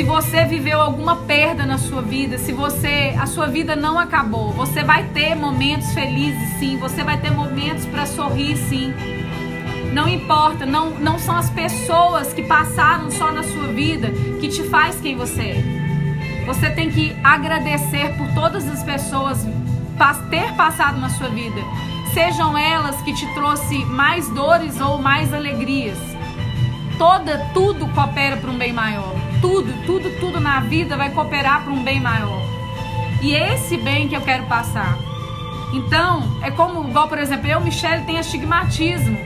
Se 0.00 0.04
você 0.04 0.46
viveu 0.46 0.80
alguma 0.80 1.14
perda 1.14 1.66
na 1.66 1.76
sua 1.76 2.00
vida, 2.00 2.38
se 2.38 2.54
você 2.54 3.14
a 3.20 3.26
sua 3.26 3.48
vida 3.48 3.76
não 3.76 3.98
acabou, 3.98 4.50
você 4.50 4.82
vai 4.82 5.04
ter 5.08 5.34
momentos 5.34 5.92
felizes 5.92 6.58
sim, 6.58 6.78
você 6.78 7.04
vai 7.04 7.20
ter 7.20 7.30
momentos 7.30 7.84
para 7.84 8.06
sorrir 8.06 8.56
sim. 8.56 8.94
Não 9.92 10.08
importa, 10.08 10.64
não, 10.64 10.88
não 10.88 11.18
são 11.18 11.36
as 11.36 11.50
pessoas 11.50 12.32
que 12.32 12.42
passaram 12.42 13.10
só 13.10 13.30
na 13.30 13.42
sua 13.42 13.74
vida 13.74 14.10
que 14.40 14.48
te 14.48 14.62
faz 14.70 14.98
quem 14.98 15.18
você 15.18 15.42
é. 15.42 16.44
Você 16.46 16.70
tem 16.70 16.88
que 16.90 17.14
agradecer 17.22 18.16
por 18.16 18.26
todas 18.32 18.66
as 18.70 18.82
pessoas 18.82 19.46
ter 20.30 20.54
passado 20.54 20.98
na 20.98 21.10
sua 21.10 21.28
vida. 21.28 21.60
Sejam 22.14 22.56
elas 22.56 22.96
que 23.02 23.12
te 23.12 23.26
trouxe 23.34 23.84
mais 23.84 24.26
dores 24.30 24.80
ou 24.80 24.96
mais 24.96 25.34
alegrias. 25.34 25.98
Toda, 26.96 27.50
tudo 27.52 27.86
coopera 27.88 28.38
para 28.38 28.50
um 28.50 28.56
bem 28.56 28.72
maior. 28.72 29.29
Tudo, 29.40 29.72
tudo, 29.86 30.20
tudo 30.20 30.40
na 30.40 30.60
vida 30.60 30.96
vai 30.96 31.10
cooperar 31.10 31.64
para 31.64 31.72
um 31.72 31.82
bem 31.82 32.00
maior. 32.00 32.42
E 33.22 33.34
esse 33.34 33.76
bem 33.76 34.08
que 34.08 34.16
eu 34.16 34.20
quero 34.20 34.44
passar. 34.46 34.98
Então, 35.72 36.22
é 36.42 36.50
como, 36.50 36.88
igual, 36.88 37.08
por 37.08 37.18
exemplo, 37.18 37.46
eu, 37.46 37.60
Michelle, 37.60 38.04
tenho 38.04 38.18
astigmatismo. 38.18 39.16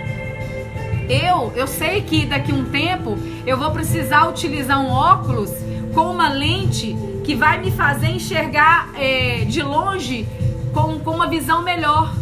Eu, 1.09 1.53
eu 1.55 1.67
sei 1.67 2.01
que 2.03 2.27
daqui 2.27 2.53
a 2.53 2.55
um 2.55 2.65
tempo 2.65 3.19
eu 3.47 3.59
vou 3.59 3.71
precisar 3.71 4.29
utilizar 4.29 4.81
um 4.81 4.91
óculos 4.91 5.51
com 5.95 6.11
uma 6.11 6.29
lente 6.29 6.97
que 7.25 7.35
vai 7.35 7.59
me 7.59 7.71
fazer 7.71 8.09
enxergar 8.09 8.91
é, 8.97 9.45
de 9.45 9.63
longe 9.63 10.27
com, 10.73 10.99
com 11.01 11.11
uma 11.13 11.27
visão 11.27 11.63
melhor. 11.63 12.15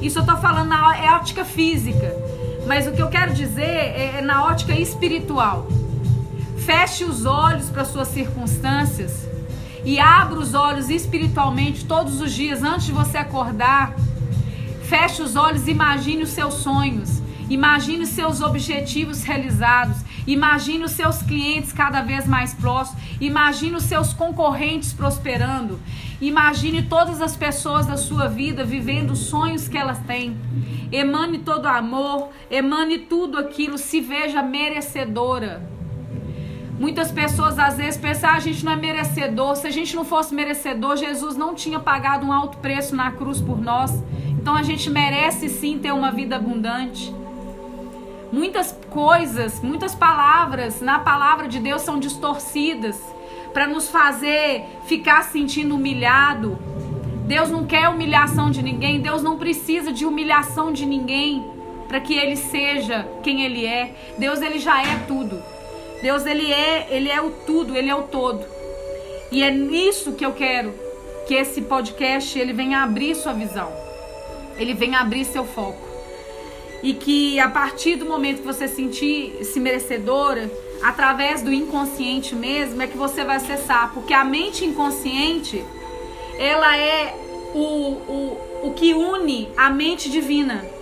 Isso 0.00 0.18
eu 0.18 0.22
estou 0.22 0.36
falando 0.36 0.68
na 0.68 0.96
é 0.96 1.10
ótica 1.12 1.44
física. 1.44 2.14
Mas 2.66 2.86
o 2.86 2.92
que 2.92 3.00
eu 3.00 3.08
quero 3.08 3.32
dizer 3.32 3.62
é, 3.62 4.16
é 4.18 4.20
na 4.22 4.44
ótica 4.44 4.72
espiritual. 4.72 5.68
Feche 6.66 7.04
os 7.04 7.24
olhos 7.24 7.70
para 7.70 7.84
suas 7.84 8.08
circunstâncias 8.08 9.24
e 9.84 10.00
abra 10.00 10.40
os 10.40 10.52
olhos 10.52 10.90
espiritualmente 10.90 11.84
todos 11.84 12.20
os 12.20 12.32
dias 12.32 12.60
antes 12.64 12.86
de 12.86 12.92
você 12.92 13.18
acordar. 13.18 13.94
Feche 14.82 15.22
os 15.22 15.36
olhos 15.36 15.68
imagine 15.68 16.24
os 16.24 16.30
seus 16.30 16.54
sonhos. 16.54 17.22
Imagine 17.48 18.02
os 18.02 18.08
seus 18.08 18.40
objetivos 18.40 19.22
realizados. 19.22 19.98
Imagine 20.26 20.82
os 20.82 20.90
seus 20.90 21.22
clientes 21.22 21.72
cada 21.72 22.02
vez 22.02 22.26
mais 22.26 22.52
próximos. 22.52 23.00
Imagine 23.20 23.76
os 23.76 23.84
seus 23.84 24.12
concorrentes 24.12 24.92
prosperando. 24.92 25.78
Imagine 26.20 26.82
todas 26.82 27.22
as 27.22 27.36
pessoas 27.36 27.86
da 27.86 27.96
sua 27.96 28.26
vida 28.26 28.64
vivendo 28.64 29.12
os 29.12 29.20
sonhos 29.20 29.68
que 29.68 29.78
elas 29.78 30.00
têm. 30.00 30.36
Emane 30.90 31.38
todo 31.38 31.66
amor, 31.66 32.30
emane 32.50 32.98
tudo 32.98 33.38
aquilo, 33.38 33.78
se 33.78 34.00
veja 34.00 34.42
merecedora. 34.42 35.75
Muitas 36.78 37.10
pessoas 37.10 37.58
às 37.58 37.78
vezes 37.78 37.98
pensam, 37.98 38.30
ah, 38.30 38.34
a 38.34 38.40
gente 38.40 38.64
não 38.64 38.72
é 38.72 38.76
merecedor. 38.76 39.56
Se 39.56 39.66
a 39.66 39.70
gente 39.70 39.96
não 39.96 40.04
fosse 40.04 40.34
merecedor, 40.34 40.96
Jesus 40.96 41.36
não 41.36 41.54
tinha 41.54 41.80
pagado 41.80 42.26
um 42.26 42.32
alto 42.32 42.58
preço 42.58 42.94
na 42.94 43.10
cruz 43.10 43.40
por 43.40 43.58
nós. 43.60 43.92
Então 44.30 44.54
a 44.54 44.62
gente 44.62 44.90
merece 44.90 45.48
sim 45.48 45.78
ter 45.78 45.92
uma 45.92 46.12
vida 46.12 46.36
abundante. 46.36 47.14
Muitas 48.30 48.78
coisas, 48.90 49.62
muitas 49.62 49.94
palavras 49.94 50.82
na 50.82 50.98
palavra 50.98 51.48
de 51.48 51.58
Deus 51.58 51.80
são 51.82 51.98
distorcidas 51.98 53.00
para 53.54 53.66
nos 53.66 53.88
fazer 53.88 54.64
ficar 54.86 55.24
sentindo 55.24 55.74
humilhado. 55.76 56.58
Deus 57.26 57.48
não 57.48 57.64
quer 57.64 57.88
humilhação 57.88 58.50
de 58.50 58.62
ninguém, 58.62 59.00
Deus 59.00 59.22
não 59.22 59.38
precisa 59.38 59.90
de 59.92 60.04
humilhação 60.04 60.72
de 60.72 60.84
ninguém. 60.84 61.56
para 61.88 62.00
que 62.00 62.14
ele 62.14 62.34
seja 62.34 63.08
quem 63.22 63.42
ele 63.42 63.64
é. 63.64 63.94
Deus 64.18 64.42
ele 64.42 64.58
já 64.58 64.82
é 64.82 64.96
tudo. 65.06 65.40
Deus 66.02 66.26
ele 66.26 66.52
é, 66.52 66.88
ele 66.90 67.10
é 67.10 67.20
o 67.20 67.30
tudo, 67.30 67.76
ele 67.76 67.90
é 67.90 67.94
o 67.94 68.02
todo. 68.02 68.44
E 69.30 69.42
é 69.42 69.50
nisso 69.50 70.12
que 70.12 70.24
eu 70.24 70.32
quero 70.32 70.72
que 71.26 71.34
esse 71.34 71.62
podcast 71.62 72.38
ele 72.38 72.52
venha 72.52 72.82
abrir 72.82 73.14
sua 73.14 73.32
visão. 73.32 73.72
Ele 74.58 74.74
venha 74.74 75.00
abrir 75.00 75.24
seu 75.24 75.44
foco. 75.44 75.84
E 76.82 76.94
que 76.94 77.40
a 77.40 77.48
partir 77.48 77.96
do 77.96 78.04
momento 78.04 78.40
que 78.40 78.46
você 78.46 78.68
sentir 78.68 79.44
se 79.44 79.58
merecedora, 79.58 80.50
através 80.82 81.42
do 81.42 81.52
inconsciente 81.52 82.34
mesmo, 82.34 82.80
é 82.80 82.86
que 82.86 82.96
você 82.96 83.24
vai 83.24 83.36
acessar, 83.36 83.92
porque 83.92 84.14
a 84.14 84.24
mente 84.24 84.64
inconsciente, 84.64 85.64
ela 86.38 86.76
é 86.76 87.14
o, 87.54 87.58
o, 87.58 88.38
o 88.64 88.72
que 88.74 88.94
une 88.94 89.48
a 89.56 89.70
mente 89.70 90.10
divina. 90.10 90.75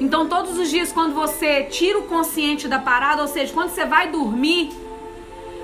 Então, 0.00 0.28
todos 0.28 0.56
os 0.58 0.70
dias, 0.70 0.92
quando 0.92 1.14
você 1.14 1.64
tira 1.64 1.98
o 1.98 2.04
consciente 2.04 2.68
da 2.68 2.78
parada, 2.78 3.22
ou 3.22 3.28
seja, 3.28 3.52
quando 3.52 3.70
você 3.70 3.84
vai 3.84 4.08
dormir, 4.08 4.70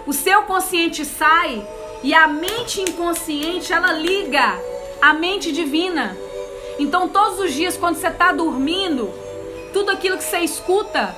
o 0.06 0.12
seu 0.12 0.42
consciente 0.42 1.04
sai 1.04 1.64
e 2.02 2.12
a 2.12 2.26
mente 2.26 2.80
inconsciente 2.80 3.72
ela 3.72 3.92
liga 3.92 4.58
a 5.00 5.14
mente 5.14 5.52
divina. 5.52 6.16
Então, 6.78 7.08
todos 7.08 7.38
os 7.38 7.52
dias, 7.52 7.76
quando 7.76 7.96
você 7.96 8.08
está 8.08 8.32
dormindo, 8.32 9.08
tudo 9.72 9.92
aquilo 9.92 10.18
que 10.18 10.24
você 10.24 10.40
escuta, 10.40 11.14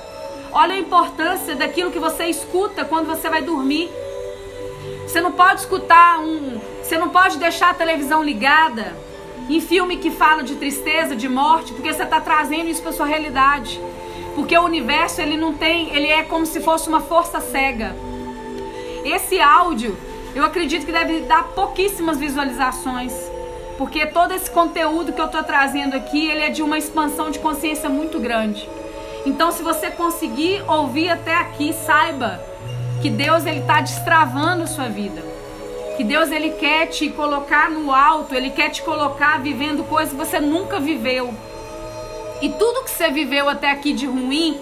olha 0.51 0.75
a 0.75 0.79
importância 0.79 1.55
daquilo 1.55 1.91
que 1.91 1.99
você 1.99 2.25
escuta 2.25 2.85
quando 2.85 3.07
você 3.07 3.29
vai 3.29 3.41
dormir. 3.41 3.89
Você 5.07 5.19
não 5.19 5.31
pode 5.31 5.61
escutar 5.61 6.19
um. 6.19 6.59
Você 6.83 6.97
não 6.97 7.09
pode 7.09 7.37
deixar 7.37 7.71
a 7.71 7.73
televisão 7.73 8.23
ligada 8.23 9.06
em 9.49 9.61
filme 9.61 9.97
que 9.97 10.11
fala 10.11 10.43
de 10.43 10.55
tristeza, 10.55 11.15
de 11.15 11.29
morte, 11.29 11.73
porque 11.73 11.93
você 11.93 12.03
está 12.03 12.19
trazendo 12.19 12.69
isso 12.69 12.81
para 12.81 12.91
sua 12.91 13.05
realidade. 13.05 13.79
Porque 14.35 14.57
o 14.57 14.63
universo 14.63 15.21
ele 15.21 15.37
não 15.37 15.53
tem, 15.53 15.95
ele 15.95 16.07
é 16.07 16.23
como 16.23 16.45
se 16.45 16.59
fosse 16.59 16.87
uma 16.89 16.99
força 16.99 17.39
cega. 17.39 17.95
Esse 19.05 19.39
áudio, 19.39 19.97
eu 20.35 20.43
acredito 20.43 20.85
que 20.85 20.91
deve 20.91 21.21
dar 21.21 21.43
pouquíssimas 21.49 22.17
visualizações, 22.17 23.13
porque 23.77 24.05
todo 24.05 24.33
esse 24.33 24.49
conteúdo 24.51 25.13
que 25.13 25.21
eu 25.21 25.25
estou 25.25 25.43
trazendo 25.43 25.95
aqui, 25.95 26.27
ele 26.27 26.41
é 26.41 26.49
de 26.49 26.61
uma 26.61 26.77
expansão 26.77 27.31
de 27.31 27.39
consciência 27.39 27.89
muito 27.89 28.19
grande. 28.19 28.67
Então, 29.25 29.51
se 29.51 29.63
você 29.63 29.89
conseguir 29.89 30.63
ouvir 30.67 31.09
até 31.09 31.33
aqui, 31.33 31.73
saiba 31.73 32.41
que 33.01 33.09
Deus 33.09 33.45
ele 33.45 33.59
está 33.59 33.81
destravando 33.81 34.67
sua 34.67 34.89
vida 34.89 35.36
que 35.97 36.03
Deus 36.03 36.29
ele 36.31 36.51
quer 36.51 36.85
te 36.85 37.09
colocar 37.09 37.71
no 37.71 37.91
alto, 37.91 38.35
ele 38.35 38.51
quer 38.51 38.69
te 38.69 38.83
colocar 38.83 39.41
vivendo 39.41 39.83
coisas 39.83 40.11
que 40.11 40.17
você 40.17 40.39
nunca 40.39 40.79
viveu. 40.79 41.33
E 42.39 42.49
tudo 42.49 42.83
que 42.83 42.91
você 42.91 43.09
viveu 43.09 43.49
até 43.49 43.71
aqui 43.71 43.93
de 43.93 44.05
ruim 44.05 44.59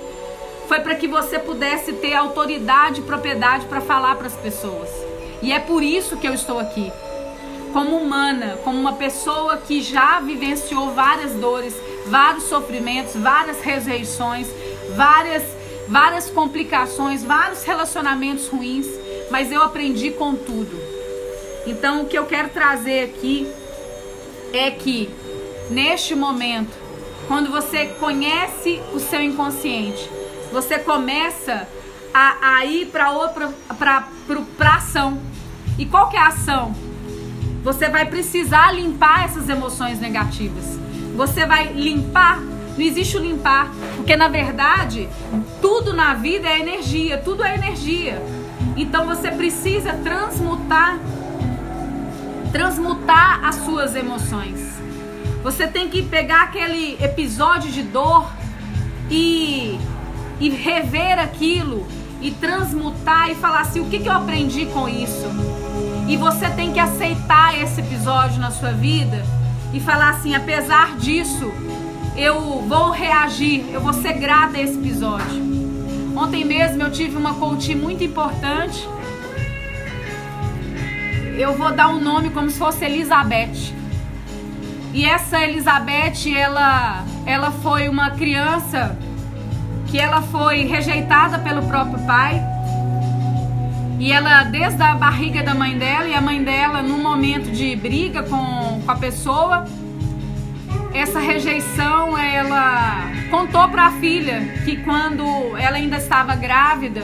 foi 0.65 0.79
para 0.79 0.95
que 0.95 1.09
você 1.09 1.37
pudesse 1.37 1.91
ter 1.91 2.13
autoridade 2.13 3.01
e 3.01 3.03
propriedade 3.03 3.65
para 3.65 3.81
falar 3.81 4.15
para 4.15 4.27
as 4.27 4.35
pessoas. 4.35 4.89
E 5.41 5.51
é 5.51 5.59
por 5.59 5.83
isso 5.83 6.15
que 6.15 6.25
eu 6.25 6.33
estou 6.33 6.57
aqui. 6.57 6.89
Como 7.73 7.97
humana, 7.97 8.57
como 8.63 8.79
uma 8.79 8.93
pessoa 8.93 9.57
que 9.57 9.81
já 9.81 10.21
vivenciou 10.21 10.91
várias 10.91 11.33
dores, 11.33 11.75
vários 12.07 12.45
sofrimentos, 12.45 13.13
várias 13.13 13.59
ressurreições, 13.61 14.47
várias 14.95 15.43
várias 15.87 16.29
complicações, 16.29 17.23
vários 17.23 17.63
relacionamentos 17.63 18.47
ruins, 18.47 18.87
mas 19.29 19.51
eu 19.51 19.61
aprendi 19.61 20.11
com 20.11 20.33
tudo. 20.33 20.94
Então, 21.65 22.03
o 22.03 22.05
que 22.05 22.17
eu 22.17 22.25
quero 22.25 22.49
trazer 22.49 23.05
aqui 23.05 23.51
é 24.53 24.69
que 24.71 25.09
neste 25.69 26.15
momento, 26.15 26.71
quando 27.27 27.49
você 27.49 27.87
conhece 27.99 28.81
o 28.93 28.99
seu 28.99 29.21
inconsciente, 29.21 30.09
você 30.51 30.77
começa 30.79 31.67
a, 32.13 32.57
a 32.57 32.65
ir 32.65 32.87
para 32.87 34.75
ação. 34.75 35.19
E 35.77 35.85
qual 35.85 36.09
que 36.09 36.15
é 36.15 36.19
a 36.19 36.27
ação? 36.27 36.73
Você 37.63 37.89
vai 37.89 38.05
precisar 38.05 38.71
limpar 38.71 39.25
essas 39.25 39.49
emoções 39.49 39.99
negativas. 39.99 40.79
Você 41.15 41.45
vai 41.45 41.73
limpar. 41.73 42.39
Não 42.39 42.81
existe 42.81 43.17
o 43.17 43.21
limpar, 43.21 43.71
porque 43.95 44.15
na 44.17 44.27
verdade 44.27 45.07
tudo 45.61 45.93
na 45.93 46.13
vida 46.13 46.47
é 46.47 46.59
energia, 46.59 47.17
tudo 47.17 47.43
é 47.43 47.55
energia. 47.55 48.21
Então 48.75 49.05
você 49.05 49.31
precisa 49.31 49.93
transmutar 49.93 50.99
transmutar 52.55 53.43
as 53.43 53.55
suas 53.55 53.97
emoções. 53.97 54.79
Você 55.43 55.67
tem 55.67 55.89
que 55.89 56.01
pegar 56.01 56.43
aquele 56.43 56.97
episódio 57.03 57.69
de 57.69 57.83
dor 57.83 58.31
e, 59.11 59.77
e 60.39 60.49
rever 60.51 61.19
aquilo 61.19 61.85
e 62.21 62.31
transmutar 62.31 63.29
e 63.29 63.35
falar 63.35 63.59
assim: 63.59 63.81
o 63.81 63.89
que, 63.89 63.99
que 63.99 64.07
eu 64.07 64.13
aprendi 64.13 64.67
com 64.67 64.87
isso? 64.87 65.27
E 66.07 66.15
você 66.15 66.49
tem 66.51 66.71
que 66.71 66.79
aceitar 66.79 67.61
esse 67.61 67.81
episódio 67.81 68.39
na 68.39 68.51
sua 68.51 68.71
vida 68.71 69.21
e 69.73 69.81
falar 69.81 70.11
assim: 70.11 70.33
apesar 70.33 70.95
disso, 70.95 71.51
eu 72.15 72.61
vou 72.61 72.89
reagir, 72.89 73.65
eu 73.73 73.81
vou 73.81 73.91
ser 73.91 74.13
grata 74.13 74.55
a 74.55 74.61
esse 74.61 74.79
episódio. 74.79 75.43
Ontem 76.15 76.45
mesmo 76.45 76.81
eu 76.83 76.89
tive 76.89 77.17
uma 77.17 77.33
coaching 77.33 77.75
muito 77.75 78.01
importante 78.01 78.87
eu 81.37 81.53
vou 81.53 81.71
dar 81.71 81.89
um 81.89 81.99
nome 81.99 82.29
como 82.29 82.49
se 82.49 82.57
fosse 82.57 82.85
Elizabeth. 82.85 83.73
E 84.93 85.05
essa 85.05 85.43
Elizabeth, 85.43 86.33
ela, 86.33 87.03
ela 87.25 87.51
foi 87.51 87.89
uma 87.89 88.11
criança 88.11 88.97
que 89.87 89.99
ela 89.99 90.21
foi 90.21 90.65
rejeitada 90.65 91.39
pelo 91.39 91.63
próprio 91.63 91.99
pai. 92.05 92.41
E 93.99 94.11
ela, 94.11 94.43
desde 94.43 94.81
a 94.81 94.95
barriga 94.95 95.43
da 95.43 95.53
mãe 95.53 95.77
dela, 95.77 96.07
e 96.07 96.13
a 96.13 96.21
mãe 96.21 96.43
dela, 96.43 96.81
num 96.81 97.01
momento 97.01 97.51
de 97.51 97.75
briga 97.75 98.23
com, 98.23 98.81
com 98.85 98.91
a 98.91 98.95
pessoa, 98.95 99.65
essa 100.93 101.19
rejeição, 101.19 102.17
ela 102.17 103.11
contou 103.29 103.67
para 103.67 103.87
a 103.87 103.91
filha 103.91 104.41
que 104.63 104.77
quando 104.77 105.25
ela 105.57 105.75
ainda 105.75 105.97
estava 105.97 106.35
grávida, 106.35 107.03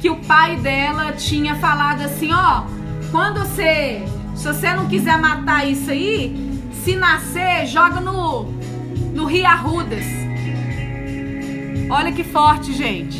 que 0.00 0.08
o 0.08 0.16
pai 0.16 0.56
dela 0.56 1.12
tinha 1.12 1.54
falado 1.56 2.02
assim: 2.02 2.32
ó, 2.32 2.62
oh, 2.62 2.81
quando 3.12 3.40
você, 3.40 4.02
se 4.34 4.48
você 4.48 4.72
não 4.72 4.88
quiser 4.88 5.18
matar 5.18 5.68
isso 5.68 5.90
aí, 5.90 6.34
se 6.82 6.96
nascer, 6.96 7.66
joga 7.66 8.00
no 8.00 8.50
no 9.12 9.26
Rio 9.26 9.46
Arrudas. 9.46 10.06
Olha 11.90 12.10
que 12.10 12.24
forte, 12.24 12.72
gente. 12.72 13.18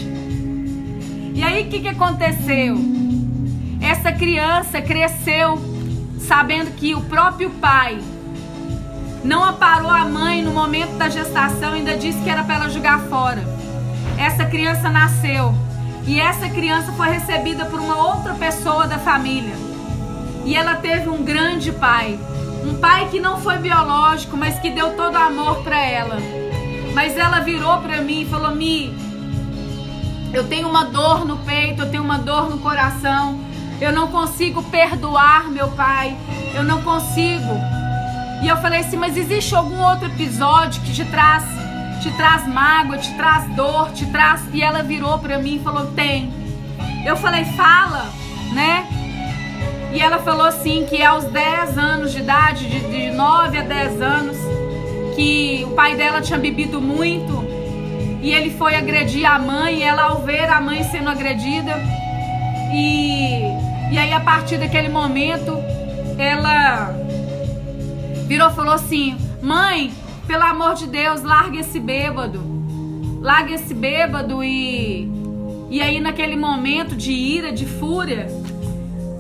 E 1.35 1.43
aí 1.45 1.67
o 1.67 1.69
que, 1.69 1.81
que 1.81 1.89
aconteceu? 1.89 2.77
Essa 3.81 4.11
criança 4.11 4.81
cresceu 4.81 5.61
sabendo 6.19 6.71
que 6.73 6.95
o 6.95 7.03
próprio 7.03 7.51
pai 7.51 7.99
não 9.23 9.45
aparou 9.45 9.91
a 9.91 10.07
mãe 10.07 10.43
no 10.43 10.53
momento 10.53 10.97
da 10.97 11.11
gestação, 11.11 11.75
ainda 11.75 11.97
disse 11.97 12.23
que 12.23 12.31
era 12.31 12.43
para 12.43 12.55
ela 12.55 12.71
jogar 12.71 13.01
fora. 13.01 13.43
Essa 14.19 14.47
criança 14.47 14.89
nasceu 14.89 15.55
e 16.07 16.19
essa 16.19 16.49
criança 16.49 16.91
foi 16.93 17.11
recebida 17.11 17.67
por 17.67 17.79
uma 17.79 17.97
outra 17.97 18.33
pessoa 18.35 18.87
da 18.87 18.99
família. 18.99 19.72
E 20.45 20.57
ela 20.57 20.75
teve 20.75 21.09
um 21.09 21.23
grande 21.23 21.71
pai, 21.73 22.19
um 22.65 22.75
pai 22.77 23.09
que 23.11 23.21
não 23.21 23.41
foi 23.41 23.59
biológico, 23.59 24.37
mas 24.37 24.59
que 24.59 24.71
deu 24.71 24.97
todo 24.97 25.17
amor 25.17 25.63
para 25.63 25.81
ela. 25.81 26.17
Mas 26.95 27.17
ela 27.17 27.41
virou 27.41 27.79
para 27.79 28.01
mim 28.01 28.23
e 28.23 28.27
falou: 28.27 28.55
"Mi, 28.55 28.95
eu 30.33 30.47
tenho 30.49 30.69
uma 30.69 30.85
dor 30.85 31.25
no 31.25 31.39
peito, 31.39 31.83
eu 31.83 31.91
tenho 31.91 32.03
uma 32.03 32.19
dor 32.19 32.51
no 32.51 32.59
coração. 32.59 33.39
Eu 33.81 33.93
não 33.93 34.09
consigo 34.09 34.63
perdoar 34.65 35.51
meu 35.51 35.69
pai. 35.69 36.17
Eu 36.55 36.65
não 36.65 36.83
consigo." 36.83 37.53
E 38.43 38.49
eu 38.49 38.57
falei 38.57 38.81
assim: 38.81 38.97
"Mas 38.97 39.17
existe 39.17 39.55
algum 39.55 39.81
outro 39.81 40.07
episódio 40.07 40.83
que 40.83 40.93
te 40.93 41.05
traz 41.05 41.45
te 42.03 42.11
traz 42.17 42.49
mágoa, 42.49 42.99
te 42.99 43.15
traz 43.17 43.49
dor, 43.55 43.93
te 43.93 44.07
traz?" 44.07 44.43
E 44.53 44.61
ela 44.61 44.83
virou 44.83 45.19
para 45.19 45.39
mim 45.39 45.57
e 45.57 45.61
falou: 45.61 45.87
"Tem." 45.93 46.33
Eu 47.07 47.17
falei: 47.17 47.45
"Fala", 47.45 48.13
né? 48.53 48.87
E 49.95 50.01
ela 50.01 50.19
falou 50.19 50.47
assim 50.47 50.87
que 50.87 51.03
aos 51.03 51.25
10 51.25 51.79
anos 51.79 52.13
de 52.13 52.21
idade, 52.21 52.69
de, 52.69 52.81
de 52.81 53.11
9 53.11 53.59
a 53.59 53.63
10 53.63 54.03
anos, 54.03 54.37
que 55.15 55.65
o 55.67 55.75
pai 55.75 55.97
dela 55.97 56.21
tinha 56.21 56.39
bebido 56.39 56.81
muito 56.81 57.43
e 58.23 58.33
ele 58.33 58.51
foi 58.51 58.77
agredir 58.77 59.27
a 59.27 59.39
mãe, 59.39 59.79
e 59.79 59.83
ela 59.83 60.05
ao 60.05 60.23
ver 60.23 60.49
a 60.49 60.61
mãe 60.61 60.85
sendo 60.85 61.11
agredida, 61.11 61.75
e, 62.73 63.43
e 63.93 63.99
aí 63.99 64.13
a 64.13 64.21
partir 64.21 64.59
daquele 64.59 64.89
momento 64.89 65.59
ela 66.17 66.95
virou 68.29 68.49
e 68.49 68.55
falou 68.55 68.75
assim: 68.75 69.17
Mãe, 69.43 69.93
pelo 70.27 70.45
amor 70.45 70.75
de 70.75 70.87
Deus, 70.87 71.23
larga 71.23 71.59
esse 71.59 71.81
bêbado, 71.81 72.41
larga 73.21 73.55
esse 73.55 73.75
bêbado 73.75 74.43
e. 74.43 75.11
E 75.69 75.81
aí, 75.81 76.01
naquele 76.01 76.37
momento 76.37 76.95
de 76.95 77.13
ira, 77.13 77.51
de 77.51 77.65
fúria, 77.65 78.27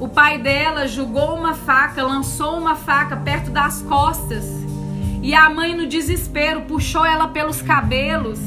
o 0.02 0.08
pai 0.08 0.36
dela 0.36 0.88
jogou 0.88 1.36
uma 1.36 1.54
faca, 1.54 2.02
lançou 2.02 2.58
uma 2.58 2.74
faca 2.74 3.16
perto 3.18 3.52
das 3.52 3.82
costas. 3.82 4.44
E 5.22 5.32
a 5.32 5.48
mãe, 5.48 5.76
no 5.76 5.86
desespero, 5.86 6.62
puxou 6.62 7.06
ela 7.06 7.28
pelos 7.28 7.62
cabelos 7.62 8.40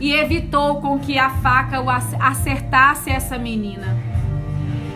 e 0.00 0.12
evitou 0.12 0.80
com 0.80 0.98
que 0.98 1.16
a 1.16 1.30
faca 1.30 1.80
acertasse 2.18 3.08
essa 3.08 3.38
menina. 3.38 3.96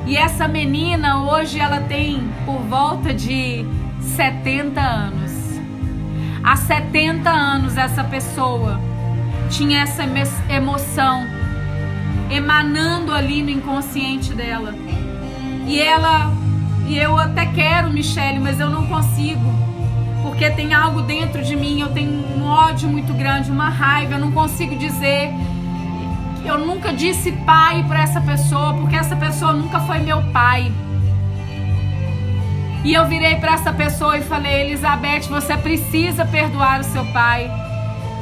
E 0.05 0.17
essa 0.17 0.49
menina 0.49 1.23
hoje 1.23 1.61
ela 1.61 1.81
tem 1.83 2.29
por 2.45 2.59
volta 2.63 3.15
de 3.15 3.65
70 4.17 4.81
anos. 4.81 5.31
Há 6.43 6.57
70 6.57 7.31
anos 7.31 7.77
essa 7.77 8.03
pessoa 8.03 8.81
tinha 9.49 9.83
essa 9.83 10.03
emoção 10.51 11.25
emanando 12.29 13.13
ali 13.13 13.45
no 13.45 13.51
inconsciente 13.51 14.35
dela. 14.35 14.75
E 15.69 15.79
ela, 15.83 16.33
e 16.87 16.97
eu 16.97 17.19
até 17.19 17.45
quero, 17.45 17.91
Michele, 17.91 18.39
mas 18.39 18.59
eu 18.59 18.71
não 18.71 18.87
consigo. 18.87 19.53
Porque 20.23 20.49
tem 20.51 20.73
algo 20.73 21.03
dentro 21.03 21.45
de 21.45 21.55
mim, 21.55 21.79
eu 21.79 21.91
tenho 21.91 22.11
um 22.11 22.43
ódio 22.43 22.89
muito 22.89 23.13
grande, 23.13 23.51
uma 23.51 23.69
raiva, 23.69 24.15
eu 24.15 24.19
não 24.19 24.33
consigo 24.33 24.75
dizer. 24.77 25.31
Eu 26.43 26.57
nunca 26.57 26.91
disse 26.91 27.33
pai 27.33 27.85
para 27.87 28.01
essa 28.01 28.19
pessoa, 28.19 28.73
porque 28.73 28.97
essa 28.97 29.15
pessoa 29.15 29.53
nunca 29.53 29.79
foi 29.81 29.99
meu 29.99 30.23
pai. 30.33 30.73
E 32.83 32.95
eu 32.95 33.07
virei 33.07 33.37
para 33.37 33.53
essa 33.53 33.71
pessoa 33.71 34.17
e 34.17 34.23
falei: 34.23 34.63
Elizabeth, 34.63 35.29
você 35.29 35.55
precisa 35.55 36.25
perdoar 36.25 36.81
o 36.81 36.85
seu 36.85 37.05
pai. 37.13 37.68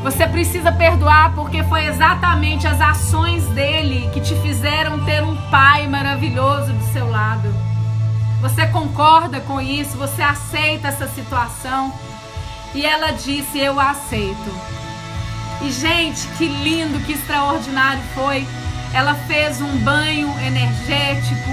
Você 0.02 0.26
precisa 0.26 0.70
perdoar 0.70 1.34
porque 1.34 1.64
foi 1.64 1.86
exatamente 1.86 2.66
as 2.66 2.80
ações 2.80 3.44
dele 3.48 4.08
que 4.12 4.20
te 4.20 4.34
fizeram 4.36 5.04
ter 5.04 5.22
um 5.22 5.36
pai 5.50 5.88
maravilhoso 5.88 6.72
do 6.72 6.92
seu 6.92 7.10
lado. 7.10 7.52
Você 8.40 8.66
concorda 8.68 9.40
com 9.40 9.60
isso? 9.60 9.96
Você 9.96 10.22
aceita 10.22 10.88
essa 10.88 11.08
situação? 11.08 11.92
E 12.74 12.84
ela 12.84 13.10
disse: 13.10 13.58
Eu 13.58 13.80
aceito. 13.80 14.54
E 15.62 15.70
gente, 15.72 16.28
que 16.38 16.46
lindo, 16.46 17.00
que 17.00 17.12
extraordinário 17.12 18.02
foi. 18.14 18.46
Ela 18.92 19.14
fez 19.26 19.60
um 19.60 19.78
banho 19.78 20.28
energético. 20.40 21.50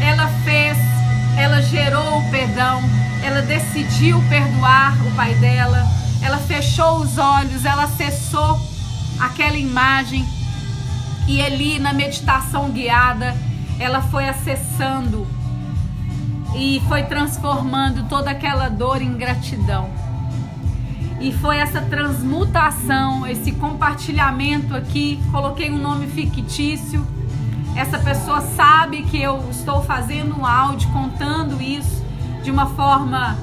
Ela 0.00 0.28
fez, 0.44 0.76
ela 1.36 1.60
gerou 1.62 2.18
o 2.18 2.30
perdão. 2.30 2.80
Ela 3.24 3.42
decidiu 3.42 4.22
perdoar 4.28 4.94
o 5.04 5.10
pai 5.16 5.34
dela 5.34 5.97
ela 6.22 6.38
fechou 6.38 6.98
os 6.98 7.18
olhos, 7.18 7.64
ela 7.64 7.84
acessou 7.84 8.60
aquela 9.20 9.56
imagem 9.56 10.26
e 11.26 11.42
ali 11.42 11.78
na 11.78 11.92
meditação 11.92 12.70
guiada, 12.70 13.36
ela 13.78 14.00
foi 14.00 14.28
acessando 14.28 15.26
e 16.56 16.82
foi 16.88 17.02
transformando 17.02 18.08
toda 18.08 18.30
aquela 18.30 18.68
dor 18.68 19.02
em 19.02 19.12
gratidão. 19.14 19.90
E 21.20 21.32
foi 21.32 21.58
essa 21.58 21.82
transmutação, 21.82 23.26
esse 23.26 23.52
compartilhamento 23.52 24.74
aqui, 24.74 25.20
coloquei 25.30 25.70
um 25.70 25.78
nome 25.78 26.06
fictício. 26.06 27.06
Essa 27.76 27.98
pessoa 27.98 28.40
sabe 28.40 29.02
que 29.02 29.20
eu 29.20 29.48
estou 29.50 29.82
fazendo 29.82 30.38
um 30.38 30.46
áudio 30.46 30.90
contando 30.92 31.60
isso 31.60 32.02
de 32.42 32.50
uma 32.50 32.66
forma 32.66 33.36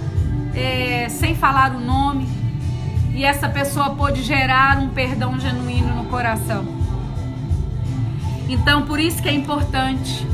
é, 0.55 1.07
sem 1.09 1.35
falar 1.35 1.75
o 1.75 1.79
nome 1.79 2.44
e 3.15 3.23
essa 3.23 3.47
pessoa 3.47 3.91
pôde 3.91 4.21
gerar 4.21 4.77
um 4.77 4.89
perdão 4.89 5.39
genuíno 5.39 5.95
no 5.95 6.05
coração. 6.09 6.65
Então, 8.49 8.83
por 8.83 8.99
isso 8.99 9.23
que 9.23 9.29
é 9.29 9.33
importante 9.33 10.27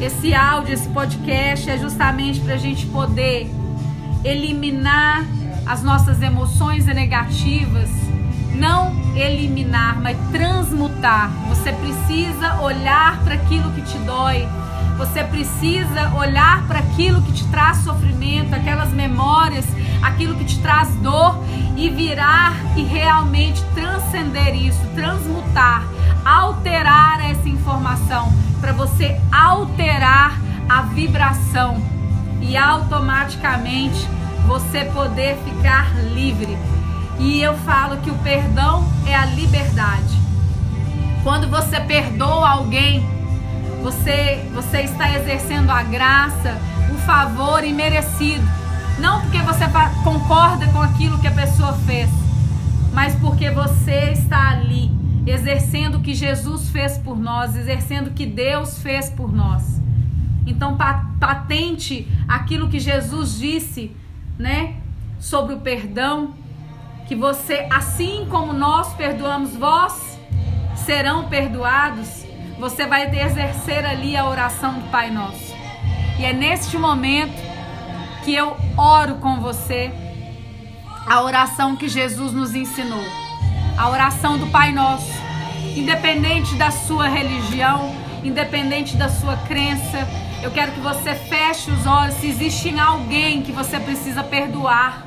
esse 0.00 0.34
áudio, 0.34 0.72
esse 0.72 0.88
podcast, 0.88 1.68
é 1.68 1.76
justamente 1.76 2.40
para 2.40 2.54
a 2.54 2.56
gente 2.56 2.86
poder 2.86 3.50
eliminar 4.24 5.24
as 5.66 5.82
nossas 5.82 6.22
emoções 6.22 6.86
negativas. 6.86 7.90
Não 8.54 8.90
eliminar, 9.14 10.00
mas 10.00 10.16
transmutar. 10.30 11.30
Você 11.48 11.72
precisa 11.72 12.60
olhar 12.62 13.22
para 13.22 13.34
aquilo 13.34 13.70
que 13.72 13.82
te 13.82 13.98
dói. 13.98 14.48
Você 14.98 15.24
precisa 15.24 16.12
olhar 16.14 16.66
para 16.66 16.80
aquilo 16.80 17.22
que 17.22 17.32
te 17.32 17.46
traz 17.48 17.78
sofrimento, 17.78 18.54
aquelas 18.54 18.92
memórias 18.92 19.64
aquilo 20.02 20.34
que 20.36 20.44
te 20.44 20.58
traz 20.60 20.88
dor 20.96 21.42
e 21.76 21.88
virar 21.90 22.54
e 22.76 22.82
realmente 22.82 23.62
transcender 23.74 24.54
isso, 24.54 24.80
transmutar, 24.94 25.84
alterar 26.24 27.20
essa 27.30 27.48
informação 27.48 28.32
para 28.60 28.72
você 28.72 29.20
alterar 29.32 30.38
a 30.68 30.82
vibração 30.82 31.80
e 32.40 32.56
automaticamente 32.56 34.08
você 34.46 34.84
poder 34.86 35.36
ficar 35.44 35.94
livre. 36.12 36.56
E 37.18 37.40
eu 37.40 37.54
falo 37.58 37.98
que 37.98 38.10
o 38.10 38.18
perdão 38.18 38.86
é 39.06 39.14
a 39.14 39.26
liberdade. 39.26 40.18
Quando 41.22 41.48
você 41.48 41.80
perdoa 41.80 42.48
alguém, 42.48 43.06
você 43.82 44.48
você 44.54 44.82
está 44.82 45.14
exercendo 45.16 45.70
a 45.70 45.82
graça, 45.82 46.56
o 46.92 46.98
favor 47.06 47.64
imerecido 47.64 48.58
não 48.98 49.20
porque 49.20 49.38
você 49.42 49.64
concorda 50.02 50.66
com 50.68 50.82
aquilo 50.82 51.18
que 51.20 51.28
a 51.28 51.32
pessoa 51.32 51.72
fez, 51.86 52.10
mas 52.92 53.14
porque 53.16 53.48
você 53.48 54.10
está 54.10 54.50
ali 54.50 54.90
exercendo 55.24 55.96
o 55.96 56.00
que 56.00 56.14
Jesus 56.14 56.68
fez 56.70 56.98
por 56.98 57.16
nós, 57.16 57.54
exercendo 57.54 58.08
o 58.08 58.10
que 58.10 58.26
Deus 58.26 58.78
fez 58.78 59.08
por 59.08 59.32
nós. 59.32 59.80
Então 60.46 60.76
patente 61.20 62.08
aquilo 62.26 62.68
que 62.68 62.80
Jesus 62.80 63.38
disse, 63.38 63.94
né, 64.36 64.74
sobre 65.20 65.54
o 65.54 65.60
perdão, 65.60 66.34
que 67.06 67.14
você, 67.14 67.66
assim 67.70 68.26
como 68.28 68.52
nós 68.52 68.92
perdoamos 68.94 69.54
vós, 69.54 70.18
serão 70.74 71.28
perdoados. 71.28 72.24
Você 72.58 72.86
vai 72.86 73.04
exercer 73.04 73.86
ali 73.86 74.16
a 74.16 74.28
oração 74.28 74.80
do 74.80 74.90
Pai 74.90 75.10
Nosso. 75.10 75.54
E 76.18 76.24
é 76.24 76.32
neste 76.32 76.76
momento 76.76 77.40
que 78.24 78.34
eu 78.34 78.56
oro 78.76 79.14
com 79.16 79.40
você 79.40 79.92
a 81.06 81.22
oração 81.22 81.76
que 81.76 81.88
Jesus 81.88 82.32
nos 82.32 82.54
ensinou, 82.54 83.04
a 83.78 83.88
oração 83.88 84.36
do 84.36 84.48
Pai 84.48 84.72
Nosso, 84.72 85.12
independente 85.76 86.56
da 86.56 86.72
sua 86.72 87.08
religião, 87.08 87.94
independente 88.24 88.96
da 88.96 89.08
sua 89.08 89.36
crença. 89.36 90.06
Eu 90.42 90.50
quero 90.50 90.72
que 90.72 90.80
você 90.80 91.14
feche 91.14 91.70
os 91.70 91.86
olhos. 91.86 92.14
Se 92.16 92.26
existe 92.26 92.76
alguém 92.78 93.40
que 93.40 93.52
você 93.52 93.78
precisa 93.78 94.24
perdoar, 94.24 95.06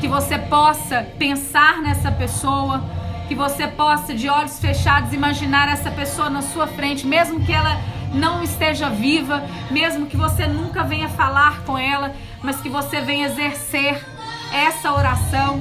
que 0.00 0.06
você 0.06 0.38
possa 0.38 1.04
pensar 1.18 1.82
nessa 1.82 2.12
pessoa, 2.12 2.82
que 3.28 3.34
você 3.34 3.66
possa, 3.66 4.14
de 4.14 4.28
olhos 4.28 4.58
fechados, 4.58 5.12
imaginar 5.12 5.68
essa 5.68 5.90
pessoa 5.90 6.28
na 6.28 6.42
sua 6.42 6.66
frente, 6.66 7.06
mesmo 7.06 7.44
que 7.44 7.52
ela 7.52 7.80
não 8.12 8.42
esteja 8.42 8.88
viva, 8.88 9.42
mesmo 9.70 10.06
que 10.06 10.16
você 10.16 10.46
nunca 10.46 10.84
venha 10.84 11.08
falar 11.08 11.62
com 11.62 11.76
ela, 11.76 12.14
mas 12.42 12.60
que 12.60 12.68
você 12.68 13.00
venha 13.00 13.26
exercer 13.26 14.04
essa 14.52 14.92
oração. 14.92 15.60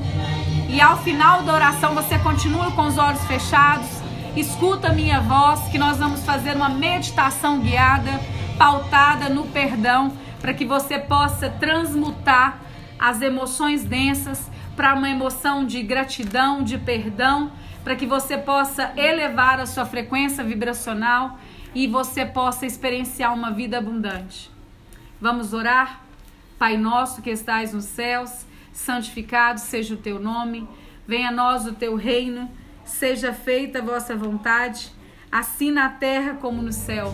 E 0.69 0.79
ao 0.79 0.97
final 0.97 1.43
da 1.43 1.53
oração 1.53 1.93
você 1.95 2.17
continua 2.19 2.71
com 2.71 2.87
os 2.87 2.97
olhos 2.97 3.23
fechados, 3.25 3.87
escuta 4.35 4.89
a 4.89 4.93
minha 4.93 5.19
voz, 5.19 5.61
que 5.69 5.77
nós 5.77 5.97
vamos 5.97 6.23
fazer 6.23 6.55
uma 6.55 6.69
meditação 6.69 7.59
guiada, 7.59 8.19
pautada 8.57 9.29
no 9.29 9.45
perdão, 9.45 10.11
para 10.41 10.53
que 10.53 10.65
você 10.65 10.99
possa 10.99 11.49
transmutar 11.49 12.59
as 12.99 13.21
emoções 13.21 13.83
densas 13.83 14.51
para 14.75 14.93
uma 14.93 15.09
emoção 15.09 15.65
de 15.65 15.81
gratidão, 15.83 16.63
de 16.63 16.77
perdão, 16.77 17.51
para 17.83 17.95
que 17.95 18.05
você 18.05 18.37
possa 18.37 18.93
elevar 18.95 19.59
a 19.59 19.65
sua 19.65 19.85
frequência 19.85 20.43
vibracional 20.43 21.37
e 21.75 21.87
você 21.87 22.25
possa 22.25 22.65
experienciar 22.65 23.33
uma 23.33 23.51
vida 23.51 23.77
abundante. 23.77 24.49
Vamos 25.19 25.53
orar? 25.53 26.01
Pai 26.57 26.77
nosso 26.77 27.21
que 27.21 27.29
estais 27.29 27.73
nos 27.73 27.85
céus, 27.85 28.45
santificado 28.71 29.59
seja 29.59 29.95
o 29.95 29.97
teu 29.97 30.19
nome, 30.19 30.67
venha 31.07 31.29
a 31.29 31.31
nós 31.31 31.65
o 31.65 31.73
teu 31.73 31.95
reino, 31.95 32.49
seja 32.85 33.33
feita 33.33 33.79
a 33.79 33.81
vossa 33.81 34.15
vontade, 34.15 34.91
assim 35.31 35.71
na 35.71 35.89
terra 35.89 36.35
como 36.35 36.61
no 36.61 36.71
céu. 36.71 37.13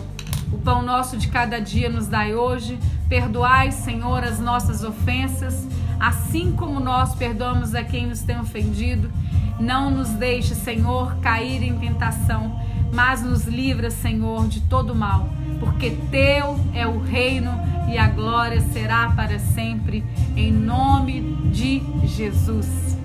O 0.52 0.58
pão 0.58 0.82
nosso 0.82 1.16
de 1.16 1.28
cada 1.28 1.60
dia 1.60 1.88
nos 1.88 2.06
dai 2.06 2.34
hoje, 2.34 2.78
perdoai, 3.08 3.72
Senhor, 3.72 4.24
as 4.24 4.38
nossas 4.40 4.82
ofensas, 4.82 5.66
assim 5.98 6.52
como 6.52 6.80
nós 6.80 7.14
perdoamos 7.14 7.74
a 7.74 7.84
quem 7.84 8.06
nos 8.06 8.20
tem 8.22 8.38
ofendido. 8.38 9.10
Não 9.58 9.90
nos 9.90 10.08
deixe, 10.10 10.54
Senhor, 10.54 11.16
cair 11.16 11.62
em 11.62 11.78
tentação 11.78 12.58
mas 12.92 13.22
nos 13.22 13.44
livra, 13.44 13.90
Senhor, 13.90 14.48
de 14.48 14.60
todo 14.62 14.94
mal, 14.94 15.28
porque 15.58 15.90
teu 16.10 16.58
é 16.74 16.86
o 16.86 16.98
reino 16.98 17.52
e 17.88 17.96
a 17.96 18.08
glória 18.08 18.60
será 18.60 19.10
para 19.10 19.38
sempre, 19.38 20.04
em 20.36 20.52
nome 20.52 21.20
de 21.52 21.82
Jesus. 22.04 22.96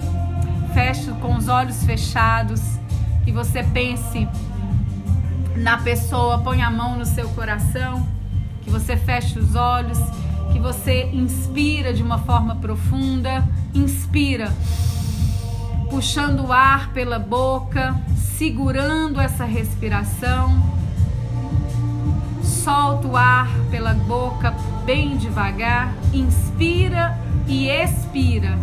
Feche 0.74 1.12
com 1.22 1.36
os 1.36 1.48
olhos 1.48 1.84
fechados, 1.84 2.62
que 3.24 3.32
você 3.32 3.64
pense 3.64 4.28
na 5.56 5.78
pessoa, 5.78 6.40
põe 6.40 6.62
a 6.62 6.70
mão 6.70 6.98
no 6.98 7.06
seu 7.06 7.30
coração, 7.30 8.08
que 8.64 8.70
você 8.70 8.98
feche 8.98 9.40
os 9.40 9.56
olhos, 9.56 10.00
que 10.52 10.60
você 10.60 11.06
inspira 11.14 11.94
de 11.94 12.04
uma 12.04 12.20
forma 12.20 12.56
profunda, 12.56 13.44
inspira 13.74 14.52
puxando 15.90 16.48
o 16.48 16.52
ar 16.52 16.90
pela 16.90 17.20
boca, 17.20 17.96
segurando 18.38 19.22
essa 19.22 19.46
respiração. 19.46 20.76
Solta 22.44 23.08
o 23.08 23.16
ar 23.16 23.50
pela 23.72 23.94
boca 23.94 24.54
bem 24.86 25.18
devagar, 25.18 25.94
inspira 26.14 27.18
e 27.48 27.70
expira 27.70 28.58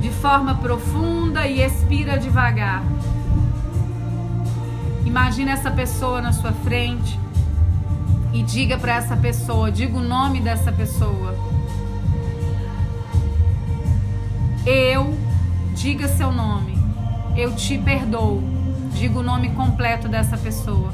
de 0.00 0.10
forma 0.10 0.54
profunda 0.54 1.46
e 1.46 1.62
expira 1.62 2.18
devagar. 2.18 2.82
Imagina 5.04 5.52
essa 5.52 5.70
pessoa 5.70 6.20
na 6.20 6.32
sua 6.32 6.52
frente 6.52 7.18
e 8.32 8.42
diga 8.42 8.78
para 8.78 8.94
essa 8.94 9.16
pessoa, 9.16 9.70
diga 9.70 9.96
o 9.96 10.02
nome 10.02 10.40
dessa 10.40 10.70
pessoa. 10.70 11.34
Eu, 14.64 15.18
diga 15.74 16.06
seu 16.06 16.30
nome. 16.30 16.78
Eu 17.36 17.54
te 17.56 17.78
perdoo. 17.78 18.42
Diga 18.92 19.18
o 19.18 19.22
nome 19.22 19.50
completo 19.50 20.08
dessa 20.08 20.36
pessoa. 20.36 20.92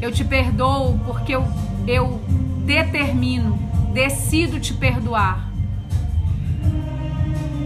Eu 0.00 0.12
te 0.12 0.24
perdoo 0.24 0.98
porque 1.06 1.34
eu, 1.34 1.46
eu 1.86 2.20
determino, 2.64 3.58
decido 3.92 4.60
te 4.60 4.74
perdoar. 4.74 5.51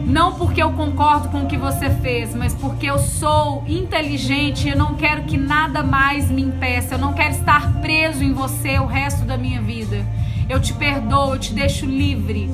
Não 0.06 0.34
porque 0.34 0.62
eu 0.62 0.70
concordo 0.70 1.30
com 1.30 1.42
o 1.42 1.46
que 1.46 1.56
você 1.56 1.90
fez, 1.90 2.32
mas 2.32 2.54
porque 2.54 2.86
eu 2.86 2.96
sou 2.96 3.64
inteligente 3.66 4.68
e 4.68 4.70
eu 4.70 4.78
não 4.78 4.94
quero 4.94 5.24
que 5.24 5.36
nada 5.36 5.82
mais 5.82 6.30
me 6.30 6.42
impeça. 6.42 6.94
Eu 6.94 6.98
não 6.98 7.12
quero 7.12 7.34
estar 7.34 7.80
preso 7.80 8.22
em 8.22 8.32
você 8.32 8.78
o 8.78 8.86
resto 8.86 9.24
da 9.24 9.36
minha 9.36 9.60
vida. 9.60 10.06
Eu 10.48 10.60
te 10.60 10.72
perdoo, 10.74 11.34
eu 11.34 11.40
te 11.40 11.52
deixo 11.52 11.84
livre. 11.84 12.48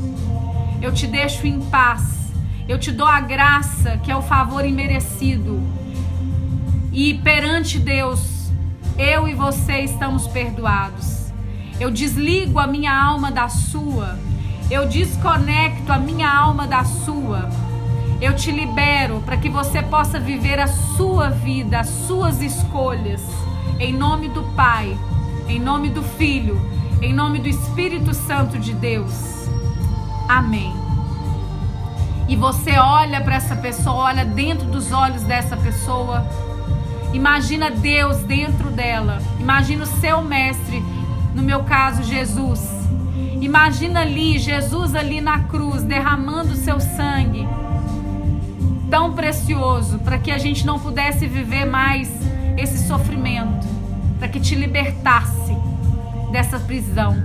Eu 0.81 0.95
te 0.95 1.07
deixo 1.07 1.47
em 1.47 1.61
paz. 1.61 2.33
Eu 2.67 2.79
te 2.79 2.91
dou 2.91 3.07
a 3.07 3.21
graça, 3.21 3.99
que 3.99 4.11
é 4.11 4.17
o 4.17 4.23
favor 4.23 4.65
imerecido. 4.65 5.61
E 6.91 7.13
perante 7.19 7.79
Deus, 7.79 8.51
eu 8.97 9.29
e 9.29 9.35
você 9.35 9.81
estamos 9.81 10.27
perdoados. 10.27 11.31
Eu 11.79 11.91
desligo 11.91 12.59
a 12.59 12.67
minha 12.67 12.99
alma 12.99 13.31
da 13.31 13.51
sua 13.51 14.19
eu 14.71 14.87
desconecto 14.87 15.93
a 15.93 15.99
minha 15.99 16.31
alma 16.31 16.67
da 16.67 16.85
sua. 16.85 17.49
Eu 18.21 18.35
te 18.35 18.51
libero 18.51 19.21
para 19.21 19.37
que 19.37 19.49
você 19.49 19.83
possa 19.83 20.19
viver 20.21 20.61
a 20.61 20.67
sua 20.67 21.29
vida, 21.29 21.81
as 21.81 21.89
suas 21.89 22.41
escolhas. 22.41 23.23
Em 23.79 23.93
nome 23.93 24.29
do 24.29 24.43
Pai, 24.55 24.97
em 25.49 25.59
nome 25.59 25.91
do 25.91 26.03
Filho, 26.03 26.61
em 27.01 27.13
nome 27.13 27.41
do 27.41 27.49
Espírito 27.49 28.15
Santo 28.15 28.59
de 28.59 28.73
Deus. 28.73 29.49
Amém. 30.29 30.73
E 32.29 32.37
você 32.37 32.79
olha 32.79 33.21
para 33.21 33.35
essa 33.35 33.57
pessoa, 33.57 34.05
olha 34.05 34.25
dentro 34.25 34.67
dos 34.69 34.93
olhos 34.93 35.23
dessa 35.23 35.57
pessoa. 35.57 36.27
Imagina 37.13 37.71
Deus 37.71 38.19
dentro 38.19 38.71
dela. 38.71 39.19
Imagina 39.39 39.83
o 39.83 40.01
seu 40.01 40.23
mestre, 40.23 40.83
no 41.35 41.43
meu 41.43 41.65
caso, 41.65 42.03
Jesus 42.05 42.82
Imagina 43.43 44.03
ali, 44.03 44.39
Jesus 44.39 44.95
ali 44.95 45.21
na 45.21 45.41
cruz, 45.41 45.83
derramando 45.83 46.55
seu 46.55 46.79
sangue, 46.79 47.45
tão 48.89 49.15
precioso, 49.15 49.99
para 49.99 50.17
que 50.17 50.31
a 50.31 50.39
gente 50.39 50.65
não 50.65 50.79
pudesse 50.79 51.27
viver 51.27 51.65
mais 51.65 52.09
esse 52.57 52.87
sofrimento, 52.87 53.67
para 54.21 54.29
que 54.29 54.39
te 54.39 54.55
libertasse 54.55 55.57
dessa 56.31 56.61
prisão. 56.61 57.17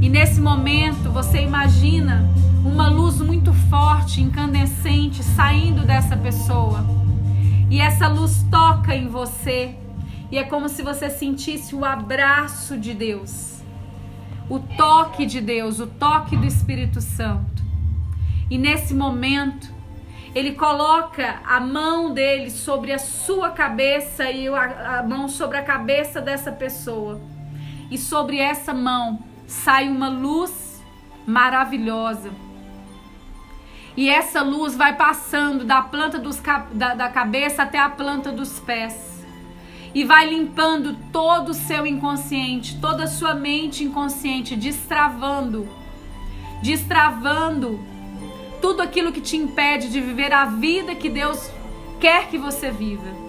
E 0.00 0.08
nesse 0.08 0.40
momento 0.40 1.08
você 1.12 1.40
imagina 1.40 2.28
uma 2.64 2.88
luz 2.88 3.20
muito 3.20 3.52
forte, 3.70 4.20
incandescente, 4.20 5.22
saindo 5.22 5.86
dessa 5.86 6.16
pessoa. 6.16 6.84
E 7.70 7.80
essa 7.80 8.08
luz 8.08 8.44
toca 8.50 8.92
em 8.92 9.06
você. 9.06 9.72
E 10.32 10.36
é 10.36 10.42
como 10.42 10.68
se 10.68 10.82
você 10.82 11.08
sentisse 11.08 11.76
o 11.76 11.84
abraço 11.84 12.76
de 12.76 12.92
Deus 12.92 13.59
o 14.50 14.58
toque 14.58 15.24
de 15.24 15.40
Deus, 15.40 15.78
o 15.78 15.86
toque 15.86 16.36
do 16.36 16.44
Espírito 16.44 17.00
Santo. 17.00 17.62
E 18.50 18.58
nesse 18.58 18.92
momento, 18.92 19.72
ele 20.34 20.52
coloca 20.54 21.40
a 21.46 21.60
mão 21.60 22.12
dele 22.12 22.50
sobre 22.50 22.92
a 22.92 22.98
sua 22.98 23.50
cabeça 23.50 24.28
e 24.28 24.48
a 24.48 25.04
mão 25.08 25.28
sobre 25.28 25.56
a 25.56 25.62
cabeça 25.62 26.20
dessa 26.20 26.50
pessoa. 26.50 27.20
E 27.92 27.96
sobre 27.96 28.38
essa 28.38 28.74
mão 28.74 29.20
sai 29.46 29.88
uma 29.88 30.08
luz 30.08 30.82
maravilhosa. 31.24 32.32
E 33.96 34.08
essa 34.08 34.42
luz 34.42 34.76
vai 34.76 34.96
passando 34.96 35.64
da 35.64 35.80
planta 35.80 36.18
dos, 36.18 36.42
da, 36.72 36.94
da 36.94 37.08
cabeça 37.08 37.62
até 37.62 37.78
a 37.78 37.88
planta 37.88 38.32
dos 38.32 38.58
pés 38.58 39.09
e 39.94 40.04
vai 40.04 40.28
limpando 40.28 40.96
todo 41.12 41.50
o 41.50 41.54
seu 41.54 41.86
inconsciente, 41.86 42.78
toda 42.80 43.04
a 43.04 43.08
sua 43.08 43.34
mente 43.34 43.82
inconsciente, 43.82 44.54
destravando, 44.54 45.68
destravando 46.62 47.80
tudo 48.60 48.82
aquilo 48.82 49.12
que 49.12 49.20
te 49.20 49.36
impede 49.36 49.88
de 49.88 50.00
viver 50.00 50.32
a 50.32 50.44
vida 50.44 50.94
que 50.94 51.08
Deus 51.08 51.50
quer 51.98 52.28
que 52.28 52.38
você 52.38 52.70
viva. 52.70 53.20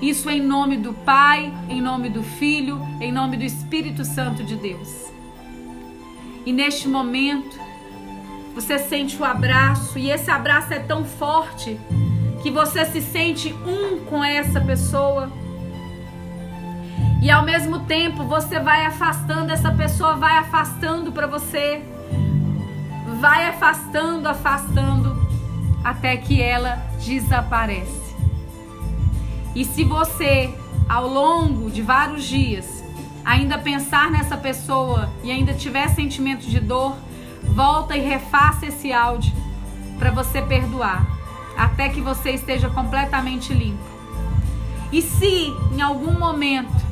Isso 0.00 0.28
em 0.28 0.40
nome 0.40 0.76
do 0.76 0.92
Pai, 0.92 1.52
em 1.68 1.80
nome 1.80 2.08
do 2.08 2.22
Filho, 2.22 2.80
em 3.00 3.10
nome 3.10 3.36
do 3.36 3.44
Espírito 3.44 4.04
Santo 4.04 4.44
de 4.44 4.56
Deus. 4.56 5.12
E 6.44 6.52
neste 6.52 6.86
momento, 6.88 7.58
você 8.54 8.78
sente 8.78 9.16
o 9.16 9.24
abraço, 9.24 9.98
e 9.98 10.10
esse 10.10 10.30
abraço 10.30 10.72
é 10.72 10.78
tão 10.78 11.04
forte 11.04 11.80
que 12.42 12.50
você 12.50 12.84
se 12.84 13.00
sente 13.00 13.52
um 13.66 14.04
com 14.04 14.22
essa 14.22 14.60
pessoa 14.60 15.32
e 17.22 17.30
ao 17.30 17.42
mesmo 17.44 17.80
tempo 17.80 18.24
você 18.24 18.60
vai 18.60 18.84
afastando, 18.84 19.52
essa 19.52 19.70
pessoa 19.70 20.14
vai 20.16 20.36
afastando 20.38 21.10
para 21.12 21.26
você. 21.26 21.82
Vai 23.20 23.48
afastando, 23.48 24.28
afastando, 24.28 25.16
até 25.82 26.16
que 26.16 26.42
ela 26.42 26.76
desaparece. 27.04 28.04
E 29.54 29.64
se 29.64 29.84
você, 29.84 30.52
ao 30.88 31.06
longo 31.06 31.70
de 31.70 31.80
vários 31.80 32.24
dias, 32.24 32.84
ainda 33.24 33.56
pensar 33.56 34.10
nessa 34.10 34.36
pessoa 34.36 35.10
e 35.22 35.30
ainda 35.30 35.54
tiver 35.54 35.88
sentimento 35.88 36.46
de 36.46 36.60
dor, 36.60 36.96
volta 37.54 37.96
e 37.96 38.00
refaça 38.00 38.66
esse 38.66 38.92
áudio 38.92 39.32
para 39.98 40.10
você 40.10 40.42
perdoar, 40.42 41.06
até 41.56 41.88
que 41.88 42.00
você 42.00 42.32
esteja 42.32 42.68
completamente 42.68 43.54
limpo. 43.54 43.82
E 44.92 45.00
se 45.00 45.52
em 45.72 45.80
algum 45.80 46.18
momento 46.18 46.83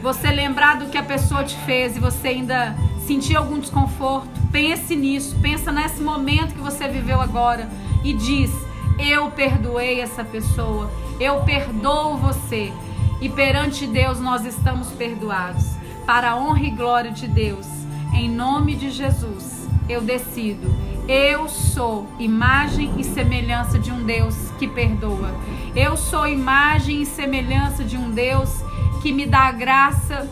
você 0.00 0.30
lembrar 0.30 0.78
do 0.78 0.86
que 0.86 0.98
a 0.98 1.02
pessoa 1.02 1.44
te 1.44 1.56
fez 1.64 1.96
e 1.96 2.00
você 2.00 2.28
ainda 2.28 2.76
sentir 3.06 3.36
algum 3.36 3.58
desconforto, 3.58 4.28
pense 4.50 4.94
nisso, 4.96 5.36
pensa 5.40 5.70
nesse 5.70 6.00
momento 6.00 6.54
que 6.54 6.60
você 6.60 6.88
viveu 6.88 7.20
agora 7.20 7.68
e 8.04 8.12
diz: 8.12 8.50
eu 8.98 9.30
perdoei 9.30 10.00
essa 10.00 10.22
pessoa, 10.22 10.90
eu 11.18 11.40
perdoo 11.40 12.18
você. 12.18 12.72
E 13.20 13.28
perante 13.28 13.86
Deus 13.86 14.20
nós 14.20 14.44
estamos 14.44 14.88
perdoados. 14.88 15.74
Para 16.06 16.30
a 16.30 16.36
honra 16.36 16.64
e 16.64 16.70
glória 16.70 17.10
de 17.10 17.28
Deus, 17.28 17.66
em 18.14 18.28
nome 18.28 18.74
de 18.74 18.90
Jesus, 18.90 19.68
eu 19.88 20.00
decido. 20.00 20.74
Eu 21.08 21.48
sou 21.48 22.06
imagem 22.18 22.92
e 22.98 23.04
semelhança 23.04 23.78
de 23.78 23.90
um 23.90 24.04
Deus 24.04 24.34
que 24.58 24.68
perdoa. 24.68 25.34
Eu 25.74 25.96
sou 25.96 26.26
imagem 26.26 27.02
e 27.02 27.06
semelhança 27.06 27.82
de 27.82 27.96
um 27.96 28.10
Deus 28.10 28.50
que 28.52 28.69
me 29.12 29.26
dá 29.26 29.48
a 29.48 29.52
graça, 29.52 30.28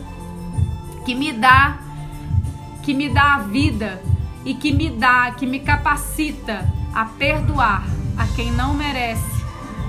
que 1.05 1.15
me 1.15 1.31
dá, 1.31 1.79
que 2.83 2.93
me 2.93 3.09
dá 3.09 3.35
a 3.35 3.39
vida 3.39 4.01
e 4.45 4.53
que 4.53 4.71
me 4.71 4.89
dá, 4.89 5.31
que 5.31 5.45
me 5.45 5.59
capacita 5.59 6.71
a 6.93 7.05
perdoar 7.05 7.83
a 8.17 8.27
quem 8.35 8.51
não 8.51 8.73
merece, 8.73 9.43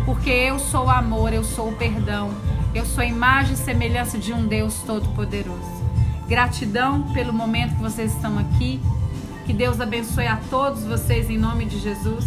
porque 0.05 0.31
eu 0.31 0.59
sou 0.59 0.87
o 0.87 0.91
amor, 0.91 1.33
eu 1.33 1.45
sou 1.45 1.69
o 1.69 1.77
perdão, 1.77 2.31
eu 2.75 2.87
sou 2.87 3.03
a 3.03 3.07
imagem 3.07 3.55
e 3.55 3.57
semelhança 3.57 4.19
de 4.19 4.33
um 4.33 4.47
Deus 4.47 4.83
todo-poderoso. 4.87 5.81
Gratidão 6.27 7.13
pelo 7.13 7.33
momento 7.33 7.75
que 7.75 7.83
vocês 7.83 8.15
estão 8.15 8.39
aqui. 8.39 8.81
Que 9.45 9.53
Deus 9.53 9.81
abençoe 9.81 10.29
a 10.29 10.37
todos 10.49 10.85
vocês 10.85 11.29
em 11.29 11.37
nome 11.37 11.65
de 11.65 11.81
Jesus. 11.81 12.25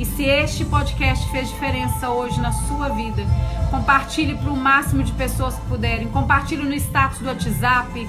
E 0.00 0.04
se 0.06 0.24
este 0.24 0.64
podcast 0.64 1.30
fez 1.30 1.50
diferença 1.50 2.08
hoje 2.08 2.40
na 2.40 2.50
sua 2.52 2.88
vida, 2.88 3.22
Compartilhe 3.70 4.34
para 4.34 4.50
o 4.50 4.56
máximo 4.56 5.04
de 5.04 5.12
pessoas 5.12 5.54
que 5.54 5.66
puderem. 5.66 6.08
Compartilhe 6.08 6.64
no 6.64 6.74
status 6.74 7.20
do 7.20 7.26
WhatsApp. 7.26 8.08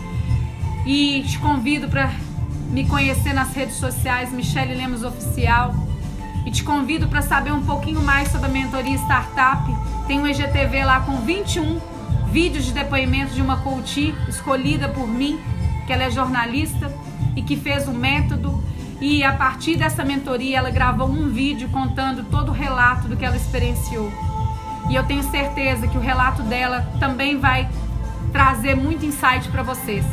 E 0.87 1.23
te 1.27 1.37
convido 1.37 1.87
para 1.87 2.11
me 2.71 2.87
conhecer 2.87 3.31
nas 3.31 3.53
redes 3.53 3.75
sociais, 3.75 4.31
Michele 4.31 4.73
Lemos 4.73 5.03
Oficial. 5.03 5.75
E 6.45 6.49
te 6.49 6.63
convido 6.63 7.07
para 7.07 7.21
saber 7.21 7.53
um 7.53 7.63
pouquinho 7.63 8.01
mais 8.01 8.29
sobre 8.29 8.47
a 8.47 8.49
mentoria 8.49 8.95
Startup. 8.95 9.63
Tem 10.07 10.19
um 10.19 10.25
EGTV 10.25 10.83
lá 10.83 11.01
com 11.01 11.17
21 11.17 11.79
vídeos 12.31 12.65
de 12.65 12.71
depoimento 12.71 13.35
de 13.35 13.41
uma 13.41 13.57
coach 13.57 14.15
escolhida 14.27 14.89
por 14.89 15.07
mim, 15.07 15.39
que 15.85 15.93
ela 15.93 16.03
é 16.03 16.09
jornalista 16.09 16.91
e 17.35 17.43
que 17.43 17.55
fez 17.55 17.87
o 17.87 17.93
método 17.93 18.63
E 19.01 19.23
a 19.23 19.33
partir 19.33 19.77
dessa 19.77 20.05
mentoria, 20.05 20.59
ela 20.59 20.69
gravou 20.69 21.09
um 21.09 21.27
vídeo 21.27 21.67
contando 21.69 22.23
todo 22.29 22.49
o 22.49 22.53
relato 22.53 23.07
do 23.07 23.17
que 23.17 23.25
ela 23.25 23.35
experienciou. 23.35 24.11
E 24.91 24.95
eu 24.95 25.03
tenho 25.03 25.23
certeza 25.23 25.87
que 25.87 25.97
o 25.97 26.01
relato 26.01 26.43
dela 26.43 26.87
também 26.99 27.39
vai 27.39 27.67
trazer 28.31 28.75
muito 28.75 29.03
insight 29.03 29.49
para 29.49 29.63
vocês. 29.63 30.05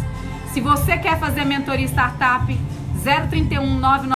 Se 0.55 0.61
você 0.63 0.97
quer 0.97 1.19
fazer 1.21 1.45
mentoria 1.45 1.87
startup 1.87 2.47
031 3.31 3.79